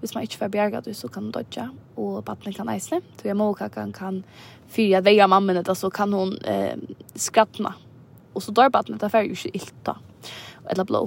hvis 0.00 0.14
man 0.14 0.22
ikke 0.22 0.36
får 0.36 0.48
bjerga 0.48 0.80
det, 0.80 0.94
så 0.94 1.08
kan 1.08 1.22
hun 1.22 1.32
dodja, 1.32 1.70
og 1.96 2.24
pappen 2.24 2.52
kan 2.52 2.68
eisle. 2.68 3.00
Så 3.16 3.28
jeg 3.28 3.36
mågkacken 3.36 3.92
kan 3.92 4.24
fyra 4.68 5.00
veia 5.00 5.26
mammen, 5.26 5.64
så 5.74 5.90
kan 5.90 6.12
hon 6.12 6.38
eh, 6.44 6.76
skrattna 7.16 7.74
og 8.34 8.42
så 8.42 8.52
dør 8.52 8.68
baden 8.68 8.98
det 8.98 9.10
er 9.14 9.26
jo 9.26 9.36
ikke 9.36 9.54
ilt 9.54 9.74
da, 9.86 9.94
eller 10.70 10.84
blå. 10.84 11.02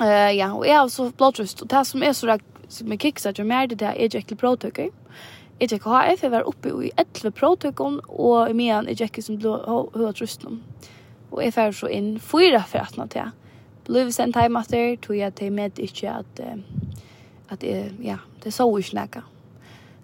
Uh, 0.00 0.30
ja, 0.34 0.50
og 0.54 0.66
jeg 0.66 0.78
har 0.78 0.88
så 0.88 1.10
blåtrust, 1.10 1.62
og 1.62 1.70
det 1.70 1.86
som 1.86 2.02
er 2.02 2.12
så 2.12 2.26
rakt, 2.32 2.44
som 2.68 2.90
jeg 2.90 2.98
kikset, 2.98 3.38
jeg 3.38 3.46
mer 3.46 3.66
det 3.66 3.82
er 3.82 3.94
jeg 4.00 4.14
ikke 4.14 4.36
ekkelig. 4.36 4.90
Jeg 5.60 5.68
gikk 5.70 5.84
HF, 5.86 6.22
jeg 6.22 6.30
var 6.32 6.48
oppe 6.50 6.72
i 6.82 6.90
11 6.98 7.30
blåtøkken, 7.30 8.00
og 8.08 8.50
i 8.50 8.52
medan 8.52 8.88
jeg 8.88 8.96
gikk 8.96 9.22
som 9.22 9.38
blå 9.38 9.54
høytrusten. 9.94 10.62
Og 11.30 11.42
jeg 11.44 11.54
færre 11.54 11.72
så 11.72 11.86
inn 11.86 12.18
fyra 12.18 12.64
for 12.66 12.82
at 12.82 12.96
nå 12.98 13.06
til. 13.06 13.30
Blev 13.86 14.10
sendt 14.12 14.36
hjemme 14.40 14.64
etter, 14.64 14.96
tog 14.96 15.16
jeg 15.16 15.34
til 15.34 15.52
med 15.52 15.78
ikke 15.78 16.10
at, 16.10 16.42
at 17.50 17.60
det 17.60 17.92
ja, 18.02 18.18
det 18.42 18.52
så 18.52 18.66
ju 18.76 18.82
snacka. 18.82 19.22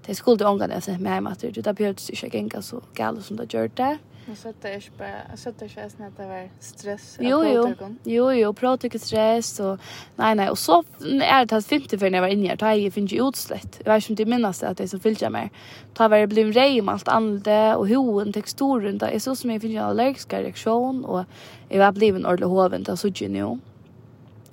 Det 0.07 0.17
skulle 0.17 0.49
ångene 0.49 0.75
jeg 0.75 0.83
sendte 0.83 1.21
mig 1.21 1.33
att 1.33 1.45
etter, 1.45 1.63
det 1.63 1.75
begynte 1.75 2.13
ikke 2.13 2.27
å 2.27 2.31
gjenge 2.31 2.63
så 2.63 2.81
gale 2.95 3.23
som 3.23 3.37
det 3.37 3.53
gör 3.55 3.71
det. 3.75 3.99
Men 4.27 4.37
så 4.37 4.53
det 4.61 4.69
är 4.69 4.85
bara 4.99 5.37
så 5.37 5.53
det 5.59 5.69
känns 5.69 5.99
när 5.99 6.11
det 6.17 6.27
var 6.27 6.49
stress 6.61 7.17
Jo 7.21 7.45
jo. 7.45 7.75
Jo 8.05 8.33
jo, 8.33 8.53
prata 8.53 8.99
stress 8.99 9.61
och 9.61 9.79
nej 10.17 10.35
nej 10.35 10.51
och 10.51 10.59
så 10.59 10.85
är 11.23 11.45
det 11.45 11.57
att 11.57 11.67
50 11.67 11.99
för 11.99 12.11
när 12.11 12.19
jag 12.19 12.23
var 12.23 12.29
inne 12.29 12.49
här, 12.49 12.57
då 12.57 12.67
jag 12.67 12.93
finns 12.93 13.13
ju 13.13 13.29
utslätt. 13.29 13.81
Jag 13.85 13.95
vet 13.95 14.11
inte 14.11 14.23
om 14.23 14.31
minnas 14.31 14.63
att 14.63 14.77
det 14.77 14.89
som 14.89 15.01
fyllde 15.01 15.31
mig. 15.31 15.51
Ta 15.95 16.09
var 16.09 16.19
det 16.19 16.27
blev 16.27 16.53
rej 16.53 16.83
med 16.83 16.95
allt 16.95 17.09
annat 17.09 17.77
och 17.77 17.89
hoen 17.89 18.33
texturen 18.33 18.99
där 18.99 19.09
är 19.09 19.19
så 19.19 19.37
som 19.37 19.51
jag 19.51 19.61
finns 19.61 19.77
en 19.77 19.83
allergisk 19.83 20.33
reaktion 20.33 21.05
och 21.05 21.25
jag 21.69 21.79
var 21.79 21.93
blivit 21.93 22.21
en 22.21 22.27
ordentlig 22.27 22.47
hoven 22.47 22.83
där 22.83 22.97
så 22.97 23.09
ju 23.09 23.59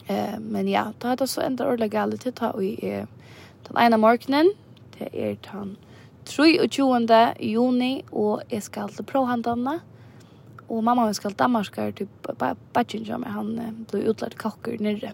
Eh 0.08 0.40
men 0.40 0.68
ja, 0.68 0.94
då 1.00 1.08
hade 1.08 1.28
så 1.28 1.42
ändå 1.42 1.64
ordentligt 1.64 1.92
galet 1.92 2.36
ta 2.36 2.50
och 2.50 2.64
i 2.64 3.06
den 3.68 3.78
ena 3.78 3.98
morgonen 3.98 4.54
det 4.98 5.30
är 5.30 5.38
han 5.46 5.78
23. 6.28 7.36
juni, 7.42 7.92
og 8.12 8.44
jeg 8.52 8.64
skal 8.66 8.92
til 8.94 9.08
provhandene. 9.08 9.80
Og 10.68 10.84
mamma 10.84 11.06
min 11.06 11.16
skal 11.16 11.32
til 11.32 11.40
Danmarkar, 11.40 11.94
typ 11.96 12.30
Batchen 12.74 13.06
som 13.08 13.24
han 13.24 13.56
ble 13.88 14.04
utlært 14.12 14.38
kokker 14.40 14.78
nere. 14.84 15.14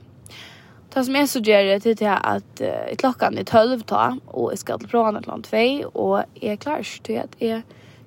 Det 0.94 1.06
som 1.06 1.16
jeg 1.18 1.30
så 1.30 1.42
gjør 1.42 1.80
det 1.82 1.98
til 1.98 2.10
at 2.10 2.62
uh, 2.62 2.92
klokken 3.02 3.38
er 3.38 3.48
12 3.50 3.86
ta, 3.90 4.12
og 4.28 4.52
jeg 4.52 4.62
skal 4.62 4.82
til 4.82 4.92
provhandene 4.92 5.26
klant 5.26 5.50
2, 5.50 5.90
og 5.94 6.26
jeg 6.42 6.60
klarer 6.60 6.86
klar 6.86 7.06
til 7.08 7.22
at 7.22 7.38
jeg 7.42 7.64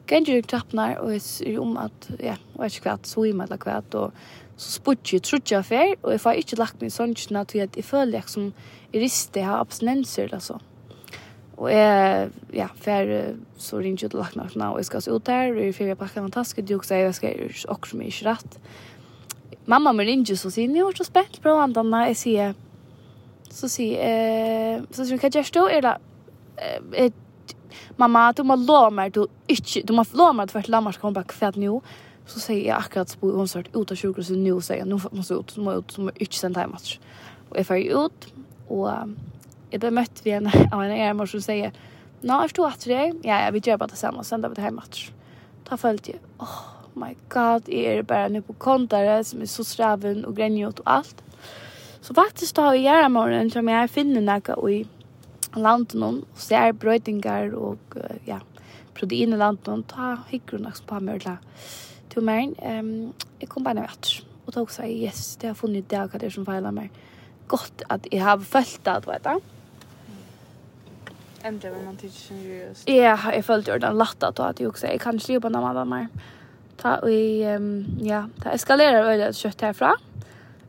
kan 0.07 0.23
ikke 0.23 0.47
knappene, 0.53 1.01
og 1.01 1.13
jeg 1.13 1.23
sier 1.23 1.61
om 1.61 1.77
at, 1.83 2.11
ja, 2.23 2.37
og 2.55 2.63
jeg 2.63 2.69
er 2.69 2.75
ikke 2.75 2.85
kvart, 2.85 3.09
så 3.11 3.25
i 3.27 3.33
meg 3.35 3.49
eller 3.49 3.59
kvart, 3.63 3.95
og 3.95 4.13
så 4.57 4.71
spurt 4.79 5.13
jeg 5.13 5.25
trutja 5.27 5.61
fer, 5.67 5.97
og 6.03 6.15
jeg 6.15 6.23
får 6.23 6.39
ikke 6.43 6.61
lagt 6.61 6.81
meg 6.83 6.95
sånn 6.95 7.15
til 7.19 7.43
at 7.43 7.77
jeg 7.77 7.85
føler 7.85 8.21
jeg 8.21 8.31
som 8.31 8.53
rister, 8.95 9.41
jeg 9.41 9.51
har 9.51 9.61
abstinenser 9.61 10.31
eller 10.31 10.45
sånn. 10.45 10.63
Og 11.57 11.71
jeg, 11.73 12.31
ja, 12.53 12.67
for 12.85 13.13
så 13.57 13.79
ringer 13.81 14.05
jeg 14.05 14.11
til 14.13 14.21
lagt 14.21 14.37
laknartene, 14.37 14.69
og 14.75 14.81
jeg 14.81 14.89
skal 14.91 15.03
se 15.03 15.13
ut 15.15 15.29
her, 15.33 15.55
og 15.55 15.63
jeg 15.65 15.75
fyrer 15.75 15.97
pakken 15.97 16.27
en 16.27 16.35
taske, 16.35 16.63
du 16.63 16.75
også, 16.77 16.99
jeg 17.01 17.15
skal 17.17 17.33
gjøre 17.33 17.71
akkurat 17.73 18.01
mye 18.01 18.13
ikke 18.13 18.27
rett. 18.29 18.59
Mamma 19.67 19.93
min 19.97 20.07
ringer, 20.07 20.37
så 20.37 20.51
sier, 20.53 20.69
jeg 20.69 20.85
var 20.85 20.99
så 20.99 21.07
spent, 21.09 21.39
på 21.43 21.55
an 21.57 21.73
denne, 21.77 22.03
jeg 22.11 22.19
sier, 22.21 22.59
så 23.49 23.71
sier, 23.73 24.03
eh, 24.05 24.83
så 24.93 25.07
sier, 25.07 25.23
hva 25.23 25.31
gjør 25.33 25.53
du? 25.55 25.63
Er 25.73 25.87
det, 25.87 25.95
eh, 26.61 27.09
mamma, 27.97 28.29
du 28.37 28.45
må 28.45 28.59
lov 28.61 28.93
meg, 28.93 29.15
du 29.17 29.25
ikke, 29.49 29.81
du 29.87 29.95
må 29.97 30.05
lov 30.13 30.35
meg, 30.37 30.51
du 30.51 30.59
får 30.59 30.69
lammer, 30.69 30.93
så 30.93 31.01
kommer 31.01 31.23
bare 31.23 31.33
kvett 31.33 31.57
nå. 31.57 31.81
Så 32.27 32.43
sier 32.43 32.67
jeg 32.67 32.77
akkurat, 32.77 33.09
så 33.09 33.21
bor 33.23 33.39
hun 33.39 33.49
snart 33.49 33.73
ut 33.73 33.91
av 33.95 33.97
sjukhuset 33.97 34.37
nå, 34.37 34.59
sier 34.61 34.83
jeg, 34.83 34.91
nå 34.91 34.99
må 34.99 35.25
jeg 35.25 35.41
ut, 35.41 35.57
så 35.57 35.63
må 35.63 35.73
jeg 35.73 35.87
ut, 35.87 35.95
så 35.95 36.05
må 36.05 36.13
jeg 36.13 36.27
ikke 36.27 36.41
sende 36.43 36.65
hjem, 36.67 36.77
og 37.47 37.57
jeg 37.57 37.69
fyrer 37.69 38.05
ut, 38.05 38.27
og 38.75 39.15
jag 39.71 39.81
blev 39.81 39.93
mött 39.93 40.27
vid 40.27 40.35
en 40.35 40.47
av 40.73 40.83
en 40.83 40.91
ärmor 40.91 41.27
som 41.27 41.41
säger 41.41 41.73
Nå, 42.21 42.35
jag 42.35 42.43
förstår 42.43 42.69
att 42.69 42.85
det 42.85 42.93
Ja, 42.93 43.15
Ja, 43.23 43.47
vi 43.47 43.53
vill 43.53 43.67
göra 43.67 43.79
det 43.79 43.89
tillsammans. 43.89 44.29
Sen 44.29 44.41
där 44.41 44.49
vi 44.49 44.55
det 44.55 44.61
här 44.61 44.71
match. 44.71 45.11
Ta 45.65 45.77
följt 45.77 46.09
ju. 46.09 46.15
Oh 46.39 46.61
my 46.93 47.15
god. 47.29 47.63
Jag 47.67 47.85
är 47.85 48.03
bara 48.03 48.29
nu 48.29 48.43
på 48.43 48.53
kontare 48.53 49.25
som 49.25 49.43
är 49.43 49.47
så 49.47 49.65
sträven 49.65 50.25
och 50.25 50.37
grenjot 50.37 50.79
och 50.79 50.91
allt. 50.91 51.23
Så 52.01 52.15
faktiskt 52.15 52.57
har 52.57 52.75
jag 52.75 52.83
gärna 52.83 53.09
morgonen 53.09 53.51
som 53.51 53.69
jag 53.69 53.91
finner 53.91 54.21
några 54.21 54.71
i 54.71 54.87
landen 55.55 56.03
och 56.03 56.39
ser 56.41 56.73
brötingar 56.73 57.55
och 57.55 57.95
ja, 58.25 58.41
protein 58.95 59.33
i 59.33 59.37
landen. 59.37 59.83
Ta 59.83 60.19
hyggron 60.29 60.67
också 60.67 60.85
på 60.85 61.01
mig 61.01 61.21
till 62.09 62.23
mig. 62.23 62.55
Um, 62.63 63.13
jag 63.39 63.49
kom 63.49 63.63
bara 63.63 63.75
ner 63.75 63.91
och 64.45 64.55
tog 64.55 64.71
sig, 64.71 65.03
yes, 65.03 65.37
det 65.37 65.47
har 65.47 65.55
funnit 65.55 65.89
det 65.89 65.97
här 65.97 66.31
som 66.31 66.47
feilar 66.47 66.73
mig. 66.73 66.91
Gott 67.47 67.83
att 67.89 68.07
jag 68.11 68.25
har 68.25 68.39
följt 68.39 68.85
det, 68.85 69.03
vet 69.07 69.25
du. 69.25 69.41
Ändå 71.47 71.69
var 71.71 71.83
man 71.85 71.97
tycker 71.97 72.19
seriöst. 72.19 72.89
Ja, 72.89 73.19
jag 73.35 73.45
följde 73.45 73.75
ordan 73.75 73.99
latta 73.99 74.31
då 74.31 74.43
att 74.43 74.61
jag 74.61 74.69
också 74.69 74.87
jag 74.87 75.01
kan 75.01 75.15
inte 75.15 75.33
när 75.33 75.61
man 75.61 75.65
annan 75.65 75.89
mer. 75.89 76.09
Ta 76.77 76.97
och 76.97 77.11
ja, 78.01 78.29
ta 78.43 78.51
eskalerar 78.51 79.03
väl 79.05 79.29
att 79.29 79.37
kött 79.37 79.61
härifrån. 79.61 79.97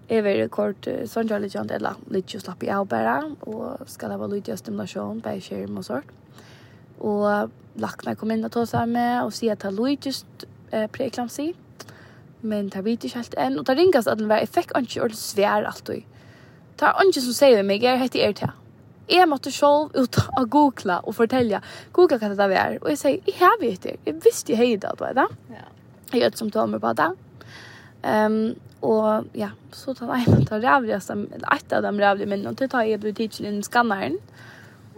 Jag 0.08 0.22
vill 0.22 0.50
kort 0.50 0.88
sån 1.06 1.28
jag 1.28 1.42
lite 1.42 1.60
eller 1.60 1.94
lite 2.10 2.34
just 2.34 2.46
slapp 2.46 2.64
i 2.64 2.70
av 2.70 2.88
bara 2.88 3.36
och 3.40 3.90
ska 3.90 4.08
det 4.08 4.18
vara 4.18 4.28
lite 4.28 4.58
stimulation 4.58 5.22
på 5.22 5.30
skärm 5.30 5.78
och 5.78 5.86
sånt. 5.86 6.06
Och 6.98 7.50
lackna 7.74 8.16
kom 8.16 8.32
in 8.32 8.46
och 8.46 8.52
ta 8.52 8.66
sig 8.66 8.88
med 8.88 9.24
och 9.24 9.34
se 9.34 9.50
att 9.50 9.60
det 9.60 9.72
lite 9.72 10.10
just 10.10 10.26
eh, 10.72 10.88
preeklamsi. 10.88 11.54
Men 12.42 12.70
det 12.70 12.82
vet 12.82 13.04
inte 13.04 13.18
helt 13.18 13.34
än. 13.34 13.60
Och 13.60 13.66
det 13.66 13.76
ringas 13.76 14.08
att 14.08 14.18
den 14.18 14.28
var 14.28 14.38
effekt 14.38 14.78
inte 14.78 15.00
ordentligt 15.00 15.20
svär 15.20 15.64
alltid. 15.64 16.04
Det 16.76 16.86
är 16.86 17.06
inte 17.06 17.22
som 17.22 17.34
säger 17.34 17.64
mig, 17.64 17.84
jag 17.84 17.98
heter 17.98 18.20
er. 18.20 18.52
Jeg 19.08 19.28
måtte 19.30 19.52
selv 19.52 19.94
ut 19.96 20.20
og 20.38 20.50
googla 20.52 21.00
og 21.08 21.16
fortelle, 21.16 21.62
googla 21.96 22.20
hva 22.20 22.34
det 22.34 22.50
var. 22.52 22.78
Og 22.82 22.90
jeg 22.92 23.00
sier, 23.00 23.20
jeg 23.28 23.40
har 23.40 23.60
vet 23.62 23.84
det. 23.84 23.96
Jeg 24.06 24.20
visste 24.24 24.52
jeg 24.52 24.60
hei 24.60 24.72
det, 24.76 24.92
du 25.00 25.06
vet 25.06 25.16
det. 25.16 25.28
Ja. 25.54 25.68
Jeg 26.12 26.22
gjør 26.22 26.34
det 26.34 26.40
som 26.42 26.52
tar 26.52 26.68
meg 26.72 26.84
på 26.84 26.94
det. 26.98 27.12
Um, 28.04 28.56
og 28.88 29.30
ja, 29.36 29.50
så 29.74 29.96
tar 29.98 30.12
jeg 30.16 30.30
meg 30.32 30.44
til 30.48 30.60
eller 30.60 31.54
et 31.56 31.74
av 31.74 31.82
de 31.84 31.92
rævlige 32.04 32.30
minnene, 32.30 32.56
til 32.56 32.70
tar 32.70 32.86
jeg 32.86 33.00
på 33.02 33.08
i 33.08 33.62
skanneren. 33.64 34.20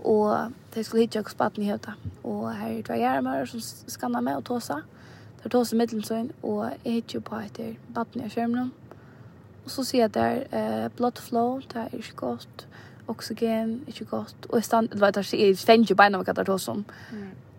Og 0.03 0.51
det 0.73 0.85
skulle 0.85 1.01
hitje 1.01 1.19
ikke 1.19 1.31
spaten 1.31 1.63
i 1.63 1.69
høyta. 1.69 1.93
Og 2.23 2.53
her 2.55 2.77
er 2.77 2.81
det 2.87 2.99
gjerne 2.99 3.47
som 3.47 3.61
skanner 3.87 4.21
meg 4.21 4.37
og 4.39 4.45
tåsa. 4.45 4.81
Det 5.37 5.45
er 5.45 5.49
tåsa 5.49 5.75
middelsøgn, 5.75 6.31
og 6.43 6.71
jeg 6.85 6.93
hitje 6.93 7.21
på 7.21 7.35
etter 7.39 7.75
baten 7.95 8.23
i 8.25 8.29
skjermen. 8.29 8.71
Og 9.65 9.71
så 9.71 9.83
sier 9.83 10.07
jeg 10.07 10.13
der, 10.13 10.43
eh, 10.51 10.89
blood 10.97 11.19
flow, 11.19 11.59
det 11.59 11.75
er 11.75 11.97
ikke 11.97 12.15
godt 12.15 12.67
oxygen, 13.09 13.83
ikke 13.87 14.05
godt. 14.05 14.47
Og 14.49 14.59
jeg 14.59 14.63
stand, 14.63 14.89
det 14.89 15.01
var 15.01 15.11
det, 15.15 15.25
jeg 15.33 15.57
stendte 15.57 15.91
jo 15.93 15.97
beina 15.99 16.17
med 16.17 16.25
kattar 16.25 16.47
tås 16.47 16.67
om. 16.71 16.83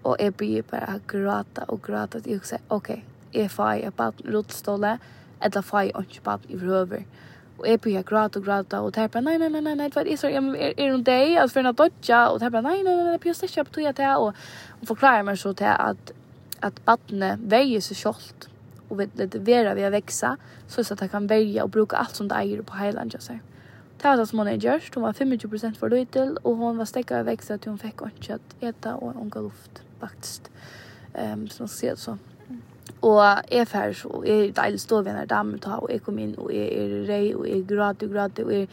Og 0.05 0.16
jeg 0.20 0.34
blir 0.34 0.62
bare 0.62 1.01
gråta 1.07 1.66
og 1.68 1.82
gråta 1.82 2.18
at 2.18 2.26
jeg 2.26 2.40
også 2.40 2.55
sier, 2.55 2.66
ok, 2.70 2.90
jeg 3.34 3.51
får 3.51 3.72
jeg 3.82 3.94
baden 3.94 4.34
rådståle, 4.34 4.92
eller 5.44 5.66
fai 5.66 5.86
jeg 5.88 6.07
ikke 6.07 6.22
baden 6.24 6.55
i 6.55 6.61
røver. 6.62 7.03
Og 7.59 7.66
jeg 7.68 7.80
blir 7.80 8.03
grata 8.09 8.38
og 8.38 8.44
grata, 8.44 8.80
og 8.80 8.94
det 8.94 9.03
er 9.03 9.11
bare, 9.12 9.22
nei, 9.22 9.36
nei, 9.38 9.48
nei, 9.53 9.61
nei, 9.61 9.74
nei, 9.76 9.88
det 9.92 9.96
var 9.96 10.09
isra, 10.09 10.30
er 10.30 10.72
det 10.78 10.86
noen 10.88 11.05
deg, 11.05 11.34
altså 11.36 11.59
for 11.59 11.68
en 11.68 11.76
dodja, 11.76 12.20
og 12.30 12.40
det 12.40 12.46
er 12.46 12.55
bare, 12.55 12.64
nei, 12.64 12.78
nei, 12.86 12.94
nei, 12.94 13.11
nei, 13.11 13.18
pjøst 13.20 13.44
ikke, 13.44 13.66
på 13.66 13.74
betyr 13.74 13.98
det, 13.98 14.14
og 14.16 14.88
forklarer 14.88 15.26
meg 15.28 15.36
så 15.38 15.53
til 15.53 15.68
at, 15.68 16.14
at 16.64 16.80
badene 16.86 17.34
veier 17.53 17.84
seg 17.84 18.01
kjolt, 18.01 18.48
og 18.88 19.03
vet, 19.03 19.12
det 19.20 19.42
vera 19.46 19.76
vi 19.76 19.84
har 19.84 19.92
veksa, 19.92 20.38
så 20.70 20.80
att 20.80 21.01
jeg 21.01 21.11
kan 21.11 21.26
välja 21.26 21.64
och 21.64 21.70
bruka 21.70 21.96
allt 21.96 22.16
som 22.16 22.28
det 22.28 22.34
äger 22.34 22.62
på 22.62 22.76
Highland 22.76 23.14
jag 23.14 23.22
säger 23.22 23.40
Det 24.03 24.26
som 24.26 24.38
hon 24.38 24.48
är 24.48 24.53
gjort, 24.57 24.94
hon 24.94 25.03
var 25.03 25.12
25% 25.12 25.74
för 25.74 25.90
lytel 25.90 26.36
och 26.42 26.57
hon 26.57 26.76
var 26.76 26.84
stäckad 26.84 27.20
och 27.20 27.26
växte 27.26 27.55
att 27.55 27.64
hon 27.64 27.78
fick 27.78 28.01
inte 28.03 28.34
att 28.34 28.40
äta 28.61 28.94
och 28.94 29.16
ånga 29.16 29.40
luft 29.40 29.82
faktiskt. 30.01 30.51
Um, 31.14 31.48
så 31.48 31.62
man 31.62 31.68
ska 31.68 31.90
det 31.90 31.96
så. 31.96 32.16
Og 33.01 33.22
jeg 33.51 33.68
fer 33.68 33.92
så, 33.96 34.22
jeg 34.26 34.48
er 34.48 34.53
deilig 34.53 34.80
stå 34.80 35.03
ved 35.03 35.14
en 35.16 35.28
damme 35.28 35.59
ta, 35.59 35.78
og 35.80 35.88
jeg 35.92 36.03
kom 36.05 36.18
inn, 36.20 36.34
og 36.38 36.51
jeg 36.53 36.66
er 36.68 37.07
rei, 37.09 37.34
og 37.34 37.46
jeg 37.48 37.62
gråter, 37.68 38.11
og 38.11 38.12
gråter, 38.12 38.44
og 38.44 38.53
jeg 38.53 38.68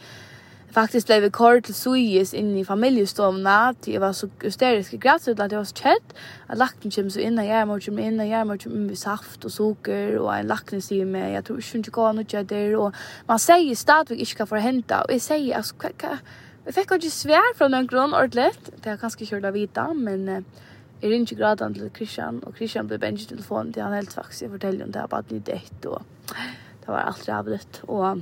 Faktisk 0.72 1.06
blev 1.06 1.22
vi 1.22 1.28
kort 1.32 1.64
til 1.64 1.74
suyes 1.74 2.34
inn 2.36 2.50
i 2.60 2.64
familjestomna, 2.64 3.72
til 3.80 3.94
jeg 3.96 4.02
var 4.02 4.12
så 4.12 4.28
hysterisk 4.42 4.92
i 4.94 4.98
græt, 5.00 5.24
så 5.24 5.32
jeg 5.32 5.50
var 5.54 5.64
så 5.64 5.78
kjett, 5.78 6.12
at 6.48 6.60
lakten 6.60 6.92
kommer 6.92 7.14
så 7.14 7.22
inn 7.24 7.40
og 7.40 7.48
jeg 7.48 7.68
må 7.70 7.78
komme 7.86 8.04
inn 8.04 8.20
og 8.20 8.28
jeg 8.28 8.46
må 8.50 8.56
komme 8.60 8.82
med 8.90 9.00
saft 9.00 9.46
og 9.48 9.54
sukker, 9.54 10.18
og 10.20 10.28
en 10.34 10.50
lakten 10.50 10.84
sier 10.84 11.08
meg, 11.08 11.32
jeg 11.32 11.46
tror 11.48 11.62
ikke 11.62 11.72
hun 11.78 11.88
går 11.96 12.12
noe 12.18 12.28
kjett 12.28 12.52
der, 12.52 12.76
og 12.76 13.00
man 13.30 13.40
sier 13.40 13.80
stadigvæk 13.80 14.22
ikke 14.26 14.42
hva 14.42 14.50
for 14.52 14.60
å 14.60 14.66
hente, 14.68 15.00
og 15.00 15.16
jeg 15.16 15.24
sier, 15.24 15.56
altså, 15.56 15.80
hva, 15.80 15.94
hva, 16.04 16.20
jeg 16.68 16.76
fikk 16.76 16.96
ikke 16.98 17.16
svær 17.16 17.52
fra 17.56 17.72
noen 17.72 17.88
grunn 17.88 18.12
ordentlig, 18.12 18.52
det 18.76 18.92
har 18.92 19.00
kanskje 19.00 19.32
kjørt 19.32 19.48
av 19.48 19.56
vita, 19.56 19.88
men 19.96 20.28
uh, 20.28 20.64
jeg 21.00 21.14
ringer 21.14 21.38
graden 21.38 21.78
til 21.78 21.88
Christian, 21.96 22.42
og 22.44 22.60
Christian 22.60 22.90
ble 22.90 23.00
bengt 23.00 23.24
i 23.24 23.30
telefonen 23.30 23.72
til 23.72 23.86
han 23.86 23.96
helt 23.96 24.12
faktisk, 24.12 24.44
jeg 24.44 24.52
forteller 24.52 24.84
om 24.84 24.92
det, 24.92 25.00
jeg 25.00 25.16
bare 25.16 25.32
nytt 25.32 25.86
og 25.88 26.02
det 26.28 26.92
var 26.92 27.08
alt 27.08 27.28
rævligt, 27.28 27.80
og 27.88 28.20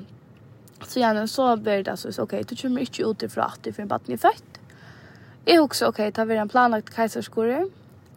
Så 0.82 1.00
gjerne 1.00 1.24
så 1.28 1.56
blir 1.56 1.82
det 1.84 1.90
altså, 1.94 2.12
ok, 2.22 2.42
du 2.50 2.54
kommer 2.60 2.84
ikke 2.84 3.08
ut 3.08 3.22
ifra 3.22 3.48
at 3.52 3.64
du 3.64 3.72
får 3.72 3.86
en 3.86 3.88
batten 3.88 4.14
i 4.14 4.20
født. 4.20 4.60
Jeg 5.46 5.60
husker, 5.62 5.86
ok, 5.86 5.98
det 6.16 6.28
var 6.28 6.42
en 6.42 6.48
planlagt 6.48 6.90
keiserskore, 6.94 7.64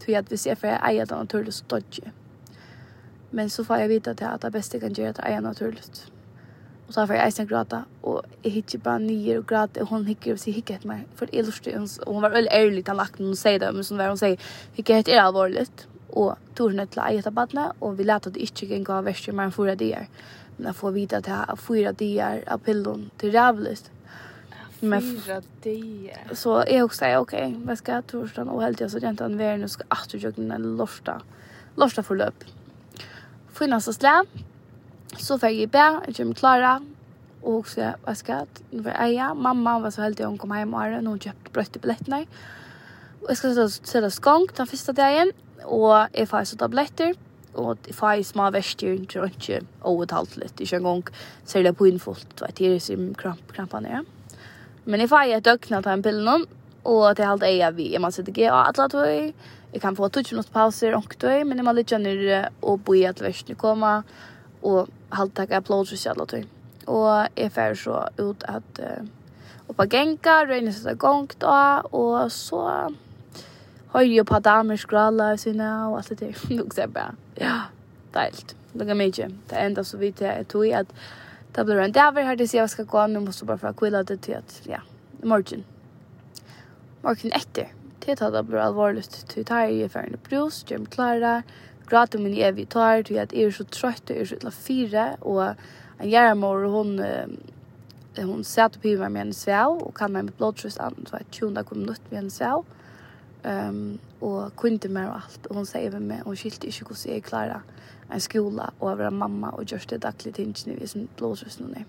tog 0.01 0.15
at 0.15 0.31
hvis 0.31 0.47
jeg 0.47 0.57
får 0.57 0.79
eie 0.87 1.05
det 1.05 1.17
naturlig, 1.17 1.53
så 1.53 1.63
dodger 1.69 2.11
Men 3.31 3.49
så 3.49 3.63
får 3.63 3.75
jeg 3.75 3.89
vite 3.89 4.09
at 4.09 4.19
det, 4.19 4.29
det 4.41 4.51
beste 4.51 4.79
kan 4.79 4.93
gjøre 4.93 5.09
at 5.09 5.19
jeg 5.23 5.35
er 5.37 5.41
naturlig. 5.45 5.83
Og 6.87 6.93
så 6.93 7.03
får 7.05 7.13
jeg 7.13 7.25
eisen 7.27 7.47
gråta, 7.47 7.83
og 8.01 8.23
jeg 8.43 8.51
hikker 8.51 8.79
bare 8.81 8.99
nyer 8.99 9.37
og 9.37 9.45
gråta, 9.47 9.83
og 9.83 9.91
hun 9.91 10.07
hikker 10.07 10.33
og 10.33 10.39
sier 10.41 10.55
hikker 10.57 10.79
etter 10.79 10.89
meg. 10.89 11.03
For 11.15 11.29
jeg 11.29 11.45
lurer 11.45 11.77
hun, 11.77 11.85
og 12.07 12.13
hun 12.13 12.23
var 12.25 12.33
veldig 12.33 12.51
ærlig 12.51 12.81
til 12.85 12.97
lagt, 12.97 13.19
hun 13.21 13.35
sier 13.37 13.59
det, 13.61 13.69
men 13.75 13.85
sånn 13.85 14.01
var 14.01 14.09
hun 14.09 14.17
sier, 14.17 14.49
hikker 14.73 15.03
etter 15.03 15.13
er 15.13 15.21
alvorlig, 15.27 15.67
og 16.17 16.31
tog 16.57 16.73
hun 16.73 16.81
til 16.87 17.03
å 17.03 17.05
eie 17.05 17.21
etter 17.21 17.35
badene, 17.35 17.67
og 17.77 17.99
vi 17.99 18.09
lette 18.09 18.31
at 18.31 18.39
det 18.39 18.47
ikke 18.47 18.71
gikk 18.71 18.89
av 18.89 19.05
verste, 19.05 19.35
men 19.37 19.53
for 19.53 19.69
det 19.69 19.91
er 19.99 20.09
att 20.67 20.75
få 20.75 20.89
vita 20.89 21.17
att 21.17 21.27
jag 21.27 21.35
har 21.35 21.55
fyra 21.55 21.91
dagar 21.91 22.43
av 22.47 22.57
pillon 22.57 23.09
till 23.17 23.31
rävlöst. 23.31 23.91
Men 24.79 25.01
fyra 25.01 25.41
dagar. 25.63 26.33
Så 26.35 26.63
jag 26.67 26.85
också 26.85 26.97
säger 26.97 27.17
okej, 27.17 27.61
vad 27.65 27.77
ska 27.77 27.91
jag 27.91 28.07
torsdagen 28.07 28.49
och 28.49 28.61
helgen 28.61 28.89
så 28.89 28.97
att 28.97 29.03
jag 29.03 29.11
inte 29.11 29.25
använder 29.25 29.57
nu 29.57 29.67
ska 29.67 29.83
att 29.87 30.13
jag 30.13 30.33
den 30.33 30.77
lörsta. 30.77 31.21
Lörsta 31.75 32.03
förlöp. 32.03 32.43
Finnas 33.53 33.87
och 33.87 33.95
slä. 33.95 34.25
Så 35.17 35.39
får 35.39 35.49
jag 35.49 35.55
i 35.55 35.67
bär, 35.67 35.99
jag 36.05 36.15
kommer 36.15 36.33
klara. 36.33 36.81
Och 37.41 37.53
också, 37.53 37.93
vad 38.05 38.17
ska 38.17 38.31
jag, 38.31 38.47
nu 38.69 38.83
får 38.83 38.91
jag 38.91 39.37
Mamma 39.37 39.79
var 39.79 39.91
så 39.91 40.01
heldig 40.01 40.23
jag 40.23 40.39
kom 40.39 40.51
hem 40.51 40.73
och 40.73 40.81
hon 40.81 41.19
köpte 41.19 41.51
bröttebiljetterna. 41.51 42.25
Och 43.21 43.29
jag 43.29 43.37
ska 43.37 43.69
sätta 43.69 44.09
skånk 44.09 44.55
den 44.55 44.67
första 44.67 44.93
dagen. 44.93 45.31
Och 45.63 46.07
jag 46.11 46.29
får 46.29 46.43
så 46.43 46.57
tabletter 46.57 47.15
og 47.57 47.79
det 47.85 47.95
fai 47.97 48.21
små 48.25 48.49
vestir 48.53 48.99
tror 49.09 49.27
jeg 49.27 49.35
ikke 49.37 49.59
overtalt 49.89 50.37
litt, 50.37 50.59
ikke 50.59 50.79
engang 50.79 51.03
ser 51.47 51.65
det 51.65 51.75
på 51.77 51.89
innfullt, 51.89 52.41
vet 52.43 52.61
jeg, 52.61 52.81
som 52.83 53.09
kramp, 53.17 53.41
krampa 53.55 53.81
nere. 53.83 54.03
Men 54.85 55.03
jeg 55.03 55.11
fai 55.11 55.29
et 55.33 55.45
døgn 55.45 55.79
av 55.79 55.87
den 55.87 56.03
pillen, 56.05 56.45
og 56.89 57.01
at 57.11 57.19
jeg 57.19 57.29
halte 57.29 57.49
eia 57.49 57.71
vi, 57.75 57.91
jeg 57.93 58.01
må 58.01 58.11
sitte 58.13 58.33
g, 58.35 58.45
og 58.49 58.61
alle 58.61 58.87
tøy, 58.93 59.33
jeg 59.69 59.81
kan 59.83 59.97
få 59.97 60.09
20 60.09 60.33
minutter 60.33 60.53
pauser, 60.53 60.95
og 60.97 61.17
tøy, 61.19 61.43
men 61.45 61.59
jeg 61.59 61.67
må 61.67 61.73
litt 61.77 61.91
kjenne 61.91 62.45
og 62.61 62.81
bo 62.85 62.95
i 62.97 63.05
at 63.09 63.21
vestir 63.21 63.57
kommer, 63.59 64.05
og 64.65 64.89
halt 65.13 65.35
takk 65.37 65.53
applaus 65.59 65.93
hvis 65.93 66.05
jeg 66.05 66.15
alle 66.15 66.29
tøy. 66.29 66.41
Og 66.89 67.37
jeg 67.37 67.53
fer 67.53 67.75
så 67.77 67.99
ut 68.17 68.45
at 68.49 68.81
uh, 68.81 69.05
oppa 69.69 69.85
genka, 69.89 70.41
røyne 70.49 70.73
sette 70.73 70.95
gongt, 70.97 71.45
og 71.45 72.31
så 72.33 72.63
høyre 73.93 74.25
på 74.27 74.39
damer 74.45 74.79
skrala 74.79 75.33
og 75.33 75.41
sina 75.41 75.71
og 75.89 75.99
alt 76.01 76.13
det 76.13 76.19
der. 76.19 76.37
ser 76.45 76.75
seg 76.75 76.93
bare, 76.93 77.15
ja, 77.39 77.57
deilt. 78.13 78.55
Lukk 78.77 78.91
er 78.93 78.99
mye. 78.99 79.31
Det 79.49 79.57
enda 79.57 79.83
så 79.83 79.97
vidt 79.97 80.21
jeg 80.21 80.47
tog 80.51 80.67
i 80.67 80.75
at 80.77 80.91
det 81.55 81.65
blir 81.65 81.81
en 81.81 81.93
daver 81.93 82.27
her 82.27 82.37
til 82.37 82.51
jeg 82.53 82.69
skal 82.69 82.85
gå 82.85 82.99
an, 83.01 83.15
nå 83.17 83.23
måste 83.25 83.47
bare 83.49 83.57
få 83.57 83.73
kvilla 83.73 84.03
det 84.05 84.21
til 84.21 84.37
at, 84.37 84.61
ja, 84.69 84.83
morgen. 85.23 85.65
Morgen 87.01 87.33
etter. 87.33 87.73
Det 88.05 88.21
at 88.21 88.33
det 88.33 88.45
blir 88.47 88.61
alvorlig 88.61 89.03
til 89.09 89.45
tar 89.45 89.67
i 89.67 89.87
ferien 89.89 90.17
brus, 90.29 90.63
gjør 90.63 90.85
meg 90.85 90.93
klara, 90.93 91.33
grater 91.89 92.21
min 92.21 92.37
evig 92.37 92.69
tar, 92.69 93.01
til 93.03 93.17
at 93.17 93.33
jeg 93.33 93.49
er 93.49 93.55
så 93.57 93.65
trøtt 93.65 94.09
og 94.11 94.15
jeg 94.15 94.21
er 94.21 94.29
så 94.29 94.37
illa 94.39 94.53
fire, 94.53 95.05
og 95.21 95.41
en 95.99 96.09
gjerramor, 96.09 96.67
hun, 96.69 96.93
hun 98.17 98.43
satt 98.43 98.79
på 98.81 98.95
med 99.09 99.21
en 99.21 99.33
sväl 99.33 99.81
og 99.81 99.93
kan 99.97 100.13
meg 100.13 100.29
med 100.29 100.37
blodtrust 100.37 100.79
an 100.79 100.95
så 101.07 101.19
jeg 101.19 101.31
tjunda 101.31 101.63
kom 101.63 101.83
nutt 101.83 102.11
med 102.11 102.23
en 102.23 102.31
sväl. 102.33 102.63
Um, 103.43 103.99
og 104.21 104.51
kunde 104.55 104.89
mer 104.91 105.07
og 105.07 105.21
alt. 105.21 105.47
Og 105.49 105.55
hun 105.55 105.65
sier 105.65 105.93
med 105.95 106.07
meg, 106.09 106.23
hun 106.27 106.35
skilte 106.35 106.67
ikke 106.67 106.89
hvordan 106.89 107.13
jeg 107.13 107.23
klarer 107.23 107.61
en 108.11 108.19
skola 108.19 108.65
og 108.79 108.97
være 108.99 109.11
mamma 109.11 109.53
og 109.55 109.65
gjør 109.65 109.85
det 109.89 110.01
daglig 110.03 110.33
tingene 110.35 110.75
vi 110.79 110.87
som 110.87 111.05
blåsøs 111.17 111.59
noen 111.61 111.77
er. 111.79 111.85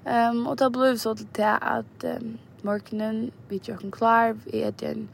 Um, 0.00 0.46
og 0.50 0.56
da 0.58 0.70
ble 0.72 0.94
vi 0.94 0.98
så 0.98 1.14
til 1.14 1.44
at 1.46 2.06
um, 2.16 2.32
morgenen 2.66 3.28
vi 3.48 3.60
gjør 3.62 3.84
en 3.84 3.94
klar, 3.94 4.32
vi 4.46 4.64
er 4.64 4.74
til 4.74 4.88
en 4.96 5.04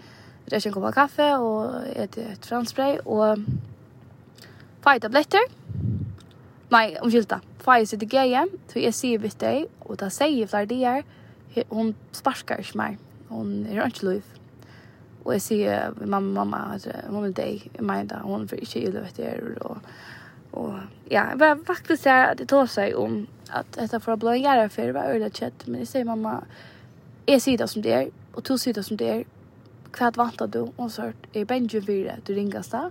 resten 0.52 0.72
kopp 0.72 0.88
av 0.88 0.94
kaffe 0.96 1.26
og 1.42 1.84
er 1.92 2.08
til 2.14 2.30
et 2.32 2.48
franspray 2.48 2.96
og 3.04 3.44
fire 4.86 5.02
tabletter. 5.04 5.50
Nei, 6.72 6.86
omkyld 7.02 7.28
da. 7.28 7.42
Fire 7.60 7.86
sitter 7.86 8.08
gøye, 8.08 8.46
så 8.70 8.80
jeg 8.80 8.94
sier 8.94 9.20
vitt 9.20 9.40
deg, 9.42 9.66
og 9.84 10.00
da 10.00 10.08
sier 10.10 10.48
flere 10.48 10.70
dier, 10.70 11.04
hun 11.68 11.92
sparker 12.14 12.62
ikke 12.62 12.78
mer. 12.78 12.96
Hun 13.28 13.66
er 13.66 13.84
ikke 13.84 14.06
lov 14.06 14.35
Og 15.26 15.32
jeg 15.34 15.42
sier 15.42 15.94
til 15.98 16.08
mamma, 16.08 16.44
mamma, 16.44 16.74
at 16.74 16.86
hun 17.08 17.24
alltså, 17.24 17.42
deg 17.42 17.54
är 17.54 17.70
dig, 17.72 17.80
Majda, 17.80 18.18
hun 18.22 18.48
får 18.48 18.56
ikke 18.56 18.80
gilla 18.80 19.00
vet 19.00 19.18
jag. 19.18 19.40
Og, 19.60 19.78
og 20.52 20.74
ja, 21.10 21.24
jeg 21.30 21.40
var 21.40 21.58
faktisk 21.66 22.02
så 22.02 22.10
at 22.10 22.38
det 22.38 22.48
tog 22.48 22.68
seg 22.68 22.94
om 22.96 23.26
at 23.52 23.66
dette 23.74 24.00
for 24.00 24.14
å 24.14 24.16
bli 24.16 24.36
en 24.36 24.42
gjerne 24.42 24.68
för 24.68 24.86
det 24.86 24.94
var 24.94 25.10
öjligt 25.10 25.34
kött. 25.34 25.66
Men 25.66 25.80
jeg 25.80 25.88
sier 25.88 26.04
mamma, 26.04 26.40
jeg 27.28 27.42
sier 27.42 27.58
det 27.58 27.68
som 27.70 27.82
det 27.82 27.92
er, 27.92 28.06
og 28.34 28.44
to 28.44 28.56
sier 28.56 28.74
det 28.74 28.84
som 28.84 28.96
det 28.96 29.10
är. 29.10 29.24
Kvart 29.92 30.16
vant 30.16 30.52
du 30.52 30.72
Og 30.76 30.90
så 30.90 31.12
är 31.32 31.44
Benjamin 31.44 31.86
Vire, 31.86 32.16
du 32.26 32.34
ringes 32.34 32.68
da, 32.68 32.78
ringas 32.78 32.90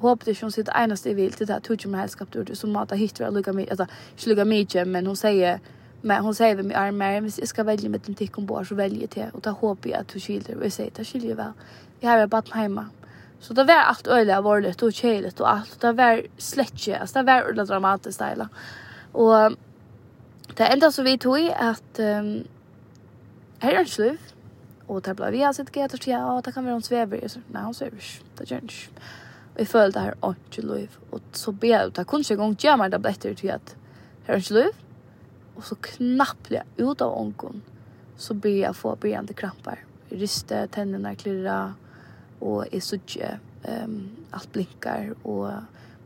hoppas 0.00 0.28
att 0.28 0.40
hon 0.40 0.52
sitter 0.52 0.72
enast 0.84 1.06
i 1.06 1.14
vilt 1.14 1.38
det 1.38 1.44
där 1.44 1.60
tog 1.60 1.84
ju 1.84 1.90
med 1.90 2.00
helskap 2.00 2.32
du 2.32 2.38
måtte 2.38 2.66
matar 2.66 2.96
hittar 2.96 3.24
jag 3.24 3.34
lugga 3.34 3.52
mye, 3.52 3.70
altså 3.70 3.86
ikke 4.16 4.28
lugga 4.28 4.44
mye, 4.44 4.84
men 4.84 5.06
hun 5.06 5.16
sier 5.16 5.58
Men 6.00 6.24
hon 6.24 6.34
säger 6.34 6.62
med 6.62 6.76
armar, 6.76 7.20
men 7.20 7.32
jag 7.36 7.48
ska 7.48 7.62
välja 7.64 7.90
med 7.90 8.08
en 8.08 8.14
tick 8.14 8.38
ombord 8.38 8.68
så 8.68 8.74
väljer 8.74 9.00
jag 9.00 9.10
det. 9.10 9.30
Och 9.32 9.40
då 9.40 9.50
hoppas 9.50 9.90
jag 9.90 10.00
att 10.00 10.08
du 10.08 10.20
skiljer. 10.20 10.56
Och 10.56 10.64
jag 10.64 10.72
säger, 10.72 10.90
det 10.94 11.04
skiljer 11.04 11.34
väl. 11.34 11.52
Jag 12.00 12.10
har 12.10 12.26
bara 12.26 12.42
hemma. 12.52 12.86
Så 13.40 13.54
det 13.54 13.64
var 13.64 13.74
allt 13.74 14.06
öliga 14.06 14.40
varligt 14.40 14.82
och 14.82 14.92
tjejligt 14.92 15.40
och 15.40 15.52
allt. 15.52 15.80
Det 15.80 15.92
var 15.92 16.22
slätje, 16.36 16.98
alltså 16.98 17.18
det 17.18 17.24
var 17.24 17.42
ordentligt 17.42 17.68
dramatiskt 17.68 18.18
där. 18.18 18.48
Och 19.12 19.52
det 20.54 20.66
enda 20.66 20.92
som 20.92 21.04
vi 21.04 21.18
tog 21.18 21.40
i 21.40 21.52
att 21.52 21.98
um, 21.98 22.44
här 23.58 23.72
är 23.72 23.78
en 23.78 23.86
sluv. 23.86 24.18
Och 24.86 25.02
det 25.02 25.14
blev 25.14 25.30
vi 25.30 25.42
har 25.42 25.52
sett 25.52 25.76
gett 25.76 25.94
och 25.94 26.06
ja, 26.06 26.42
det 26.44 26.52
kan 26.52 26.64
vara 26.64 26.74
en 26.74 26.82
svever. 26.82 27.18
Jag 27.22 27.30
sa, 27.30 27.40
nej 27.52 27.62
hon 27.62 27.74
svever 27.74 27.96
inte, 27.96 28.44
det 28.44 28.50
gör 28.50 28.60
inte. 28.62 28.74
Och 29.54 29.60
jag 29.60 29.68
följde 29.68 29.98
det 29.98 30.04
här, 30.04 30.14
åh, 30.20 30.34
inte 30.46 30.62
liv. 30.62 30.90
Och 31.10 31.20
så 31.32 31.52
ber 31.52 31.68
jag 31.68 31.86
ut, 31.86 31.94
det 31.94 32.04
kunde 32.04 32.20
inte 32.20 32.32
igång 32.32 32.56
gömma 32.58 32.88
bättre 32.88 33.34
till 33.34 33.50
att 33.50 33.76
här 34.24 34.34
är 34.34 34.38
en 34.38 34.42
sluv. 34.42 34.70
Och 35.60 35.66
så 35.66 35.74
knappt 35.74 36.52
ut 36.76 37.00
av 37.00 37.18
onkon 37.18 37.62
så 38.16 38.34
blir 38.34 38.62
jag 38.62 38.76
få 38.76 38.96
begynnande 38.96 39.32
krampar. 39.32 39.84
Ryste, 40.08 40.66
tänderna 40.66 41.14
klirra 41.14 41.74
och 42.38 42.74
är 42.74 42.80
sudge. 42.80 43.18
Um, 43.84 44.10
allt 44.30 44.52
blinkar 44.52 45.14
och 45.22 45.50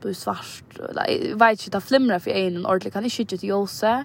blir 0.00 0.14
svart. 0.14 0.64
Jag 0.96 1.38
vet 1.38 1.66
inte, 1.66 1.78
det 1.78 1.80
flimrar 1.80 2.18
för 2.18 2.30
en 2.30 2.66
ordentlig, 2.66 2.92
Kan 2.92 3.04
inte 3.04 3.16
skicka 3.16 3.36
till 3.36 3.48
Jose. 3.48 4.04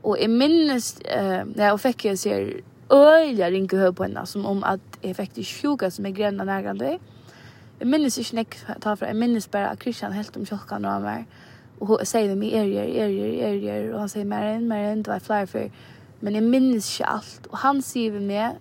Och 0.00 0.18
jag 0.18 0.30
minns, 0.30 1.00
eh, 1.00 1.44
när 1.54 1.66
jag 1.66 1.80
fick 1.80 2.04
jag 2.04 2.18
ser 2.18 2.60
öliga 2.88 3.50
ringer 3.50 3.78
hög 3.78 3.96
på 3.96 4.02
henne 4.02 4.26
som 4.26 4.46
om 4.46 4.64
att 4.64 4.98
jag 5.00 5.16
fick 5.16 5.34
det 5.34 5.44
sjuka 5.44 5.90
som 5.90 6.06
är 6.06 6.10
gröna 6.10 6.44
närgande. 6.44 6.98
Jag 7.78 7.88
minns 7.88 8.18
inte 8.18 8.36
när 8.36 8.46
jag 8.66 8.80
tar 8.80 8.96
för, 8.96 9.06
jag 9.06 9.16
minns 9.16 9.50
bara 9.50 9.68
att 9.68 9.82
Christian 9.82 10.12
helt 10.12 10.36
om 10.36 10.46
kjolkan 10.46 10.84
och 10.84 10.90
han 10.90 11.02
var. 11.02 11.24
Och 11.82 11.88
hon 11.88 12.06
säger 12.06 12.28
med 12.28 12.38
mig, 12.38 12.52
er, 12.52 12.64
er, 12.64 13.08
er, 13.08 13.08
er, 13.08 13.64
er. 13.64 13.92
Och 13.92 14.00
han 14.00 14.08
säger, 14.08 14.26
Marin, 14.26 14.68
Marin, 14.68 15.02
du 15.02 15.10
är 15.10 15.18
flyer 15.18 15.46
för. 15.46 15.70
Men 16.20 16.34
jag 16.34 16.44
minns 16.44 17.00
inte 17.00 17.10
allt. 17.10 17.46
Och 17.46 17.58
han 17.58 17.82
säger 17.82 18.12
med 18.12 18.22
mig, 18.22 18.54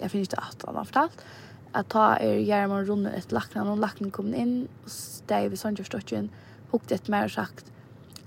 jag 0.00 0.10
finns 0.10 0.28
inte 0.28 0.36
att 0.36 0.64
han 0.66 0.76
har 0.76 0.84
fortalt, 0.84 1.24
att 1.72 1.88
ta 1.88 2.18
er 2.18 2.38
Järman 2.38 2.86
runt 2.86 3.08
ett 3.08 3.32
lackna, 3.32 3.72
och 3.72 3.78
lackna 3.78 4.10
kom 4.10 4.34
in, 4.34 4.68
och 4.84 4.90
steg 4.90 5.50
vid 5.50 5.58
Sandjörstocken, 5.58 6.30
hukt 6.70 6.92
ett 6.92 7.08
mer 7.08 7.28
sagt, 7.28 7.72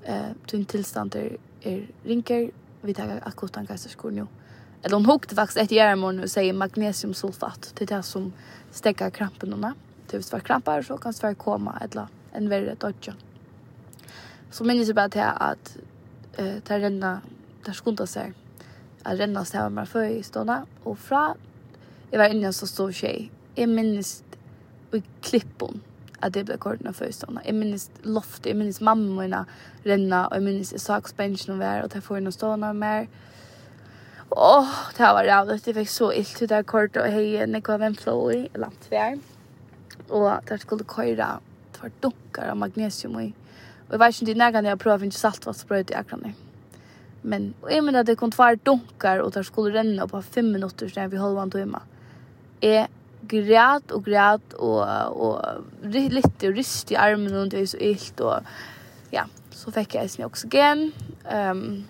eh, 0.03 0.31
tunn 0.47 0.65
tillstånd 0.65 1.15
är 1.15 1.37
er 1.61 1.87
rinker, 2.03 2.51
vi 2.81 2.93
tar 2.93 3.21
akut 3.23 3.57
ankasterskor 3.57 4.11
nu. 4.11 4.27
Eller 4.83 4.95
hon 4.95 5.05
hukte 5.05 5.35
faktiskt 5.35 5.57
ett 5.57 5.71
järmon 5.71 6.19
och 6.19 6.29
säger 6.29 6.53
magnesiumsulfat. 6.53 7.73
Det 7.77 7.91
är 7.91 7.97
det 7.97 8.03
som 8.03 8.33
stäcker 8.71 9.09
krampen. 9.09 9.73
Det 10.07 10.17
vill 10.17 10.23
svara 10.23 10.41
krampar 10.41 10.81
så 10.81 10.97
kan 10.97 11.13
svär 11.13 11.33
komma 11.33 11.79
ett 11.81 11.91
eller 11.91 12.07
en 12.31 12.49
värre 12.49 12.75
dodja. 12.79 13.13
Så 14.51 14.63
minns 14.63 14.87
jag 14.87 14.95
bara 14.95 15.09
till 15.09 15.21
att 15.21 15.77
eh 16.37 16.59
ta 16.59 16.79
renna 16.79 17.21
där 17.65 17.73
skunta 17.73 18.07
sig. 18.07 18.33
Att 19.03 19.19
renna 19.19 19.45
stäva 19.45 19.69
med 19.69 19.89
för 19.89 20.03
i 20.03 20.23
stånda 20.23 20.65
och 20.83 20.99
fra 20.99 21.35
jag 22.11 22.19
var 22.19 22.25
inne 22.25 22.53
så 22.53 22.67
stor 22.67 22.91
tjej. 22.91 23.31
Jag 23.55 23.69
minns 23.69 24.23
i 24.91 25.03
klippon 25.21 25.81
att 26.19 26.33
det 26.33 26.43
blev 26.43 26.57
kortna 26.57 26.93
för 26.93 27.05
i 27.05 27.13
stånda. 27.13 27.41
Jag 27.45 27.55
minns 27.55 27.91
loft, 28.01 28.45
jag 28.45 28.55
minns 28.57 28.81
mamma 28.81 29.21
mina 29.21 29.45
renna 29.83 30.27
och 30.27 30.35
jag 30.35 30.43
minns 30.43 30.71
jag 30.71 30.81
sak 30.81 31.07
spänchen 31.07 31.53
och 31.53 31.61
vär 31.61 31.83
och 31.83 31.91
ta 31.91 32.01
för 32.01 32.15
jag 32.15 32.23
någon 32.23 32.31
stånda 32.33 32.73
mer. 32.73 33.07
Åh, 34.29 34.69
det 34.97 35.03
var 35.03 35.23
rävligt. 35.23 35.67
Jag 35.67 35.75
fick 35.75 35.89
så 35.89 36.13
illt 36.13 36.41
ut 36.41 36.49
där 36.49 36.63
kort 36.63 36.95
och 36.95 37.05
hej, 37.05 37.47
när 37.47 37.53
jag 37.53 37.63
gav 37.63 37.81
en 37.81 37.95
flow 37.95 38.33
i 38.33 38.49
lantvär. 38.53 39.19
Och 40.07 40.31
där 40.47 40.57
skulle 40.57 40.83
köra 40.95 41.39
två 41.71 41.87
dunkar 41.99 42.49
av 42.49 42.57
magnesium 42.57 43.19
i 43.19 43.33
Og 43.89 43.95
jeg 43.95 43.99
vet 43.99 44.21
ikke 44.21 44.21
om 44.21 44.27
det 44.29 44.45
er 44.45 44.61
når 44.61 44.69
jeg 44.69 44.79
prøver 44.83 44.95
å 44.95 45.01
finne 45.01 45.81
i 45.89 45.97
akkurat 45.97 46.33
Men 47.23 47.53
og 47.61 47.71
jeg 47.71 47.83
mener 47.83 47.99
at 47.99 48.07
det 48.07 48.17
kom 48.17 48.31
tvær 48.31 48.55
dunkar 48.55 49.19
og 49.19 49.33
der 49.33 49.43
skulle 49.43 49.73
renne 49.75 50.07
på 50.07 50.21
fem 50.21 50.45
minutter 50.45 50.87
siden 50.87 51.11
vi 51.11 51.17
holdt 51.17 51.35
vant 51.35 51.55
og 51.55 51.59
hjemme. 51.59 51.81
Jeg 52.61 52.87
græt 53.27 53.91
og 53.91 54.05
græt 54.05 54.53
og, 54.59 54.79
og 55.15 55.89
litt 55.89 56.43
og 56.43 56.55
rist 56.55 56.91
i 56.91 56.95
armen 56.95 57.35
och 57.35 57.49
det 57.49 57.59
är 57.59 57.65
så 57.65 57.77
illt 57.77 58.21
og 58.21 58.43
ja, 59.11 59.25
så 59.51 59.71
fikk 59.71 59.95
jeg 59.95 60.09
sin 60.09 60.25
oksygen. 60.25 60.93
Um, 61.25 61.85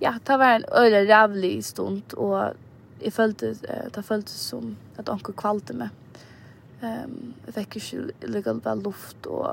ja, 0.00 0.14
det 0.26 0.38
var 0.38 0.54
en 0.56 0.64
öle 0.72 1.04
rævlig 1.06 1.64
stund 1.64 2.16
og 2.16 2.56
jeg 3.00 3.12
følte, 3.12 3.54
det 3.94 4.04
føltes 4.04 4.40
som 4.50 4.76
at 4.98 5.08
onker 5.08 5.32
kvalte 5.32 5.72
meg. 5.72 5.88
Ehm 6.80 7.34
jag 7.46 7.54
fick 7.54 7.92
ju 7.92 8.10
lika 8.20 8.52
väl 8.52 8.82
luft 8.82 9.26
och 9.26 9.48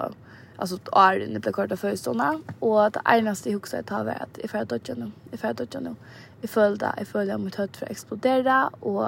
alltså 0.55 0.79
är 0.91 1.19
det 1.19 1.25
inne 1.25 1.39
på 1.39 1.51
korta 1.51 1.77
förstånda 1.77 2.39
och 2.59 2.91
det 2.91 3.01
enaste 3.05 3.49
jag 3.49 3.53
huxar 3.53 3.81
tar 3.81 4.03
var 4.03 4.13
att 4.13 4.37
ifall 4.37 4.59
jag 4.59 4.67
dodgar 4.67 4.95
nu 4.95 5.11
ifall 5.31 5.49
jag 5.49 5.55
dodgar 5.55 5.81
nu 5.81 5.95
jag 6.41 6.49
följde 6.49 6.93
jag 6.97 7.07
följde 7.07 7.35
om 7.35 7.43
mitt 7.43 7.55
hött 7.55 7.77
för 7.77 7.85
att 7.85 7.91
explodera 7.91 8.67
och 8.67 9.07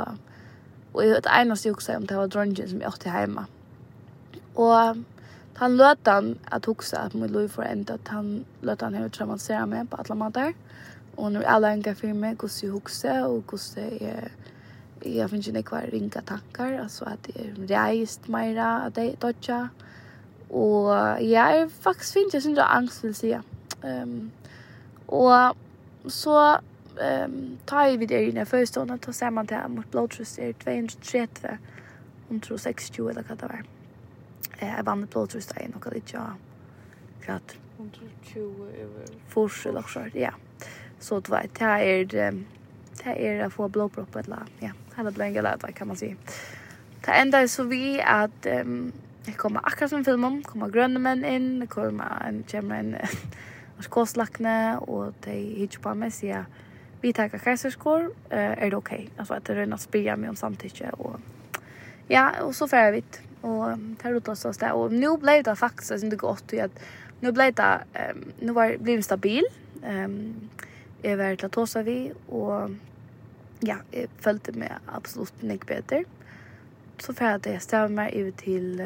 och 0.92 1.02
det 1.02 1.30
enaste 1.40 1.68
jag 1.68 1.74
huxar 1.74 1.98
om 1.98 2.06
det 2.06 2.16
var 2.16 2.28
dronjen 2.28 2.70
som 2.70 2.82
jag 2.82 2.88
åkte 2.88 3.10
hemma 3.10 3.46
och 4.54 4.96
han 5.54 5.78
lät 5.78 6.08
han 6.08 6.38
att 6.46 6.66
huxa 6.66 7.00
att 7.00 7.14
mitt 7.14 7.32
liv 7.32 7.48
för 7.48 7.64
ända 7.64 7.94
att 7.94 8.08
han 8.08 8.46
lät 8.62 8.82
han 8.82 8.94
hur 8.94 9.10
traumatisera 9.10 9.66
mig 9.66 9.88
på 9.88 9.96
alla 9.96 10.16
måter 10.16 10.54
och 11.16 11.32
nu 11.32 11.44
alla 11.44 11.68
enkar 11.68 11.94
för 11.94 12.14
mig 12.14 12.36
hur 12.42 12.50
jag 12.64 12.74
huxar 12.74 13.26
och 13.26 13.44
hur 13.52 14.04
är 14.04 14.32
jag 15.04 15.30
finns 15.30 15.48
ju 15.48 15.52
några 15.52 15.82
ringa 15.82 16.10
tankar 16.10 16.80
alltså 16.80 17.06
att 17.06 17.24
det 17.24 17.40
är 17.40 17.68
rejst 17.68 18.28
mera 18.28 18.80
att 18.80 18.96
det 18.96 19.22
dodja 19.22 19.70
och 20.50 20.90
jag 21.22 21.58
är 21.58 21.70
faktiskt 21.70 22.14
finns 22.14 22.34
jag 22.34 22.44
syns 22.44 22.60
angst 22.60 23.04
vill 23.04 23.16
säga. 23.16 23.44
Ehm 23.84 24.02
um, 24.02 24.32
och 25.06 25.56
så 26.12 26.58
ehm 27.02 27.32
um, 27.32 27.58
tar 27.66 27.98
vi 27.98 28.06
det 28.06 28.20
i 28.20 28.32
den 28.32 28.46
första 28.46 28.66
stunden 28.66 29.00
tar 29.00 29.12
samman 29.12 29.48
till 29.48 29.58
mot 29.68 29.92
blodtrust 29.92 30.40
är 30.40 30.54
230 30.54 31.50
om 32.30 32.40
tror 32.40 32.58
60 32.58 33.10
eller 33.10 33.24
vad 33.30 33.38
det 33.38 33.46
var. 33.46 33.64
Eh 34.60 34.76
jag 34.78 34.84
vann 34.84 35.08
blodtrust 35.12 35.52
är 35.56 35.68
nog 35.68 35.94
lite 35.94 36.12
ja 36.14 36.34
kvart 37.22 37.58
120 37.78 38.68
över 38.82 39.06
fors 39.28 39.66
eller 39.66 39.82
så 39.82 40.00
ja. 40.14 40.34
Så 41.00 41.20
det 41.20 41.30
var 41.30 41.46
det 41.60 41.66
är 41.66 42.06
det 42.06 42.44
är 43.04 43.46
att 43.46 43.54
få 43.54 43.68
blodpropp 43.68 44.16
eller 44.16 44.38
ja 44.60 44.72
eller 45.00 45.12
blev 45.12 45.28
en 45.28 45.34
galata 45.34 45.72
kan 45.72 45.88
man 45.88 45.98
säga. 45.98 46.16
Det 47.06 47.12
enda 47.12 47.40
är 47.40 47.48
så 47.48 47.64
vi 47.64 48.02
att 48.02 48.46
um, 48.46 48.92
det 49.26 49.32
kommer 49.32 49.60
akkurat 49.64 49.90
som 49.90 50.06
filmen, 50.06 50.44
kommer 50.44 50.70
gröna 50.70 51.00
män 51.00 51.26
in, 51.26 51.60
det 51.60 51.68
kommer 51.68 52.26
en 52.28 52.44
kämmen 52.48 52.96
narkoslakne 53.78 54.78
och 54.78 55.14
de 55.24 55.32
hittar 55.32 55.80
på 55.80 55.96
mig 55.96 56.12
säga 56.12 56.46
vi 57.02 57.14
tackar 57.14 57.38
kajserskår. 57.38 58.02
uh, 58.02 58.12
är 58.30 58.70
det 58.70 58.78
okej? 58.78 58.98
Okay? 58.98 59.10
Alltså 59.18 59.34
att 59.34 59.46
det 59.46 59.54
är 59.54 59.66
något 59.66 59.82
spyr 59.82 60.16
mig 60.16 60.30
om 60.30 60.36
samtidigt. 60.36 60.82
och 60.92 61.20
ja, 62.08 62.32
och 62.42 62.56
så 62.56 62.68
färgar 62.68 62.92
vi 62.92 63.04
och 63.42 63.68
tar 64.02 64.14
ut 64.14 64.28
oss 64.28 64.58
där 64.58 64.72
och 64.72 64.92
nu 64.92 65.18
blev 65.18 65.44
det 65.44 65.56
faktiskt 65.56 66.04
inte 66.04 66.16
gott 66.16 66.54
i 66.54 66.62
att 66.62 66.80
nu 67.20 67.32
blev 67.32 67.54
det 67.54 67.80
um, 68.12 68.32
nu 68.40 68.52
var 68.52 68.78
blev 68.78 69.02
stabil. 69.02 69.44
Ehm 69.84 70.06
um, 70.06 70.50
jag 71.02 71.18
var 71.18 71.36
till 71.36 71.80
att 71.80 71.86
vi 71.86 72.12
och 72.28 72.70
ja, 73.66 73.82
jeg 73.94 74.10
følte 74.24 74.54
meg 74.58 74.78
absolutt 74.88 75.44
nek 75.44 75.66
bedre. 75.68 76.04
Så 77.00 77.14
får 77.16 77.26
jeg 77.26 77.40
at 77.40 77.50
jeg 77.54 77.64
stav 77.64 77.92
meg 77.92 78.16
ut 78.16 78.42
til, 78.42 78.82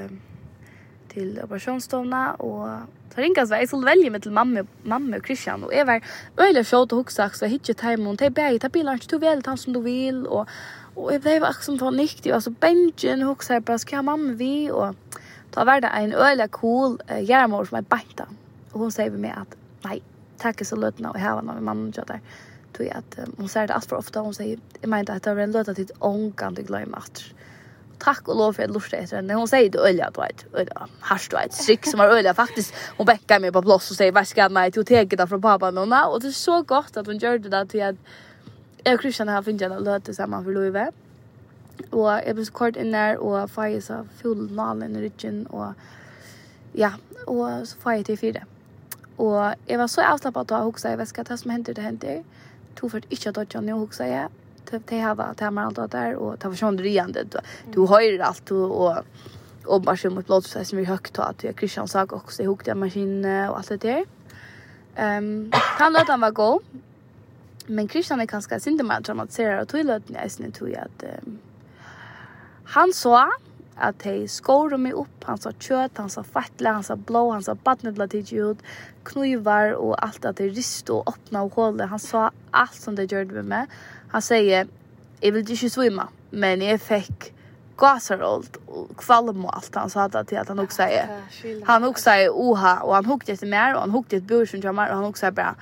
til 1.13 1.39
operasjonsstående, 1.43 2.23
og 2.45 3.13
så 3.13 3.21
ringas 3.21 3.51
jeg, 3.53 3.65
jeg 3.65 3.69
skulle 3.69 3.89
velge 3.89 4.11
meg 4.13 4.23
til 4.25 4.33
mamma, 4.33 4.63
mamma 4.89 5.17
og 5.17 5.25
Christian, 5.25 5.65
og 5.65 5.73
jeg 5.73 5.85
var 5.89 6.01
øyelig 6.41 6.65
fjort 6.65 6.93
og 6.93 7.03
hoksak, 7.03 7.35
så 7.35 7.45
jeg 7.45 7.57
hittet 7.57 7.81
hjemme, 7.85 8.09
og 8.09 8.19
de 8.19 8.29
bæg, 8.33 8.61
ta 8.61 8.69
bilen, 8.73 8.93
ikke 8.97 9.11
du 9.11 9.19
vil, 9.21 9.43
ta 9.45 9.55
som 9.57 9.73
du 9.73 9.81
vil, 9.85 10.23
og, 10.27 10.47
og 10.95 11.11
jeg 11.13 11.21
ble 11.25 11.35
akkurat 11.41 11.67
som 11.67 11.77
for 11.81 11.93
nykt, 11.93 12.29
og 12.29 12.41
så 12.45 12.53
bengen 12.61 13.25
hoksak, 13.25 13.65
bare 13.65 13.81
skal 13.81 13.97
jeg 13.97 14.01
ha 14.01 14.07
mamma 14.09 14.33
vi, 14.37 14.55
og 14.71 14.95
da 15.53 15.65
var 15.69 15.81
det 15.81 15.93
en 15.93 16.13
øyelig 16.17 16.49
cool 16.57 16.97
uh, 17.09 17.19
gjærmor 17.21 17.69
som 17.69 17.81
jeg 17.81 17.89
bænta, 17.89 18.25
og 18.73 18.79
hun 18.79 18.93
sier 18.93 19.13
meg 19.13 19.37
at, 19.37 19.57
nei, 19.85 19.99
takk 20.41 20.61
er 20.61 20.69
så 20.69 20.77
løtene, 20.77 21.13
og 21.13 21.21
jeg 21.21 21.27
har 21.27 21.41
noe 21.41 21.57
med 21.61 21.69
mamma 21.69 21.89
og 21.89 21.97
kjøtt 21.97 22.15
der 22.15 22.41
tog 22.73 22.89
att 22.89 23.19
um, 23.19 23.35
hon 23.37 23.49
säger 23.49 23.67
det 23.67 23.73
allt 23.73 23.85
för 23.85 23.95
ofta. 23.95 24.19
Hon 24.19 24.33
säger, 24.33 24.59
jag 24.81 24.89
menar 24.89 24.99
inte 24.99 25.13
att 25.13 25.23
det 25.23 25.33
var 25.33 25.41
en 25.41 25.51
löt 25.51 25.67
att 25.67 25.75
det 25.75 25.91
ångan 25.99 26.53
du 26.53 26.61
glömmer 26.61 26.97
att 26.97 27.23
tack 28.03 28.27
och 28.27 28.37
lov 28.37 28.53
för 28.53 28.63
att 28.63 28.71
lusta 28.71 28.97
efter 28.97 29.15
henne. 29.15 29.33
Hon 29.33 29.47
säger 29.47 29.69
det 29.69 29.79
öliga, 29.79 30.11
du 30.13 30.21
vet, 30.21 30.45
öliga, 30.53 30.87
hasch, 30.99 31.27
du 31.29 31.35
vet, 31.35 31.53
strick 31.53 31.85
som 31.85 31.99
var 31.99 32.07
öliga. 32.07 32.33
Faktiskt, 32.33 32.73
hon 32.97 33.05
bäckar 33.05 33.39
mig 33.39 33.51
på 33.51 33.61
plås 33.61 33.91
och 33.91 33.97
säger, 33.97 34.11
vad 34.11 34.27
ska 34.27 34.41
jag 34.41 34.51
med 34.51 34.73
till 34.73 34.85
teget 34.85 35.17
där 35.17 35.27
från 35.27 35.41
pappa 35.41 35.67
och 35.67 35.73
mamma? 35.73 36.05
Och 36.05 36.21
det 36.21 36.27
är 36.27 36.31
så 36.31 36.61
gott 36.61 36.97
att 36.97 37.05
hon 37.05 37.17
gör 37.17 37.37
det 37.37 37.49
där 37.49 37.65
till 37.65 37.83
att 37.83 37.95
jag 38.83 38.95
och 38.95 39.01
Christian 39.01 39.27
har 39.27 39.43
finnit 39.43 39.61
en 39.61 39.83
löt 39.83 40.03
tillsammans 40.03 40.45
för 40.45 40.51
Louis 40.51 40.93
Och 41.89 42.11
jag 42.11 42.35
blev 42.35 42.45
så 42.45 42.51
kort 42.51 42.75
in 42.75 42.91
där 42.91 43.17
och 43.17 43.51
får 43.51 43.67
jag 43.67 43.83
så 43.83 44.07
full 44.21 44.51
nalen 44.51 44.95
i 44.95 45.01
ryggen 45.01 45.45
och 45.45 45.73
ja, 46.73 46.91
och 47.25 47.67
så 47.67 47.77
får 47.77 47.93
jag 47.93 48.05
till 48.05 48.17
fyra. 48.17 48.45
Och 49.15 49.53
jag 49.65 49.77
var 49.77 49.87
så 49.87 50.01
avslappad 50.01 50.41
att 50.41 50.51
jag 50.51 50.67
också, 50.67 50.89
jag 50.89 50.97
vet 50.97 51.09
ska 51.09 51.23
ta 51.23 51.37
som 51.37 51.51
händer 51.51 51.73
det 51.73 51.81
händer 51.81 52.23
tog 52.75 52.91
för 52.91 52.97
att 52.97 53.11
inte 53.11 53.29
att 53.29 53.35
dodja 53.35 53.61
nu 53.61 53.73
också 53.73 54.03
jag. 54.03 54.29
Typ 54.65 54.81
det 54.87 54.97
här 54.97 55.15
var 55.15 55.33
det 55.37 55.43
här 55.43 55.51
med 55.51 55.65
allt 55.65 55.91
där 55.91 56.15
och 56.15 56.39
ta 56.39 56.49
förstånd 56.49 56.77
det 56.77 56.87
igen 56.87 57.11
du 57.11 57.25
Du 57.71 57.79
har 57.79 58.19
allt 58.19 58.51
och 58.51 58.85
och 58.85 59.03
och 59.65 59.81
bara 59.81 59.97
som 59.97 60.15
mot 60.15 60.25
blod 60.25 60.45
som 60.45 60.77
vi 60.77 60.85
högt 60.85 61.19
att 61.19 61.43
jag 61.43 61.59
Christian 61.59 61.87
sa 61.87 62.03
också 62.03 62.43
ihop 62.43 62.65
den 62.65 62.79
maskin 62.79 63.25
och 63.25 63.57
allt 63.57 63.69
det 63.69 63.77
där. 63.77 64.05
Ehm 64.95 65.51
han 65.53 65.93
låt 65.93 66.07
han 66.07 66.21
var 66.21 66.31
gå. 66.31 66.61
Men 67.67 67.89
Christian 67.89 68.21
är 68.21 68.25
ganska 68.25 68.59
synd 68.59 68.85
med 68.85 68.97
att 68.97 69.03
dramatisera 69.03 69.61
och 69.61 69.67
tog 69.67 69.85
låt 69.85 70.09
när 70.09 70.27
sen 70.29 70.51
tog 70.51 70.75
att 70.75 71.03
han 72.63 72.93
sa 72.93 73.31
att 73.75 74.01
hej 74.01 74.27
skor 74.27 74.77
mig 74.77 74.91
upp 74.91 75.23
han 75.23 75.37
sa 75.37 75.51
kött 75.51 75.91
han 75.97 76.09
sa 76.09 76.23
fattla 76.23 76.71
han 76.71 76.83
sa 76.83 76.95
blå 76.95 77.31
han 77.31 77.43
sa 77.43 77.55
badnudla 77.55 78.07
till 78.07 78.21
ljud 78.21 78.57
knuvar 79.05 79.71
och 79.71 80.03
allt 80.05 80.25
att 80.25 80.37
det 80.37 80.47
rist 80.47 80.89
och 80.89 81.07
öppna 81.07 81.41
och 81.41 81.53
hålla. 81.53 81.85
Han 81.85 81.99
sa 81.99 82.31
allt 82.51 82.75
som 82.75 82.95
det 82.95 83.11
gjorde 83.11 83.33
med 83.33 83.45
mig. 83.45 83.65
Han 84.07 84.21
säger, 84.21 84.67
jag 85.19 85.31
vill 85.31 85.51
inte 85.51 85.69
svimma, 85.69 86.07
men 86.29 86.61
jag 86.61 86.81
fick 86.81 87.33
gasarolt 87.77 88.55
och 88.65 88.97
kvalm 88.97 89.45
och 89.45 89.55
allt 89.55 89.75
han 89.75 89.89
sa 89.89 90.03
att 90.03 90.27
till 90.27 90.37
att 90.37 90.47
han 90.47 90.59
också 90.59 90.75
säger 90.75 91.21
han 91.65 91.83
också 91.83 92.03
säger 92.03 92.29
oha 92.29 92.79
och 92.79 92.95
han 92.95 93.05
hukte 93.05 93.37
till 93.37 93.47
mer 93.47 93.73
och 93.73 93.79
han 93.79 93.91
hugger 93.91 94.17
ett 94.17 94.23
bur 94.23 94.45
som 94.45 94.59
jammar 94.59 94.89
och 94.89 94.95
han 94.95 95.05
också 95.05 95.31
bara 95.31 95.55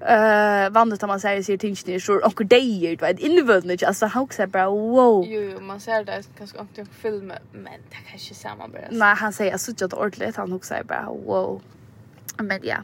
eh 0.00 0.66
uh, 0.66 0.70
vandet 0.70 1.02
man 1.02 1.20
säger 1.20 1.42
sig 1.42 1.58
tinch 1.58 1.86
ni 1.86 2.00
så 2.00 2.20
och 2.24 2.46
det 2.46 2.56
är 2.56 2.96
vet 2.96 3.18
invulnet 3.18 3.72
inte 3.72 3.86
alltså 3.86 4.06
han 4.06 4.22
också 4.22 4.46
bara 4.46 4.70
wow. 4.70 5.24
Jo 5.26 5.40
jo 5.40 5.60
man 5.60 5.80
ser 5.80 6.04
det 6.04 6.22
kanske 6.38 6.60
inte 6.60 6.84
film 6.84 7.32
men 7.52 7.78
det 7.90 7.96
kanske 8.10 8.34
samma 8.34 8.68
bara 8.68 8.82
nej 8.90 9.14
han 9.16 9.32
säger 9.32 9.58
så 9.58 9.72
jag 9.78 9.94
ordentligt 9.94 10.36
han 10.36 10.52
också 10.52 10.74
bara 10.88 11.06
wow. 11.06 11.60
Men 12.36 12.60
ja. 12.62 12.76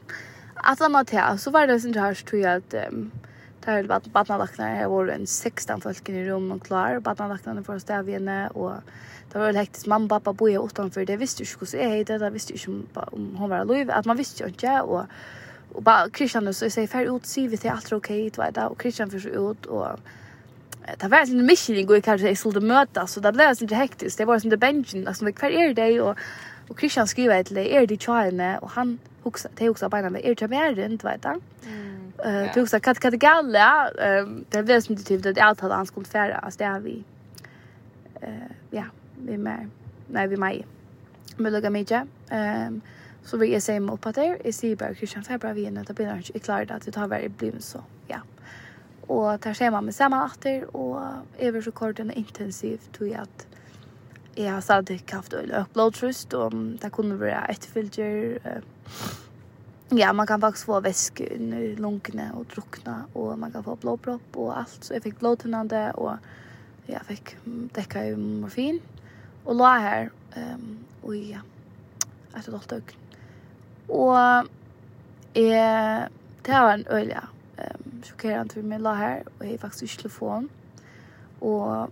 Att 0.55 0.80
han 0.80 0.94
har 0.94 1.36
så 1.36 1.51
var 1.51 1.66
det 1.66 1.80
sånt 1.80 1.96
här 1.96 2.14
tror 2.14 2.42
jag 2.42 2.57
att 2.57 2.74
um, 2.92 3.11
där 3.64 3.82
var 3.82 4.01
badnalaknar 4.12 4.74
här 4.74 4.88
var 4.88 5.09
en 5.09 5.26
16 5.26 5.80
folk 5.80 6.09
i 6.09 6.24
rummet 6.24 6.57
och 6.57 6.66
klar 6.66 7.01
badnalaknarna 7.01 7.62
för 7.62 7.76
att 7.76 7.82
stäva 7.82 8.12
henne 8.12 8.49
och 8.49 8.72
det 9.32 9.38
var 9.38 9.53
hektiskt. 9.53 9.86
Mamma 9.86 10.09
pappa 10.09 10.32
boja 10.32 10.61
utanför 10.61 11.05
det 11.05 11.16
visste 11.16 11.42
ju 11.42 11.49
hur 11.61 11.66
så 11.66 11.76
är 11.76 12.05
det 12.05 12.18
där 12.18 12.30
visste 12.30 12.53
ju 12.53 12.72
om, 12.72 12.86
om 12.94 13.36
hon 13.36 13.51
var 13.51 13.64
lov 13.64 13.90
att 13.90 14.07
man 14.07 14.16
visste 14.16 14.42
ju 14.42 14.49
inte 14.49 14.80
och 14.80 15.05
och 15.72 15.82
bara 15.82 16.11
Christian 16.11 16.55
så 16.55 16.70
säger 16.70 16.88
för 16.88 17.16
ut 17.16 17.26
se 17.26 17.49
vi 17.49 17.57
det 17.57 17.68
allt 17.68 17.92
okej 17.92 18.30
det 18.30 18.38
var 18.38 18.51
där 18.51 18.68
och 18.68 18.82
Christian 18.82 19.11
för 19.11 19.26
ut 19.26 19.66
och 19.66 19.86
det 20.99 21.09
var 21.09 21.18
en 21.18 21.46
mission 21.46 21.86
går 21.86 22.01
kanske 22.01 22.28
jag 22.28 22.38
skulle 22.38 22.61
möta 22.61 23.07
så 23.07 23.20
det 23.20 23.32
blev 23.32 23.55
inte 23.61 23.74
hektiskt. 23.74 24.18
Det 24.18 24.24
var 24.24 24.38
som 24.38 24.51
det 24.51 24.57
benchen 24.57 25.09
alltså 25.09 25.24
vi 25.24 25.32
kvar 25.32 25.51
är 25.51 25.74
det 25.74 26.01
och 26.01 26.18
och 26.68 26.80
Christian 26.80 27.07
skriver 27.09 27.40
ett 27.40 27.53
är 27.53 27.86
det 27.86 28.03
tjäne 28.03 28.59
och 28.59 28.70
han 28.70 28.99
också 29.29 29.49
det 29.55 29.64
är 29.64 29.89
bara 29.89 30.11
med 30.11 30.24
er 30.24 30.49
mer 30.49 30.79
inte 30.79 31.07
vet 31.07 31.24
jag. 31.24 31.41
Eh 32.24 32.55
du 32.55 32.62
också 32.62 32.81
kat 32.81 33.01
kat 33.01 33.14
galla 33.14 33.89
ehm 33.89 34.45
det 34.51 34.62
blev 34.62 34.81
som 34.81 34.97
det 34.97 35.03
typ 35.03 35.26
att 35.26 35.39
allt 35.39 35.61
hade 35.61 35.74
han 35.74 35.87
skulle 35.87 36.07
färra 36.07 36.39
alltså 36.39 36.59
det 36.59 36.64
har 36.64 36.81
vi 36.81 37.05
eh 38.20 38.51
ja 38.70 38.85
vi 39.26 39.39
med 39.39 39.70
nej 40.07 40.29
vi 40.29 40.37
med 40.37 40.64
med 41.37 41.53
lugga 41.53 41.70
mig 41.70 41.87
ehm 42.31 42.81
så 43.24 43.37
vi 43.37 43.55
är 43.55 43.61
samma 43.61 43.97
på 43.97 44.11
där 44.11 44.47
i 44.47 44.53
Sibir 44.53 44.95
Christian 44.95 45.24
Februari 45.24 45.55
vi 45.55 45.70
när 45.70 45.85
det 45.85 45.95
blir 45.95 46.16
inte 46.16 46.39
klart 46.39 46.70
att 46.70 46.83
det 46.83 46.97
har 46.97 47.09
varit 47.09 47.39
blivit 47.39 47.64
så. 47.64 47.83
Ja. 48.07 48.18
Och 49.07 49.41
tar 49.41 49.55
schema 49.55 49.81
med 49.81 49.95
samma 49.95 50.24
åter 50.24 50.76
och 50.76 51.03
över 51.39 51.61
så 51.62 51.72
kort 51.72 52.01
och 52.01 52.12
intensivt 52.12 52.93
tror 52.93 53.09
jag 53.09 53.20
att 53.20 53.47
jeg 54.39 54.53
har 54.53 54.61
stadig 54.61 55.01
haft 55.11 55.34
øyne 55.34 55.59
og 55.59 55.70
blodtrust, 55.74 56.34
og 56.34 56.53
det 56.82 56.93
kunne 56.93 57.20
være 57.20 57.51
etterfylger. 57.51 58.39
Ja, 59.97 60.12
man 60.12 60.26
kan 60.26 60.41
faktisk 60.41 60.66
få 60.66 60.80
væske 60.80 61.28
under 61.34 61.76
lungene 61.76 62.30
og 62.34 62.47
drukna, 62.55 63.03
og 63.14 63.39
man 63.39 63.53
kan 63.53 63.64
få 63.64 63.74
blodpropp 63.74 64.36
og 64.36 64.59
alt. 64.61 64.84
Så 64.84 64.95
jeg 64.95 65.03
fikk 65.03 65.18
blodtunnande, 65.18 65.93
og 65.95 66.18
jeg 66.89 67.01
fikk 67.09 67.34
dekka 67.74 68.05
i 68.11 68.14
morfin, 68.14 68.80
og 69.45 69.57
la 69.57 69.72
her, 69.80 70.11
um, 70.36 70.78
og 71.03 71.16
ja, 71.16 71.41
etter 72.36 72.53
dolt 72.53 72.70
døgn. 72.70 72.95
Og 73.89 74.49
jeg, 75.34 76.09
det 76.47 76.55
var 76.55 76.74
en 76.74 76.86
øyne, 76.93 77.22
um, 77.59 78.03
sjokkerende 78.05 78.55
for 78.55 78.70
meg 78.70 78.84
la 78.84 78.95
her, 78.95 79.24
og 79.39 79.47
jeg 79.47 79.57
fikk 79.57 79.64
faktisk 79.66 80.05
telefon, 80.05 80.51
og 81.41 81.91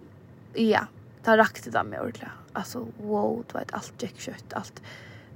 ja, 0.57 0.85
det 1.27 1.37
rakte 1.37 1.71
det 1.71 1.83
mig 1.83 2.01
ordentligt. 2.01 2.31
Alltså 2.53 2.87
wow, 2.97 3.45
det 3.47 3.55
var 3.55 3.61
ett 3.61 3.75
allt 3.75 4.03
gick 4.03 4.21
kött, 4.21 4.53
allt. 4.53 4.83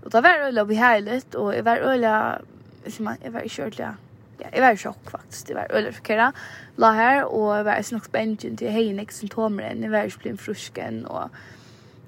Och 0.05 0.11
det 0.11 0.21
var 0.21 0.39
öliga 0.39 0.65
behärligt 0.65 1.35
och 1.35 1.55
jag 1.55 1.63
var 1.63 1.77
öliga, 1.77 2.41
liksom, 2.85 3.17
jag 3.23 3.31
var 3.31 3.41
inte 3.41 3.63
ordentligt. 3.63 3.89
Ja, 4.39 4.47
jag 4.53 4.61
var 4.61 4.73
i 4.73 4.77
chock 4.77 5.11
faktiskt. 5.11 5.47
Det 5.47 5.55
var 5.55 5.67
öliga 5.71 5.93
chockera. 5.93 6.33
La 6.77 6.91
här 6.91 7.25
och 7.25 7.57
jag 7.57 7.65
var 7.65 7.77
i 7.77 7.83
snock 7.83 8.05
spännande 8.05 8.57
till 8.57 8.71
hej, 8.71 8.93
nek 8.93 9.13
symptomer 9.13 9.63
än. 9.63 9.83
Jag 9.83 9.91
var 9.91 10.05
inte 10.05 10.19
blivit 10.19 10.41
frusken 10.41 11.07
och 11.07 11.31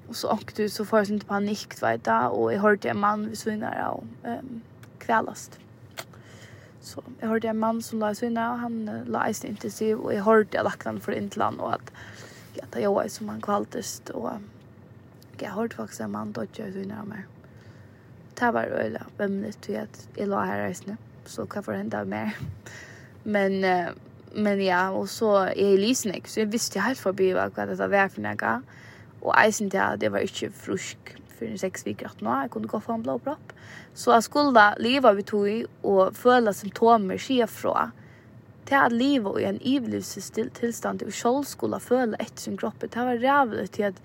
Och 0.07 0.15
så 0.15 0.29
åkte 0.29 0.69
så 0.69 0.85
får 0.85 0.99
jag 0.99 1.09
inte 1.09 1.25
panik, 1.25 1.81
vet 1.81 2.03
du. 2.03 2.11
Och 2.11 2.53
jag 2.53 2.59
hörde 2.59 2.89
en 2.89 2.99
man 2.99 3.27
vid 3.29 3.37
svinnare 3.37 3.89
och 3.89 4.03
um, 4.23 4.61
kvälast. 4.99 5.59
Så 6.81 7.03
jag 7.19 7.27
hörde 7.27 7.47
en 7.47 7.59
man 7.59 7.81
som 7.81 7.99
la 7.99 8.11
i 8.11 8.15
svinnare 8.15 8.53
och 8.53 8.59
han 8.59 9.03
la 9.07 9.29
i 9.29 9.33
sin 9.33 9.49
intensiv. 9.49 9.97
Och 9.97 10.13
jag 10.13 10.23
hörde 10.23 10.41
att 10.41 10.53
jag 10.53 10.63
lagt 10.63 10.85
han 10.85 10.99
för 10.99 11.11
intill 11.11 11.41
han 11.41 11.59
och 11.59 11.73
att 11.73 11.91
ja, 12.57 12.67
det 12.73 12.87
var 12.89 13.07
som 13.07 13.29
han 13.29 13.41
kvaltest, 13.41 14.11
og 14.13 14.41
jeg 15.41 15.53
hørte 15.53 15.75
faktisk 15.75 16.01
en 16.05 16.13
mann 16.13 16.33
dodge 16.35 16.67
ut 16.67 16.77
under 16.83 17.07
meg. 17.07 17.25
Det 18.39 18.53
var 18.53 18.71
øyla, 18.81 19.05
hvem 19.17 19.41
det 19.43 19.57
tog 19.61 19.75
at 19.83 19.99
jeg 20.17 20.27
la 20.27 20.45
her 20.45 20.63
reisende, 20.65 20.97
så 21.25 21.45
hva 21.45 21.61
får 21.61 21.79
hende 21.79 21.99
av 21.99 22.09
mer. 22.09 22.37
Men, 23.23 23.59
men 24.35 24.61
ja, 24.61 24.89
og 24.91 25.09
så 25.09 25.31
er 25.47 25.57
jeg 25.57 25.81
lysen 25.81 26.15
ikke, 26.15 26.31
så 26.31 26.41
jeg 26.43 26.51
visste 26.53 26.83
helt 26.83 26.99
forbi 26.99 27.31
hva 27.35 27.49
det 27.53 27.77
var 27.79 28.09
for 28.11 28.25
noe. 28.25 28.55
Og 29.23 29.35
eisen 29.39 29.69
til 29.71 29.79
at 29.79 30.01
det 30.01 30.11
var 30.11 30.25
ikke 30.25 30.51
frusk 30.51 31.13
for 31.33 31.47
en 31.47 31.59
seks 31.59 31.85
viker 31.87 32.09
at 32.09 32.21
nå, 32.23 32.33
jeg 32.43 32.51
kunne 32.53 32.71
gå 32.71 32.79
for 32.83 32.97
en 32.97 33.03
blå 33.05 33.17
propp. 33.23 33.53
Så 33.93 34.13
jeg 34.13 34.25
skulle 34.27 34.53
da 34.55 34.73
leva 34.81 35.13
ved 35.15 35.27
tog 35.29 35.47
og 35.83 36.15
føle 36.17 36.53
symptomer 36.55 37.21
skje 37.21 37.47
fra, 37.47 37.91
til 38.65 38.79
at 38.79 38.91
livet 38.95 39.41
i 39.41 39.47
en 39.49 39.61
ivelivstilstand 39.61 41.03
og 41.03 41.13
selv 41.13 41.43
skulle 41.47 41.79
føle 41.79 42.19
etter 42.19 42.45
sin 42.45 42.57
kropp, 42.57 42.81
det 42.81 42.95
var 42.95 43.19
rævlig 43.23 43.69
til 43.71 43.89
at 43.91 44.03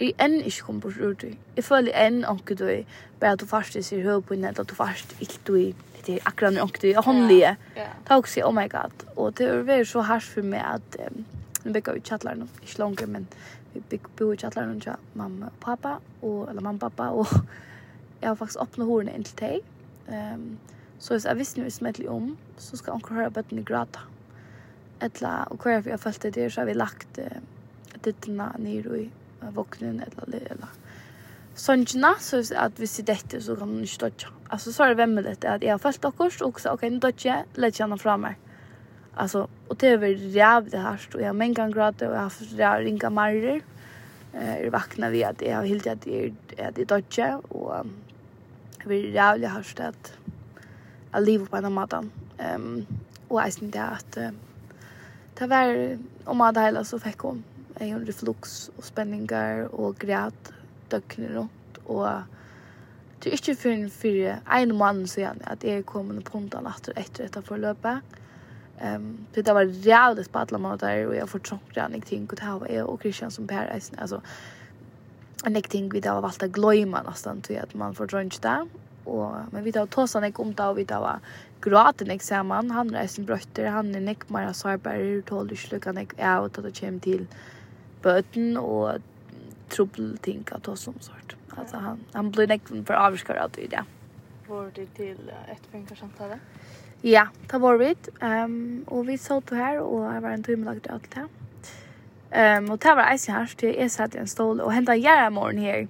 jeg 0.00 0.14
enn 0.22 0.38
ikke 0.40 0.64
kom 0.64 0.80
bort 0.80 0.96
ut 0.96 1.24
i. 1.28 1.34
Jeg 1.56 1.64
føler 1.66 1.96
enn 2.06 2.22
anker 2.24 2.56
du 2.56 2.66
i, 2.72 2.80
bare 3.20 3.36
at 3.36 3.42
du 3.42 3.46
først 3.48 3.76
sier 3.84 4.06
høy 4.06 4.22
på 4.24 4.36
innet, 4.36 4.58
at 4.58 4.70
du 4.70 4.74
først 4.74 5.12
ikke 5.20 5.40
du 5.46 5.54
i, 5.60 5.66
det 6.06 6.14
er 6.16 6.30
akkurat 6.30 6.56
når 6.56 6.68
anker 6.68 6.80
du 6.80 6.86
i, 6.88 6.94
og 6.96 7.04
håndlige. 7.04 7.56
Det 7.74 7.84
er 7.84 8.14
også, 8.14 8.44
oh 8.46 8.54
my 8.56 8.64
god, 8.72 9.04
og 9.16 9.36
det 9.38 9.48
er 9.48 9.62
veldig 9.68 9.88
så 9.90 10.04
hars 10.08 10.28
for 10.28 10.46
meg 10.46 10.64
at, 10.64 10.96
um, 11.04 11.24
nu 11.64 11.72
bygger 11.72 11.98
vi 11.98 12.04
kjattler 12.08 12.40
nå, 12.40 12.48
ikke 12.62 12.78
langer, 12.80 13.12
men 13.12 13.28
vi 13.74 13.82
bygger 13.90 14.16
bo 14.16 14.30
i 14.32 14.40
kjattler 14.40 14.70
nå 14.70 14.80
til 14.80 15.04
mamma 15.20 15.52
og 15.52 15.60
pappa, 15.60 15.98
og, 16.22 16.48
eller 16.48 16.64
mamma 16.64 16.80
og 16.80 16.86
pappa, 16.88 17.10
og 17.12 17.26
jeg 18.22 18.28
har 18.30 18.40
faktisk 18.40 18.64
åpnet 18.64 18.88
hårene 18.88 19.16
inn 19.16 19.28
til 19.28 19.40
deg. 19.44 19.72
Um, 20.08 20.56
Så 21.00 21.14
hvis 21.14 21.26
jeg 21.26 21.38
visste 21.38 21.62
noe 21.62 21.72
som 21.72 21.88
om, 22.12 22.26
så 22.60 22.76
skal 22.76 22.98
onker 22.98 23.16
høre 23.16 23.32
bøttene 23.34 23.64
gråta. 23.64 24.04
Etla, 25.00 25.46
og 25.48 25.64
hver 25.64 25.80
vi 25.86 25.94
har 25.94 26.02
følt 26.02 26.22
det 26.22 26.34
der, 26.36 26.52
så 26.52 26.60
har 26.60 26.68
vi 26.68 26.76
lagt 26.76 27.18
uh, 27.18 27.40
dittene 28.04 28.50
ned 28.60 28.90
i 28.98 29.06
våknen, 29.56 30.02
eller, 30.04 30.44
eller 30.52 30.74
sånne, 31.56 32.12
så 32.20 32.42
at 32.60 32.76
hvis 32.76 32.98
det 33.00 33.06
dette, 33.08 33.40
så 33.40 33.56
kan 33.56 33.72
hun 33.72 33.86
ikke 33.86 34.04
dodge. 34.04 34.28
Altså, 34.50 34.72
så 34.72 34.84
er 34.84 34.92
det 34.92 35.00
hvem 35.00 35.16
med 35.16 35.24
dette, 35.24 35.48
at 35.48 35.64
jeg 35.64 35.72
har 35.72 35.80
følt 35.80 36.02
dere, 36.04 36.28
og 36.44 36.60
så, 36.60 36.76
ok, 36.76 36.86
nå 36.92 37.00
dødja, 37.00 37.42
lett 37.56 37.80
kjenne 37.80 37.98
fra 38.00 38.20
meg. 38.20 38.36
Alltså 39.14 39.48
och 39.68 39.76
det 39.76 39.96
var 39.96 40.06
jävligt 40.06 40.74
harst 40.74 41.14
och 41.14 41.22
jag 41.22 41.36
men 41.36 41.54
kan 41.54 41.70
gråta 41.70 42.08
och 42.08 42.14
jag 42.14 42.18
har 42.18 42.24
haft 42.24 42.52
ringa 42.58 43.10
marrer. 43.10 43.62
Eh 44.34 44.54
är 44.54 44.70
vakna 44.70 45.10
vi 45.10 45.24
att 45.24 45.42
jag 45.42 45.56
har 45.56 45.64
helt 45.64 45.86
att 45.86 46.02
det 46.02 46.32
är 46.56 46.72
det 46.72 46.84
dotcha 46.84 47.38
och 47.38 47.86
det 48.82 48.86
var 48.88 48.94
jävligt 48.94 49.50
harst 49.50 49.80
att 49.80 50.12
att 51.10 51.22
leva 51.22 51.46
på 51.46 51.56
en 51.56 51.64
annan 51.64 52.10
Ehm 52.38 52.64
Um, 52.64 52.86
och 53.28 53.40
jag 53.40 53.52
syns 53.52 53.72
det 53.72 53.82
att 53.82 54.16
uh, 54.16 54.30
det 55.38 55.46
var 55.46 55.98
om 56.24 56.40
att 56.40 56.56
hela 56.56 56.84
så 56.84 56.98
fick 56.98 57.18
hon 57.18 57.44
en 57.74 58.06
reflux 58.06 58.70
och 58.76 58.84
spänningar 58.84 59.74
och 59.74 59.98
grät 59.98 60.52
dökning 60.88 61.28
runt 61.28 61.78
och 61.84 62.08
det 63.18 63.28
är 63.28 63.32
inte 63.32 63.62
för 63.62 63.70
en 63.70 63.90
för 63.90 64.38
en 64.46 64.76
man 64.76 65.08
sen 65.08 65.42
att 65.44 65.64
jag 65.64 65.86
kom 65.86 66.18
och 66.18 66.24
puntan 66.24 66.66
efter 66.66 66.98
efter 66.98 67.22
detta 67.22 67.42
förlöpet. 67.42 67.98
Ehm 68.78 69.26
um, 69.34 69.42
det 69.44 69.52
var 69.52 69.62
jävligt 69.62 70.32
på 70.32 70.38
alla 70.38 70.58
månader 70.58 71.06
och 71.06 71.16
jag 71.16 71.28
får 71.28 71.40
jag 71.74 71.94
en 71.94 72.00
ting 72.00 72.26
och 72.26 72.36
det 72.36 72.44
här 72.44 72.58
var 72.58 72.68
jag 72.68 72.88
och 72.88 73.00
Christian 73.02 73.30
som 73.30 73.46
Per 73.46 73.80
alltså 73.98 74.22
en 75.44 75.62
ting 75.62 75.90
vi 75.90 76.00
då 76.00 76.10
har 76.10 76.20
valt 76.20 76.42
att 76.42 76.50
glömma 76.50 77.02
nästan 77.02 77.40
till 77.40 77.58
att 77.58 77.74
man 77.74 77.94
får 77.94 78.06
drönja 78.06 78.38
det 78.40 78.66
og 79.06 79.52
men 79.52 79.64
vi 79.64 79.72
tar 79.72 79.86
tosan 79.86 80.24
ek 80.24 80.40
om 80.40 80.54
ta 80.54 80.70
og 80.70 80.76
vi 80.76 80.84
tar 80.84 81.20
graten 81.60 82.10
ek 82.10 82.22
saman 82.22 82.70
han 82.70 82.94
er 82.94 83.06
sin 83.06 83.26
brøtter 83.28 83.70
han 83.70 83.94
er 83.94 84.00
nek 84.00 84.26
mer 84.30 84.52
sarbar 84.52 85.00
tol 85.26 85.48
du 85.48 85.56
slukan 85.56 85.98
ek 85.98 86.14
er 86.18 86.40
og 86.40 86.52
ta 86.52 86.62
kem 86.74 87.00
til 87.00 87.26
bøten 88.02 88.56
og 88.56 89.00
trubbel 89.70 90.18
ting 90.22 90.44
at 90.52 90.68
oss 90.68 90.84
som 90.88 90.94
sort. 91.00 91.36
Alltså 91.56 91.76
han 91.76 92.04
han 92.12 92.30
blir 92.30 92.46
nek 92.46 92.62
för 92.86 92.94
avskar 92.94 93.34
att 93.34 93.58
vi 93.58 93.66
det. 93.66 93.84
Var 94.48 94.70
det 94.74 94.86
till 94.86 95.32
ett 95.52 95.66
fingersamtal? 95.72 96.38
Ja, 97.02 97.28
ta 97.48 97.58
var 97.58 97.76
vi. 97.76 97.94
Ehm 98.20 98.44
um, 98.44 98.84
och 98.86 99.08
vi 99.08 99.18
satt 99.18 99.50
här 99.50 99.78
och 99.78 100.14
jag 100.14 100.20
var 100.20 100.30
en 100.30 100.42
timme 100.42 100.64
lagt 100.64 100.90
alt 100.90 101.10
det 101.14 101.28
Ehm 102.30 102.64
um, 102.64 102.70
och 102.70 102.78
det 102.78 102.94
var 102.94 103.16
ice 103.16 103.32
här 103.32 103.46
så 103.46 103.66
jag 103.66 103.90
satt 103.90 104.14
i 104.14 104.18
en 104.18 104.26
stol 104.26 104.60
och 104.60 104.72
hämtade 104.72 104.98
jära 104.98 105.30
morgon 105.30 105.58
här 105.58 105.88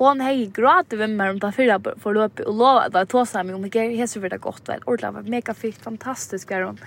hon 0.00 0.22
hei 0.24 0.46
gråte 0.56 0.96
ved 0.96 1.12
meg 1.12 1.34
om 1.34 1.40
det 1.42 1.52
fyrra 1.56 1.76
forløpet, 2.00 2.46
og 2.48 2.56
lova 2.56 2.86
at 2.86 2.94
det 2.94 3.06
tog 3.12 3.26
seg 3.28 3.46
meg 3.46 3.58
om 3.58 3.64
det 3.66 3.72
gjer 3.74 3.96
hese 3.98 4.20
for 4.20 4.32
det 4.32 4.40
godt, 4.40 4.62
vel, 4.68 4.84
ordentlig, 4.86 5.10
var 5.16 5.32
mega 5.36 5.54
fint, 5.56 5.80
fantastisk 5.84 6.54
var 6.54 6.70
hun. 6.70 6.80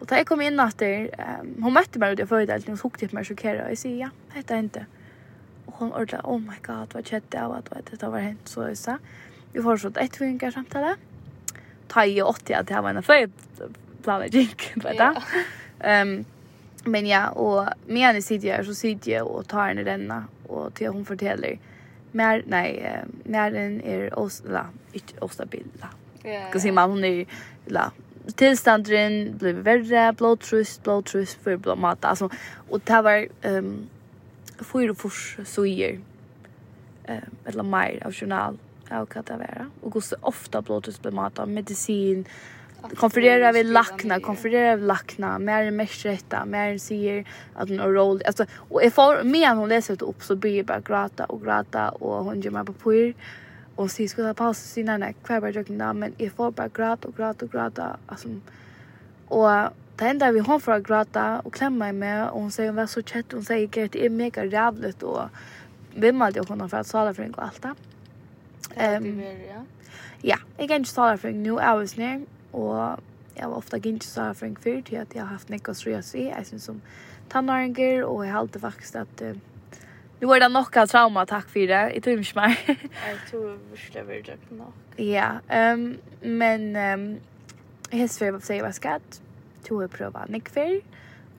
Og 0.00 0.10
da 0.10 0.18
jeg 0.20 0.28
kom 0.28 0.42
inn 0.44 0.60
etter, 0.60 1.08
um, 1.16 1.54
hun 1.64 1.76
møtte 1.78 2.00
meg 2.02 2.12
ut 2.12 2.20
i 2.20 2.28
fordelten, 2.28 2.76
og 2.76 2.82
tok 2.82 2.98
til 3.00 3.14
meg 3.16 3.24
sjokkere, 3.28 3.64
og 3.64 3.72
jeg 3.72 3.80
sier, 3.80 3.96
ja, 4.04 4.10
dette 4.34 4.52
er 4.52 4.60
hendte. 4.60 4.84
Og 5.64 5.78
hun 5.78 5.94
ordentlig, 5.94 6.20
oh 6.28 6.40
my 6.42 6.58
god, 6.66 6.92
hva 6.92 7.04
kjett 7.06 7.30
det 7.32 7.40
av 7.40 7.56
at 7.56 7.72
dette 7.88 8.12
var 8.12 8.26
hent, 8.26 8.50
så 8.50 8.68
jeg 8.68 8.80
sa. 8.82 8.98
Vi 9.54 9.64
foreslått 9.64 10.00
et 10.02 10.20
vingar 10.20 10.52
samtale. 10.52 10.96
Ta 11.88 12.04
i 12.04 12.18
80 12.20 12.58
at 12.58 12.68
det 12.68 12.84
var 12.84 12.92
en 12.92 13.06
føy, 13.06 13.28
planer 14.04 14.34
gikk, 14.34 14.68
vet 14.84 15.00
du. 15.00 15.24
Um, 15.80 16.16
men 16.84 17.08
ja, 17.08 17.30
og 17.32 17.70
med 17.88 18.04
henne 18.04 18.20
sitter 18.20 18.50
jeg, 18.50 18.66
så 18.68 18.76
sitter 18.76 19.14
jeg 19.14 19.24
og 19.24 19.46
tar 19.48 19.70
henne 19.70 19.86
renna, 19.86 20.26
og 20.50 20.74
til 20.76 20.92
hun 20.92 21.06
forteller, 21.08 21.56
mer 22.14 22.42
nej 22.46 23.04
nären 23.24 23.80
är 23.80 24.18
osla 24.18 24.66
inte 24.92 25.20
ostabil 25.20 25.66
la. 25.80 25.88
Ja. 26.30 26.60
se 26.60 26.72
man 26.72 26.90
hon 26.90 27.04
är 27.04 27.26
la 27.66 27.90
tillstånden 28.36 29.36
blev 29.38 29.56
värre 29.56 30.12
blodtrust 30.12 30.82
blodtrust 30.82 31.42
för 31.42 31.56
blomata 31.56 32.08
alltså 32.08 32.30
och 32.70 32.80
det 32.84 33.02
var 33.02 33.28
ehm 33.42 33.56
um, 33.56 33.88
för 34.58 35.44
så 35.44 35.66
är 35.66 36.00
eh 37.04 37.18
eller 37.44 37.62
mer 37.62 38.06
av 38.06 38.12
journal 38.12 38.58
av 38.90 39.06
katavera 39.06 39.70
och 39.80 39.92
går 39.92 40.02
ofta 40.20 40.62
blodtrust 40.62 41.02
blomata 41.02 41.46
medicin 41.46 42.24
konferera 42.96 43.52
vi 43.52 43.64
lackna, 43.64 44.20
konferera 44.20 44.76
vi 44.76 44.82
lackna, 44.82 45.38
mer 45.38 45.62
än 45.62 45.76
mest 45.76 46.04
rätta, 46.04 46.44
mer 46.44 46.78
säger 46.78 47.24
att 47.54 47.70
en 47.70 47.78
roll 47.78 47.94
rolig. 47.94 48.26
Alltså, 48.26 48.46
och 48.54 48.84
jag 48.84 48.92
får 48.92 49.22
med 49.22 49.56
hon 49.56 49.68
läser 49.68 49.96
det 49.96 50.04
upp 50.04 50.22
så 50.22 50.36
blir 50.36 50.56
jag 50.56 50.66
bara 50.66 50.80
gråta 50.80 51.24
och 51.24 51.42
gråta 51.42 51.90
och 51.90 52.24
hon 52.24 52.40
gör 52.40 52.50
mig 52.50 52.64
på 52.64 52.72
pyr. 52.72 53.14
Och 53.76 53.90
så 53.90 54.08
ska 54.08 54.22
jag 54.22 54.36
pausa 54.36 54.60
sin 54.60 54.86
när 54.86 55.12
kvar 55.12 55.40
bara 55.40 55.50
jag 55.50 55.66
kan 55.66 55.98
men 55.98 56.12
jag 56.16 56.32
får 56.32 56.50
bara 56.50 56.68
gråta 56.68 57.08
och 57.08 57.16
gråta 57.16 57.44
och 57.44 57.52
gråta. 57.52 57.96
Alltså, 58.06 58.28
och 59.28 59.48
det 59.96 60.04
enda 60.04 60.32
vi 60.32 60.40
hon 60.40 60.60
får 60.60 60.78
gråta 60.78 61.40
och 61.40 61.54
klämma 61.54 61.92
med 61.92 62.28
och 62.28 62.40
hon 62.40 62.50
säger 62.50 62.68
hon 62.68 62.76
var 62.76 62.86
så 62.86 63.02
chatt, 63.02 63.32
hon 63.32 63.44
säger 63.44 63.84
att 63.84 63.92
det 63.92 64.06
är 64.06 64.10
mega 64.10 64.44
jävligt 64.44 65.02
och 65.02 65.22
vimmade 65.94 66.38
jag 66.38 66.44
honom 66.44 66.70
för 66.70 66.76
att 66.76 66.86
sala 66.86 67.14
för 67.14 67.22
en 67.22 67.34
och 67.34 67.42
Ehm. 68.76 69.18
det. 69.18 69.64
Ja, 70.22 70.36
jag 70.56 70.68
kan 70.68 70.76
inte 70.76 70.94
tala 70.94 71.18
för 71.18 71.30
nu, 71.30 71.48
jag 71.48 71.76
var 71.76 71.86
snär. 71.86 72.20
Og 72.54 73.02
jeg 73.34 73.50
var 73.50 73.56
ofte 73.58 73.80
gynnt 73.82 74.06
så 74.06 74.30
for 74.36 74.46
en 74.46 74.56
fyr 74.56 74.80
til 74.86 75.00
at 75.00 75.14
jeg 75.14 75.22
har 75.24 75.32
haft 75.34 75.50
nekka 75.50 75.74
psoriasis, 75.74 76.30
jeg 76.30 76.46
synes 76.46 76.70
som 76.70 76.80
tannaringer, 77.32 78.04
og 78.04 78.24
jeg 78.24 78.32
halte 78.32 78.60
faktisk 78.62 78.94
at 79.02 79.22
uh, 79.22 79.34
Nu 80.20 80.28
var 80.30 80.38
det 80.38 80.50
nok 80.52 80.76
av 80.76 80.86
trauma, 80.88 81.24
takk 81.28 81.48
for 81.50 81.66
det. 81.68 81.80
Jeg 81.94 82.02
tror 82.02 82.20
ikke 82.22 82.38
mer. 82.38 82.52
jeg 83.10 83.16
tror 83.30 83.48
virkelig 83.70 83.94
det 83.94 84.04
vil 84.08 84.22
døpe 84.26 84.56
nok. 84.56 84.98
Ja, 84.98 85.30
um, 85.74 85.98
men 86.22 86.60
um, 86.76 87.08
jeg 87.90 88.00
har 88.00 88.12
svært 88.12 88.36
på 88.36 88.40
å 88.40 88.46
si 88.46 88.60
hva 88.62 88.70
skatt. 88.72 89.18
skal. 89.18 89.26
Jeg 89.56 89.66
tror 89.66 89.82
jeg 89.82 89.90
prøver 89.90 90.30
nekk 90.30 90.48
før 90.54 90.78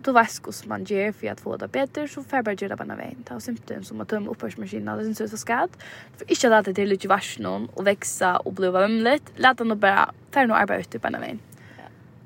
du 0.06 0.12
vet 0.14 0.38
hvordan 0.44 0.70
man 0.70 0.86
gjør 0.86 1.12
for 1.18 1.32
at 1.32 1.42
få 1.42 1.58
det 1.58 1.72
bedre, 1.72 2.08
så 2.08 2.22
får 2.22 2.38
jeg 2.38 2.46
bare 2.46 2.56
gjøre 2.56 2.70
det 2.70 2.78
på 2.78 2.86
en 2.86 2.98
vei. 3.00 3.10
Det 3.18 3.34
er 3.34 3.40
simpelthen 3.42 3.86
som 3.88 4.02
å 4.02 4.06
tømme 4.10 4.30
opphørsmaskinen, 4.34 4.92
det 5.00 5.08
synes 5.08 5.22
jeg 5.22 5.26
er 5.26 5.32
så 5.32 5.40
skatt. 5.42 5.78
For 6.20 6.34
ikke 6.36 6.52
lade 6.52 6.70
det 6.70 6.76
til 6.78 6.94
å 6.94 6.98
ikke 7.00 7.10
være 7.10 7.46
noen, 7.46 7.68
og 7.74 7.88
vekse 7.88 8.32
og 8.46 8.56
bli 8.60 8.70
vemmelig. 8.76 9.18
Lade 9.42 9.66
nå 9.66 9.78
bare 9.82 10.08
ta 10.36 10.46
noe 10.46 10.62
arbeid 10.62 10.86
ute 10.86 11.02
på 11.02 11.10
en 11.10 11.20
vei. 11.24 11.34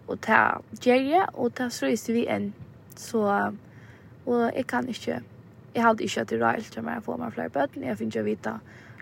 Og 0.10 0.20
ta 0.26 0.40
gjør 0.84 1.06
jeg, 1.06 1.28
og 1.36 1.54
ta 1.56 1.70
strøyser 1.72 2.18
vi 2.18 2.26
inn. 2.28 2.50
Så, 3.00 3.22
og 4.26 4.42
jeg 4.50 4.66
kan 4.68 4.90
ikke, 4.92 5.22
jeg 5.76 5.86
hadde 5.86 6.04
ikke 6.04 6.26
til 6.28 6.44
ræl 6.44 6.66
til 6.68 6.84
meg 6.84 7.00
å 7.00 7.06
få 7.06 7.20
meg 7.22 7.36
flere 7.38 7.54
bøten. 7.54 7.86
Jeg 7.88 8.00
finner 8.02 8.18
ikke 8.18 8.26
å 8.26 8.28
vite 8.28 8.58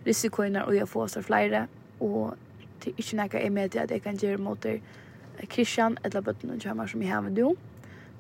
risikoene, 0.06 0.68
og 0.68 0.76
jeg 0.76 0.90
får 0.92 1.16
så 1.16 1.24
flere. 1.26 1.66
Og 2.04 2.36
det 2.84 2.94
er 2.94 3.02
ikke 3.02 3.18
noe 3.24 3.42
jeg 3.42 3.56
med 3.56 3.74
til 3.74 3.82
at 3.82 3.96
jeg 3.96 4.06
kan 4.06 4.22
gjøre 4.22 4.44
mot 4.44 4.70
Christian, 5.48 5.98
eller 6.04 6.22
bøtten 6.22 6.54
og 6.54 6.62
kjømmer 6.62 6.92
som 6.92 7.02
jeg 7.02 7.14
har 7.14 7.26
med 7.26 7.40
dem 7.40 7.58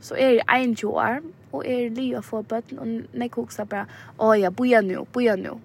så 0.01 0.15
er 0.15 0.37
jeg 0.37 0.45
21 0.47 0.93
år, 0.93 1.25
og 1.51 1.65
er 1.65 1.89
li 1.95 2.11
å 2.15 2.21
få 2.25 2.43
bøten, 2.45 2.79
og 2.79 3.17
jeg 3.17 3.33
hoksa 3.33 3.65
bare, 3.69 3.87
å 4.21 4.33
ja, 4.37 4.51
boja 4.53 4.81
nu, 4.85 5.01
boja 5.13 5.37
nu. 5.39 5.57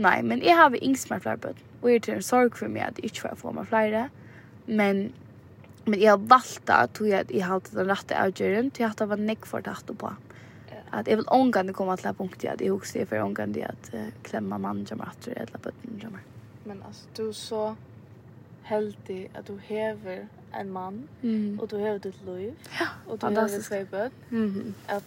Nei, 0.00 0.20
men 0.26 0.42
jeg 0.44 0.56
har 0.56 0.76
yngst 0.76 1.10
meg 1.10 1.24
flere 1.24 1.40
bøten, 1.40 1.66
og 1.80 1.90
jeg 1.90 2.00
er 2.00 2.06
til 2.06 2.18
en 2.18 2.26
sorg 2.26 2.56
for 2.58 2.72
meg 2.72 2.88
at 2.88 3.00
jeg 3.00 3.10
ikke 3.10 3.28
får 3.28 3.40
få 3.42 3.54
meg 3.56 3.68
flere, 3.70 4.08
men, 4.66 5.04
men 5.86 6.00
jeg 6.00 6.12
har 6.12 6.26
valgt 6.30 6.66
det, 6.68 6.80
tror 6.96 7.10
jeg 7.10 7.26
at 7.26 7.34
jeg 7.34 7.46
har 7.46 7.60
hatt 7.60 7.70
den 7.74 7.90
rette 7.90 8.18
avgjøren, 8.24 8.72
til 8.76 8.88
at 8.88 9.00
det 9.00 9.08
var 9.12 9.22
nek 9.30 9.48
for 9.48 9.66
tatt 9.66 9.94
på. 10.02 10.12
At 10.90 11.06
jeg 11.06 11.20
vil 11.20 11.28
omgående 11.30 11.74
komme 11.74 11.94
til 11.96 12.08
det 12.08 12.16
punktet, 12.18 12.48
at 12.50 12.62
jeg 12.64 12.74
hoksa 12.74 12.98
jeg 12.98 13.08
for 13.10 13.22
omgående 13.22 13.62
at 13.68 13.92
uh, 13.94 14.08
klemma 14.26 14.58
mannen 14.58 14.88
kommer 14.88 15.12
etter, 15.12 15.36
eller 15.38 15.62
bøtten 15.62 16.02
er. 16.02 16.24
Men 16.66 16.82
altså, 16.86 17.06
du 17.16 17.30
så 17.34 17.68
heldig 18.70 19.20
at 19.34 19.48
du 19.48 19.56
hever 19.68 20.26
en 20.60 20.72
mann, 20.72 21.02
mm. 21.22 21.58
og 21.60 21.70
du 21.70 21.76
hever 21.78 21.98
ditt 21.98 22.18
liv, 22.26 22.52
ja, 22.80 22.90
og 23.06 23.20
du 23.20 23.26
hever 23.26 23.62
tvei 23.68 23.84
bød, 23.84 24.10
mm 24.30 24.48
-hmm. 24.48 24.94
at, 24.94 25.04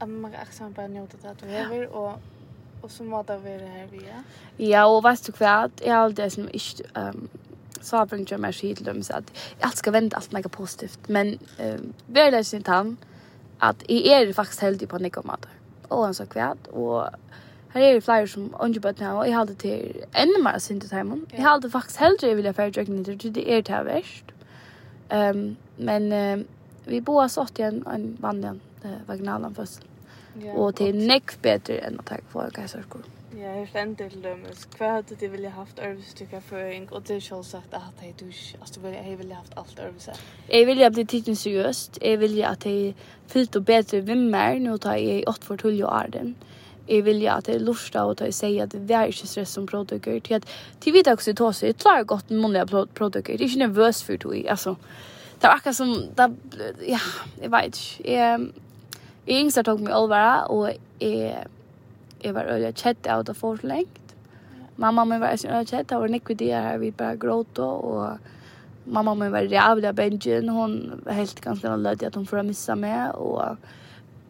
at 0.00 0.08
man 0.08 0.30
kan 0.30 0.40
akkurat 0.40 0.74
bare 0.74 0.88
njóta 0.88 1.16
det 1.22 1.28
at 1.30 1.40
du 1.40 1.46
hever, 1.46 1.82
ja. 1.82 1.88
og 1.88 2.20
Og 2.82 2.90
så 2.90 3.02
må 3.02 3.24
det 3.28 3.44
være 3.44 3.68
her 3.68 3.86
via. 3.90 4.22
Ja, 4.58 4.86
og 4.86 5.04
vet 5.04 5.26
du 5.26 5.32
hva? 5.32 5.68
Jeg 5.84 5.94
har 5.94 6.08
det 6.08 6.32
som 6.32 6.48
ikke... 6.52 6.84
Um, 6.96 7.28
så 7.80 7.96
har 7.96 8.04
bringt 8.10 8.30
jeg 8.30 8.40
meg 8.40 8.54
skit 8.54 8.76
til 8.76 8.86
dem, 8.86 9.02
så 9.02 9.20
at 9.20 9.30
alt 9.62 9.78
skal 9.78 9.92
vente 9.92 10.16
alt 10.16 10.32
mega 10.32 10.48
positivt. 10.48 11.08
Men 11.08 11.38
um, 11.58 11.94
vi 12.08 12.20
er 12.20 12.30
det 12.30 12.46
sin 12.46 12.62
tann, 12.62 12.98
at 13.62 13.84
jeg 13.88 14.22
er 14.22 14.32
faktisk 14.32 14.62
heldig 14.62 14.88
på 14.88 14.96
en 14.96 15.04
ikke 15.04 15.20
om 15.20 15.30
at. 15.30 15.48
Og 15.90 16.04
han 16.04 16.14
sa 16.14 16.24
hva, 16.24 16.52
og 16.70 17.08
Her 17.72 17.80
er 17.80 17.94
det 17.94 18.04
flere 18.04 18.26
som 18.26 18.54
ønsker 18.64 18.80
på 18.80 18.92
det, 18.96 19.08
og 19.08 19.26
jeg 19.26 19.36
halte 19.36 19.54
til 19.54 20.04
enda 20.16 20.40
mer 20.42 20.58
synd 20.58 20.80
til 20.80 20.90
timen. 20.90 21.26
Jeg 21.32 21.44
halte 21.44 21.70
faktisk 21.70 22.00
heldre 22.00 22.28
jeg 22.28 22.36
ville 22.36 22.52
fære 22.52 22.70
drøkken 22.70 22.94
nidder, 22.94 23.16
til 23.16 23.34
det 23.34 23.44
er 23.56 23.60
til 23.60 23.84
verst. 23.84 24.32
Um, 25.12 25.56
men 25.76 26.12
uh, 26.12 26.44
vi 26.86 27.00
bor 27.00 27.26
så 27.26 27.44
åtte 27.44 27.62
igjen 27.62 27.84
en 27.92 28.08
band 28.22 28.44
igjen, 28.44 28.60
uh, 28.84 29.08
vaginalen 29.08 29.54
først. 29.54 29.84
Ja, 30.40 30.54
og 30.54 30.74
til 30.76 30.96
nekk 30.96 31.38
bedre 31.42 31.80
enn 31.84 32.00
å 32.00 32.04
ta 32.08 32.20
på 32.32 32.40
en 32.40 32.52
keiserskor. 32.56 33.04
Ja, 33.36 33.52
jeg 33.52 33.68
stendig 33.68 34.10
til 34.12 34.22
dømes. 34.24 34.64
Hva 34.78 34.90
hadde 34.98 35.16
de 35.20 35.28
ville 35.30 35.50
haft 35.52 35.80
øvelsestykket 35.84 36.42
føring, 36.42 36.86
og 36.92 37.04
det 37.08 37.16
er 37.16 37.24
selvsagt 37.24 37.74
at 37.76 38.02
jeg 38.02 38.14
ikke, 38.14 38.60
altså 38.60 38.80
ville, 38.80 39.02
jeg 39.04 39.18
ville 39.18 39.34
haft 39.34 39.52
alt 39.56 39.80
øvelset. 39.86 40.22
Jeg 40.52 40.66
ville 40.66 40.86
at 40.86 40.96
det 40.96 41.08
tidsen 41.08 41.36
seriøst, 41.36 41.98
jeg 42.02 42.20
ville 42.20 42.48
at 42.48 42.66
jeg 42.66 42.94
fyllt 43.28 43.56
og 43.56 43.64
bedre 43.64 44.00
vimmer, 44.06 44.58
nå 44.58 44.76
tar 44.76 44.96
jeg 45.00 45.28
åtte 45.28 45.46
for 45.46 45.60
tull 45.60 45.82
og 45.82 45.92
arden. 46.00 46.32
Mm 46.32 46.58
jag 46.88 47.02
vill 47.02 47.28
at 47.28 47.48
jeg 47.48 47.60
lusta 47.60 48.04
och 48.04 48.22
att 48.22 48.34
säga 48.34 48.62
at 48.62 48.72
det 48.72 48.90
er 48.90 49.06
ikke 49.06 49.26
stress 49.26 49.50
som 49.50 49.66
produkter 49.66 50.20
till 50.20 50.36
att 50.36 50.48
till 50.80 50.92
vidare 50.92 51.14
också 51.14 51.32
ta 51.34 51.52
jeg 51.62 51.76
klarer 51.76 52.04
godt 52.04 52.28
gott 52.28 52.30
många 52.30 52.66
produkter 52.66 53.20
det 53.20 53.40
er 53.40 53.44
ikke 53.44 53.58
nervøs 53.58 54.02
for 54.02 54.16
dig 54.16 54.48
altså. 54.48 54.74
det 55.40 55.46
är 55.46 55.50
akkurat 55.50 55.76
som 55.76 55.88
det 56.16 56.34
ja 56.88 56.98
jeg 57.42 57.52
vet 57.52 57.66
ikke. 57.66 58.12
Jeg, 58.12 58.48
jeg 59.26 59.44
yngste 59.44 59.62
tok 59.62 59.80
meg 59.80 59.92
alvara, 59.92 60.46
og 60.46 60.72
jeg, 61.00 61.46
jeg 62.24 62.34
var 62.34 62.44
öliga 62.44 62.72
chatt 62.72 63.06
out 63.06 63.28
av 63.28 63.58
lengt. 63.62 64.14
mamma 64.76 65.04
min 65.04 65.20
var 65.20 65.36
sin 65.36 65.50
ökhet, 65.50 65.88
det 65.88 65.98
var 65.98 66.08
nikvi 66.08 66.34
det 66.34 66.52
her, 66.52 66.78
vi 66.78 66.90
bara 66.90 67.16
gråta 67.16 67.62
og 67.62 68.18
mamma 68.86 69.14
min 69.14 69.32
var 69.32 69.40
jävla 69.40 69.92
benjen, 69.92 70.48
hon 70.48 71.02
var 71.04 71.12
helt 71.12 71.40
ganske 71.40 71.68
lödig 71.68 72.06
at 72.06 72.14
hon 72.14 72.26
får 72.26 72.42
missa 72.42 72.74
meg, 72.74 73.14
og 73.14 73.56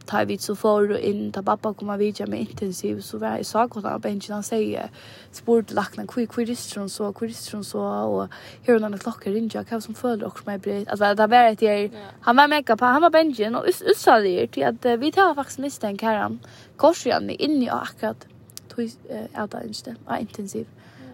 tar 0.09 0.25
vi 0.25 0.39
så 0.39 0.55
för 0.57 0.97
inn 0.97 1.17
in 1.25 1.33
ta 1.33 1.43
pappa 1.43 1.75
komma 1.75 1.97
vidare 1.97 2.31
med 2.31 2.41
intensiv 2.41 3.01
så 3.01 3.19
var 3.19 3.37
jeg 3.37 3.47
sa 3.47 3.67
godt 3.67 3.85
av 3.85 4.01
bänken 4.01 4.35
han 4.35 4.43
sier, 4.43 4.59
säger 4.59 4.89
sport 5.33 5.73
lackna 5.73 6.05
hvor 6.05 6.47
rister 6.47 6.81
hun 6.81 6.89
så? 6.89 7.13
Hvor 7.13 7.27
rister 7.27 7.57
hun 7.57 7.65
så? 7.65 7.79
Og 7.79 8.29
hur 8.67 8.81
hun 8.81 8.99
klockar 8.99 9.37
in 9.37 9.51
jag 9.55 9.65
hva 9.65 9.81
som 9.81 9.95
föder 9.95 10.27
och 10.27 10.47
mig 10.47 10.59
blir 10.59 10.89
Altså, 10.89 11.15
det 11.15 11.31
var 11.31 11.45
ett 11.45 11.63
jag 11.63 11.91
han 12.21 12.37
var 12.37 12.49
mega 12.49 12.77
på 12.77 12.85
han 12.85 13.03
var 13.03 13.11
bänken 13.11 13.55
och 13.55 13.65
ussa 13.69 14.21
det 14.21 14.47
till 14.53 14.65
att 14.65 15.01
vi 15.01 15.13
tar 15.13 15.35
faktisk 15.35 15.59
misstänk 15.59 16.03
här 16.03 16.17
han 16.17 16.41
korsjan 16.77 17.31
in 17.31 17.63
i 17.63 17.69
akkurat 17.69 18.27
tog 18.69 18.91
jag 19.35 19.49
där 19.49 19.95
av 20.07 20.21
intensiv. 20.21 20.67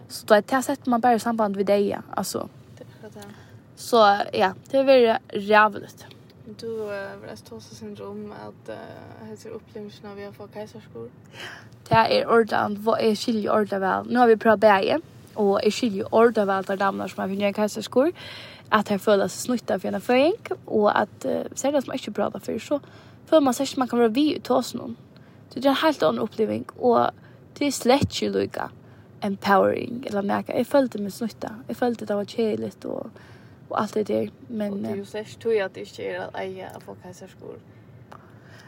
Så 0.09 0.25
då 0.25 0.41
det 0.41 0.63
sätter 0.63 0.89
man 0.89 1.01
bara 1.01 1.19
samband 1.19 1.57
vid 1.57 1.65
dig 1.65 1.97
alltså 2.15 2.49
så 3.75 3.97
ja 4.33 4.53
det 4.71 4.77
är 4.77 4.83
väldigt 4.83 5.43
jävligt 5.49 6.14
Du 6.45 6.67
var 6.77 7.31
et 7.31 7.41
tåse 7.45 7.75
syndrom 7.75 8.29
at 8.31 8.69
uh, 8.69 9.27
heter 9.29 9.55
opplevelsen 9.55 10.05
av 10.05 10.17
vi 10.19 10.27
har 10.27 10.33
fått 10.33 10.53
keiserskor. 10.53 11.07
Det 11.89 12.01
er 12.17 12.29
ordan, 12.29 12.77
jeg 13.01 13.17
skiljer 13.17 13.51
ordan 13.51 13.81
vel. 13.81 14.11
Nå 14.13 14.19
har 14.19 14.29
vi 14.29 14.35
prøvd 14.35 14.61
bæge, 14.61 14.99
og 15.35 15.59
är 15.63 15.71
skiljer 15.71 16.13
ordan 16.13 16.47
vel 16.47 16.63
där 16.63 16.77
damer 16.77 17.07
som 17.07 17.21
har 17.21 17.29
funnet 17.29 17.55
kajsarskor, 17.55 18.11
at 18.71 18.89
jeg 18.89 19.01
føler 19.01 19.27
seg 19.27 19.41
snuttet 19.45 19.81
for 19.81 19.87
en 19.87 20.01
føring, 20.01 20.37
og 20.67 21.01
at 21.01 21.25
uh, 21.25 21.49
selv 21.55 21.75
om 21.75 21.83
jeg 21.91 22.01
ikke 22.01 22.11
prøvd 22.11 22.41
før, 22.41 22.59
så 22.59 22.79
føler 23.25 23.41
man 23.41 23.53
seg 23.53 23.67
ikke 23.67 23.79
man 23.79 23.87
kan 23.87 23.99
være 23.99 24.13
vi 24.13 24.35
ut 24.35 24.47
hos 24.47 24.73
noen. 24.75 24.97
Så 25.49 25.59
det 25.59 25.65
er 25.65 25.69
en 25.69 25.83
helt 25.83 26.03
annen 26.03 26.21
oppleving, 26.21 26.65
og 26.77 27.09
det 27.57 27.67
er 27.67 27.71
slett 27.71 28.21
ikke 28.21 28.33
lykka 28.37 28.69
empowering, 29.23 30.03
eller 30.07 30.21
merke. 30.21 30.53
Jeg 30.53 30.67
følte 30.67 31.01
meg 31.01 31.11
snuttet, 31.11 31.63
jeg 31.67 31.75
følte 31.75 32.05
det 32.05 32.15
var 32.15 32.29
kjelligt, 32.29 32.85
og 32.85 33.09
och 33.69 33.81
allt 33.81 33.93
det 33.93 34.03
där 34.03 34.31
men 34.47 34.71
och 34.73 34.79
det 34.79 34.89
är 34.89 34.95
ju 34.95 35.05
särskilt 35.05 35.41
tror 35.41 35.53
jag 35.53 35.65
att 35.65 35.73
det 35.73 35.79
inte 35.79 36.03
är 36.03 36.19
att 36.19 36.39
eja 36.39 36.67
att 36.67 36.83
folk 36.83 36.99
har 37.03 37.13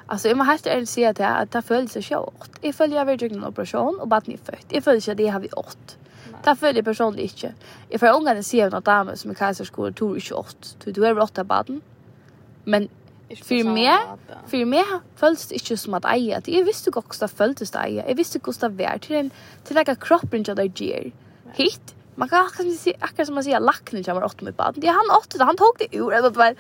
Alltså 0.10 0.28
jag 0.28 0.38
måste 0.38 0.52
helt 0.52 0.68
ärligt 0.68 0.90
säga 0.90 1.10
att 1.10 1.18
det, 1.18 1.28
att 1.28 1.52
det 1.52 1.62
följs 1.62 1.92
sig 1.92 2.04
sjovt. 2.04 2.52
Jag 2.62 2.76
följer 2.76 3.02
över 3.02 3.24
en 3.24 3.46
operation 3.46 4.00
och 4.00 4.08
barnet 4.08 4.28
är 4.28 4.52
fött. 4.52 4.66
Jag 4.70 4.84
följer 4.84 5.02
inte 5.02 5.12
att 5.12 5.18
det 5.18 5.28
har 5.28 5.40
vi 5.40 5.50
åt. 5.52 5.98
Det 6.44 6.56
följer 6.56 6.76
jag 6.76 6.86
personligt 6.86 7.32
inte. 7.34 7.54
Jag 7.90 8.00
får 8.00 8.16
ångan 8.16 8.38
att 8.38 8.46
se 8.46 8.62
en 8.62 8.82
dam 8.84 9.12
som 9.16 9.32
är 9.32 9.36
kajserskor 9.36 9.92
tror 9.92 10.16
inte 10.16 10.34
åt. 10.34 10.78
Du 10.86 11.06
är 11.06 11.20
åtta 11.20 11.44
baden. 11.44 11.82
Men 12.64 12.90
för 13.44 13.64
mig, 13.64 13.98
för 14.48 14.66
mig 14.66 14.84
följs 15.16 15.48
det 15.48 15.56
inte 15.56 15.78
som 15.78 15.94
att 15.94 16.06
eja. 16.06 16.42
Jag 16.46 16.64
visste 16.64 16.90
också 16.90 17.26
att 17.26 17.32
det 17.32 17.38
följdes 17.38 17.72
det 17.72 17.80
eja. 17.80 18.08
Jag 18.08 18.16
visste 18.16 18.40
också 18.40 18.66
att 18.66 18.78
det 18.78 18.84
var 18.84 18.98
till 18.98 19.16
en 19.16 19.32
till 19.64 19.78
att 19.78 20.00
kroppen 20.00 20.40
inte 20.40 20.54
där 20.54 20.72
ger. 20.76 21.12
Hitt 21.54 21.96
man 22.18 22.30
kan 22.30 22.50
kanske 22.56 22.84
se 22.84 22.94
akkurat 23.00 23.26
som 23.28 23.36
man 23.36 23.44
säger 23.44 23.60
lacken 23.60 24.04
jag 24.08 24.16
var 24.16 24.24
åt 24.24 24.42
med 24.42 24.54
bad. 24.54 24.74
Det 24.78 24.88
han 24.88 25.06
åt 25.18 25.30
det 25.38 25.44
han 25.44 25.58
tog 25.58 25.74
det 25.80 25.98
ur 25.98 26.14
eller 26.14 26.30
vad. 26.30 26.56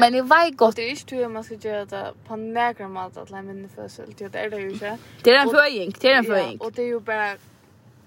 Men 0.00 0.12
det 0.12 0.22
var 0.22 0.50
gott. 0.50 0.76
Det 0.76 0.90
är 0.90 1.12
ju 1.12 1.18
hur 1.18 1.28
man 1.28 1.44
ska 1.44 1.54
göra 1.54 1.84
det 1.84 2.12
på 2.26 2.36
några 2.36 2.88
mat 2.88 3.16
att 3.16 3.30
lämna 3.30 3.52
in 3.52 3.68
för 3.74 3.88
så 3.88 4.02
det 4.18 4.34
är 4.34 4.50
det 4.50 4.60
ju 4.60 4.78
så. 4.78 4.98
Det 5.22 5.30
är 5.30 5.38
en 5.42 5.48
föring, 5.48 5.94
det 6.00 6.12
är 6.12 6.16
en 6.16 6.24
föring. 6.24 6.58
Och 6.58 6.72
det 6.72 6.82
är 6.82 6.86
ju 6.86 7.00
bara 7.00 7.36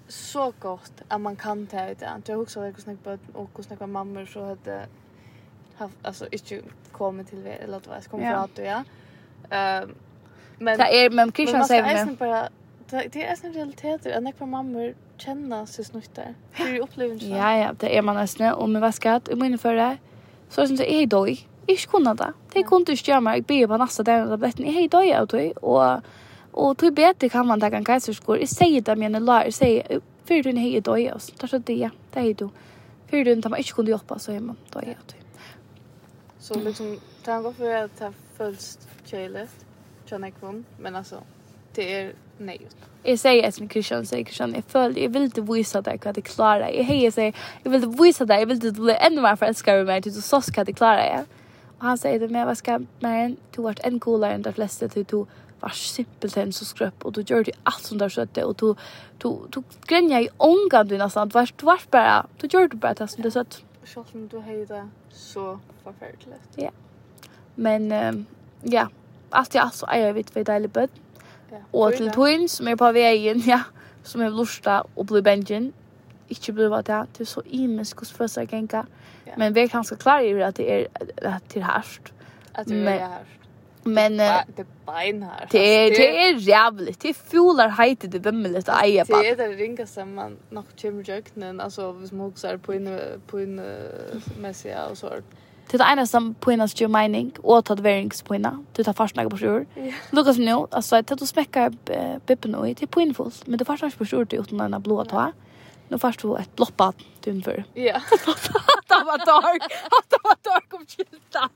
så 0.08 0.52
gott 0.58 0.92
att 1.08 1.20
man 1.20 1.36
kan 1.36 1.66
ta 1.66 1.88
ut 1.88 1.98
det. 1.98 2.22
Jag 2.26 2.40
också 2.40 2.60
att 2.60 2.80
snacka 2.80 2.98
på 3.04 3.40
och 3.40 3.50
hur 3.56 3.64
snacka 3.64 3.86
mammor 3.86 4.26
så 4.26 4.40
att 4.40 4.68
haft 5.76 5.94
alltså 6.02 6.26
inte 6.30 6.62
kommit 6.92 7.28
till 7.28 7.46
eller 7.46 7.76
att 7.76 7.86
vad 7.86 8.10
kom 8.10 8.20
för 8.20 8.26
att 8.26 8.54
du 8.54 8.62
ja. 8.62 8.84
Ehm 9.50 9.94
men 10.58 10.78
Det 10.78 11.04
är 11.04 11.10
men 11.10 11.32
Christian 11.32 11.64
säger 11.64 11.82
men 11.82 12.16
det 12.88 13.24
är 13.24 13.46
en 13.46 13.52
realitet 13.52 14.06
att 14.06 14.38
på 14.38 14.46
mamma 14.46 14.92
känna 15.18 15.66
sig 15.66 15.84
snuttar. 15.84 16.34
Hur 16.52 16.74
är 16.74 16.80
upplevelsen? 16.80 17.30
Ja, 17.30 17.56
ja, 17.56 17.72
det 17.78 17.98
är 17.98 18.02
man 18.02 18.16
nästan. 18.16 18.54
Och 18.54 18.68
med 18.68 18.80
vaskat 18.82 19.28
i 19.28 19.34
min 19.34 19.58
förra. 19.58 19.96
Så 20.50 20.66
som 20.66 20.76
det 20.76 20.94
är 20.94 21.06
dålig. 21.06 21.48
Ich 21.66 21.86
kunna 21.86 22.14
da. 22.14 22.32
Det 22.52 22.62
kunde 22.62 22.92
ich 22.92 23.08
ja 23.08 23.20
mal, 23.20 23.38
ich 23.38 23.46
bin 23.46 23.64
aber 23.64 23.78
nästa 23.78 24.02
där 24.02 24.32
och 24.32 24.38
bättre. 24.38 24.64
Hej 24.64 24.88
då 24.88 25.04
jag 25.04 25.28
då 25.28 25.52
och 25.60 26.00
och 26.50 26.78
tog 26.78 26.94
bättre 26.94 27.28
kan 27.28 27.46
man 27.46 27.60
ta 27.60 27.66
en 27.66 27.84
kaiserskor. 27.84 28.38
Jag 28.38 28.48
säger 28.48 28.80
det 28.80 28.96
med 28.96 29.16
en 29.16 29.24
la 29.24 29.44
jag 29.44 29.54
säger 29.54 30.00
för 30.24 30.42
du 30.42 30.52
hej 30.52 30.82
av 30.86 31.16
oss. 31.16 31.26
Det 31.26 31.36
tar 31.38 31.48
så 31.48 31.58
det. 31.58 31.90
Det 32.12 32.20
är 32.20 32.34
du. 32.34 32.48
För 33.06 33.24
du 33.24 33.32
inte 33.32 33.48
man 33.48 33.58
inte 33.58 33.72
kunde 33.72 33.90
jobba 33.90 34.18
så 34.18 34.32
hemma 34.32 34.54
då 34.70 34.78
av 34.78 34.84
då. 34.84 35.14
Så 36.38 36.54
liksom 36.54 36.98
tanken 37.24 37.54
för 37.54 37.74
att 37.74 37.98
ta 37.98 38.12
fullst 38.36 38.88
kjelet. 39.04 39.66
Känner 40.04 40.32
jag 40.40 40.64
men 40.78 40.96
alltså 40.96 41.22
det 41.76 41.94
är 41.94 42.12
nej. 42.38 42.60
Jag 43.02 43.18
säger 43.18 43.48
att 43.48 43.60
min 43.60 43.68
Christian 43.68 44.06
säger 44.06 44.24
Christian 44.24 44.54
jag 44.54 44.64
föll 44.64 44.98
jag 44.98 45.08
vill 45.08 45.22
inte 45.22 45.40
visa 45.40 45.80
dig 45.82 46.00
att 46.04 46.14
det 46.14 46.20
klarar. 46.20 46.68
Jag 46.68 46.84
hejer 46.84 47.10
säger 47.10 47.34
jag 47.62 47.70
vill 47.70 47.84
inte 47.84 48.02
visa 48.02 48.24
dig 48.24 48.38
jag 48.38 48.46
vill 48.46 48.66
inte 48.66 48.80
bli 48.80 48.96
ännu 49.00 49.20
mer 49.20 49.36
förälskad 49.36 49.80
i 49.80 49.84
mig 49.84 50.00
du 50.00 50.10
så 50.10 50.40
ska 50.40 50.64
det 50.64 50.72
klara 50.72 51.06
jag. 51.06 51.24
Och 51.78 51.84
han 51.84 51.98
säger 51.98 52.20
det 52.20 52.28
med 52.28 52.46
vad 52.46 52.58
ska 52.58 52.80
man 53.00 53.36
du 53.50 53.62
vart 53.62 53.78
en 53.82 54.00
coolare 54.00 54.32
än 54.32 54.42
de 54.42 54.52
flesta 54.52 54.88
till 54.88 55.04
du 55.04 55.26
var 55.60 55.68
simpelt 55.68 56.36
en 56.36 56.52
så 56.52 56.64
skröp 56.64 57.04
och 57.04 57.12
du 57.12 57.20
gör 57.20 57.44
det 57.44 57.52
allt 57.62 57.82
som 57.82 57.98
där 57.98 58.08
skötte 58.08 58.44
och 58.44 58.54
du 58.54 58.74
du 59.18 59.38
du 59.50 59.62
grenja 59.86 60.20
i 60.20 60.28
ångan 60.36 60.88
du 60.88 60.98
nästan 60.98 61.28
vart 61.28 61.62
vart 61.62 61.90
bara 61.90 62.26
du 62.40 62.48
gör 62.50 62.68
det 62.68 62.76
bara 62.76 62.94
det 62.94 63.08
som 63.08 63.22
det 63.22 63.30
så 63.30 63.40
att 63.40 63.62
Själv 63.84 64.28
du 64.28 64.40
hejde 64.40 64.88
så 65.10 65.58
förfärligt. 65.84 66.40
Ja. 66.56 66.70
Men 67.54 68.26
ja, 68.62 68.88
allt 69.30 69.54
jag 69.54 69.64
alltså 69.64 69.86
är 69.86 70.06
jag 70.06 70.14
vet 70.14 70.34
vad 70.34 70.46
det 70.46 70.52
är 70.52 70.60
Og 71.72 71.94
til 71.94 72.10
Twin 72.10 72.48
som 72.48 72.68
er 72.68 72.76
på 72.76 72.92
veien, 72.92 73.42
ja, 73.52 73.62
som 74.02 74.20
er 74.20 74.30
lusta 74.34 74.82
og 74.96 75.06
blir 75.06 75.24
bengen, 75.26 75.72
ikke 76.30 76.52
blir 76.52 76.70
hva 76.72 76.82
det 76.82 76.94
er, 76.94 77.06
det 77.12 77.20
er 77.26 77.30
så 77.30 77.42
imisk 77.46 78.00
hos 78.02 78.12
følelse 78.12 78.46
av. 78.74 78.86
Men 79.36 79.54
vi 79.54 79.60
er 79.60 79.68
kanskje 79.70 79.96
klar 79.96 80.20
i 80.24 80.32
at 80.42 80.56
det 80.56 80.72
er, 80.72 80.86
at 81.16 81.42
det 81.54 81.62
er 81.62 81.66
herst. 81.66 82.12
At 82.54 82.68
det 82.68 82.88
är 82.88 82.98
herst. 82.98 83.36
Men 83.86 84.16
det 84.16 84.24
är 84.24 84.32
här. 85.22 85.46
Det 85.50 85.58
är 85.58 85.90
det 85.90 86.22
är 86.22 86.34
jävligt. 86.34 87.00
Det 87.00 87.14
fjolar 87.14 87.68
hejte 87.68 88.06
det 88.06 88.20
bemmelet 88.20 88.56
lite 88.56 88.72
äga 88.72 89.04
på. 89.04 89.22
Det 89.22 89.28
är 89.28 89.36
det 89.36 89.48
ringa 89.48 89.86
som 89.86 90.14
man 90.14 90.36
nog 90.50 90.64
kommer 90.82 91.60
alltså 91.60 91.92
vi 91.92 92.08
smoksar 92.08 92.56
på 92.56 92.74
inne 92.74 93.00
på 93.26 93.40
inne 93.40 93.78
mässiga 94.38 94.86
och 94.86 94.98
så. 94.98 95.10
Det 95.70 95.80
är 95.80 95.96
nästan 95.96 96.22
som 96.22 96.34
på 96.34 96.52
ena 96.52 96.68
styr 96.68 96.88
mining 96.88 97.32
och 97.42 97.58
att 97.58 97.80
värings 97.80 98.22
på 98.22 98.34
ena. 98.34 98.64
Du 98.72 98.84
tar 98.84 98.92
fast 98.92 99.16
några 99.16 99.30
på 99.30 99.38
sjur. 99.38 99.66
Lukas 100.10 100.38
nu, 100.38 100.52
alltså 100.70 100.96
att 100.96 101.06
du 101.18 101.26
smäckar 101.26 101.70
bippen 102.26 102.54
och 102.54 102.66
det 102.66 102.82
är 102.82 102.86
på 102.86 103.00
infuls. 103.00 103.46
Men 103.46 103.58
du 103.58 103.64
fast 103.64 103.82
några 103.82 103.96
på 103.96 104.06
sjur 104.06 104.24
till 104.24 104.38
utan 104.38 104.58
denna 104.58 104.80
blåa 104.80 105.04
ta. 105.04 105.32
Nu 105.88 105.98
fast 105.98 106.20
du 106.22 106.36
ett 106.36 106.56
bloppa 106.56 106.92
dun 107.20 107.42
för. 107.42 107.64
Ja. 107.74 108.00
Det 108.88 109.04
var 109.04 109.18
dark. 109.18 109.62
Det 110.08 110.18
var 110.24 110.36
dark 110.42 110.74
om 110.74 110.86
kylta. 110.86 111.48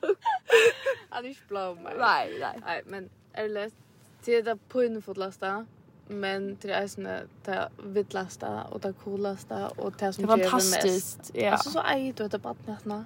Han 1.09 1.27
är 1.27 1.37
blå 1.49 1.75
men. 1.75 1.93
Nej, 1.99 2.37
nej. 2.41 2.61
Nej, 2.67 2.83
men 2.87 3.11
är 3.33 3.43
det 3.43 3.49
läst 3.49 3.77
till 4.23 4.45
det 4.45 4.57
på 4.69 4.85
infullasta 4.85 5.67
men 6.09 6.59
det 6.61 6.73
är 6.73 6.89
såna 6.89 7.21
det 7.45 7.69
villaste 7.85 8.61
och 8.71 8.81
det 8.81 8.93
coolaste 9.05 9.69
och 9.77 9.93
det 9.99 10.13
som 10.13 10.27
Det 10.27 10.33
är 10.33 10.39
fantastiskt. 10.39 11.31
Ja. 11.35 11.51
Alltså 11.51 11.71
så 11.71 11.79
är 11.79 12.13
det 12.13 12.25
att 12.25 12.31
det 12.31 12.39
bara. 12.39 13.05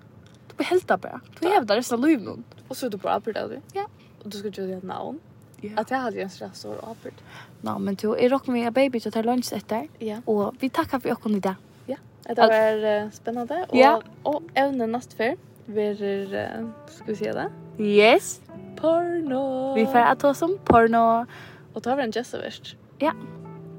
Du 0.56 0.64
behälter 0.64 0.96
bara. 0.96 1.20
Du 1.40 1.48
hävdar 1.48 1.76
resten 1.76 1.98
av 1.98 2.08
livet. 2.08 2.38
Och 2.68 2.76
så 2.76 2.86
är 2.86 2.90
du 2.90 2.96
bara 2.96 3.14
apert 3.14 3.36
av 3.36 3.48
det. 3.48 3.60
Ja. 3.72 3.86
Och 4.22 4.30
du 4.30 4.38
ska 4.38 4.48
göra 4.48 4.76
ett 4.76 4.82
namn. 4.82 5.20
Ja. 5.60 5.70
Att 5.76 5.90
jag 5.90 5.98
hade 5.98 6.20
en 6.20 6.30
stress 6.30 6.64
och 6.64 6.90
apert. 6.90 7.14
Nej, 7.60 7.74
men 7.78 7.94
du 7.94 8.16
är 8.16 8.28
rock 8.28 8.46
med 8.46 8.72
baby 8.72 9.00
till 9.00 9.08
att 9.08 9.14
ta 9.14 9.22
lunch 9.22 9.52
efter. 9.52 9.88
Ja. 9.98 10.16
Och 10.24 10.54
vi 10.60 10.70
tackar 10.70 10.98
för 10.98 11.12
åkon 11.12 11.34
idag. 11.34 11.54
Ja. 11.86 11.96
Det 12.22 12.34
var 12.36 13.10
spännande. 13.10 13.66
Och, 13.68 13.76
ja. 13.76 14.02
och 14.22 14.42
även 14.54 14.92
nästa 14.92 15.16
för. 15.16 15.36
Verer, 15.66 16.72
ska 16.88 17.04
vi 17.04 17.16
se 17.16 17.32
det? 17.32 17.50
Yes. 17.84 18.40
Porno. 18.76 19.74
Vi 19.74 19.86
får 19.86 19.98
att 19.98 20.20
ta 20.20 20.34
som 20.34 20.58
porno. 20.64 21.26
Och 21.72 21.82
ta 21.82 21.94
vi 21.94 22.02
en 22.02 22.10
gästavärst. 22.10 22.76
Ja. 22.98 23.12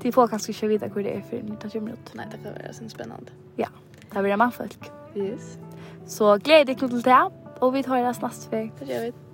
De 0.02 0.12
får 0.12 0.28
kanske 0.28 0.52
inte 0.52 0.68
vidare 0.68 0.92
hur 0.96 1.04
det 1.04 1.10
är 1.10 1.22
för 1.22 1.38
19 1.38 1.72
minuter. 1.74 2.12
Nej, 2.14 2.26
det 2.32 2.38
kan 2.38 2.54
vara 2.54 2.74
så 2.74 2.90
spännande. 2.90 3.32
Ja, 3.56 3.68
det 4.12 4.22
blir 4.22 4.32
en 4.32 4.40
manfolk. 4.40 4.92
Yes. 5.16 5.58
Så 6.08 6.38
gleder 6.44 6.74
jeg 6.74 6.78
til 6.78 7.04
det, 7.04 7.22
og 7.62 7.74
vi 7.74 7.86
tar 7.86 8.10
oss 8.10 8.22
neste 8.24 8.52
vei. 8.52 8.66
Det 8.80 8.90
gjør 8.90 9.08
vi. 9.08 9.25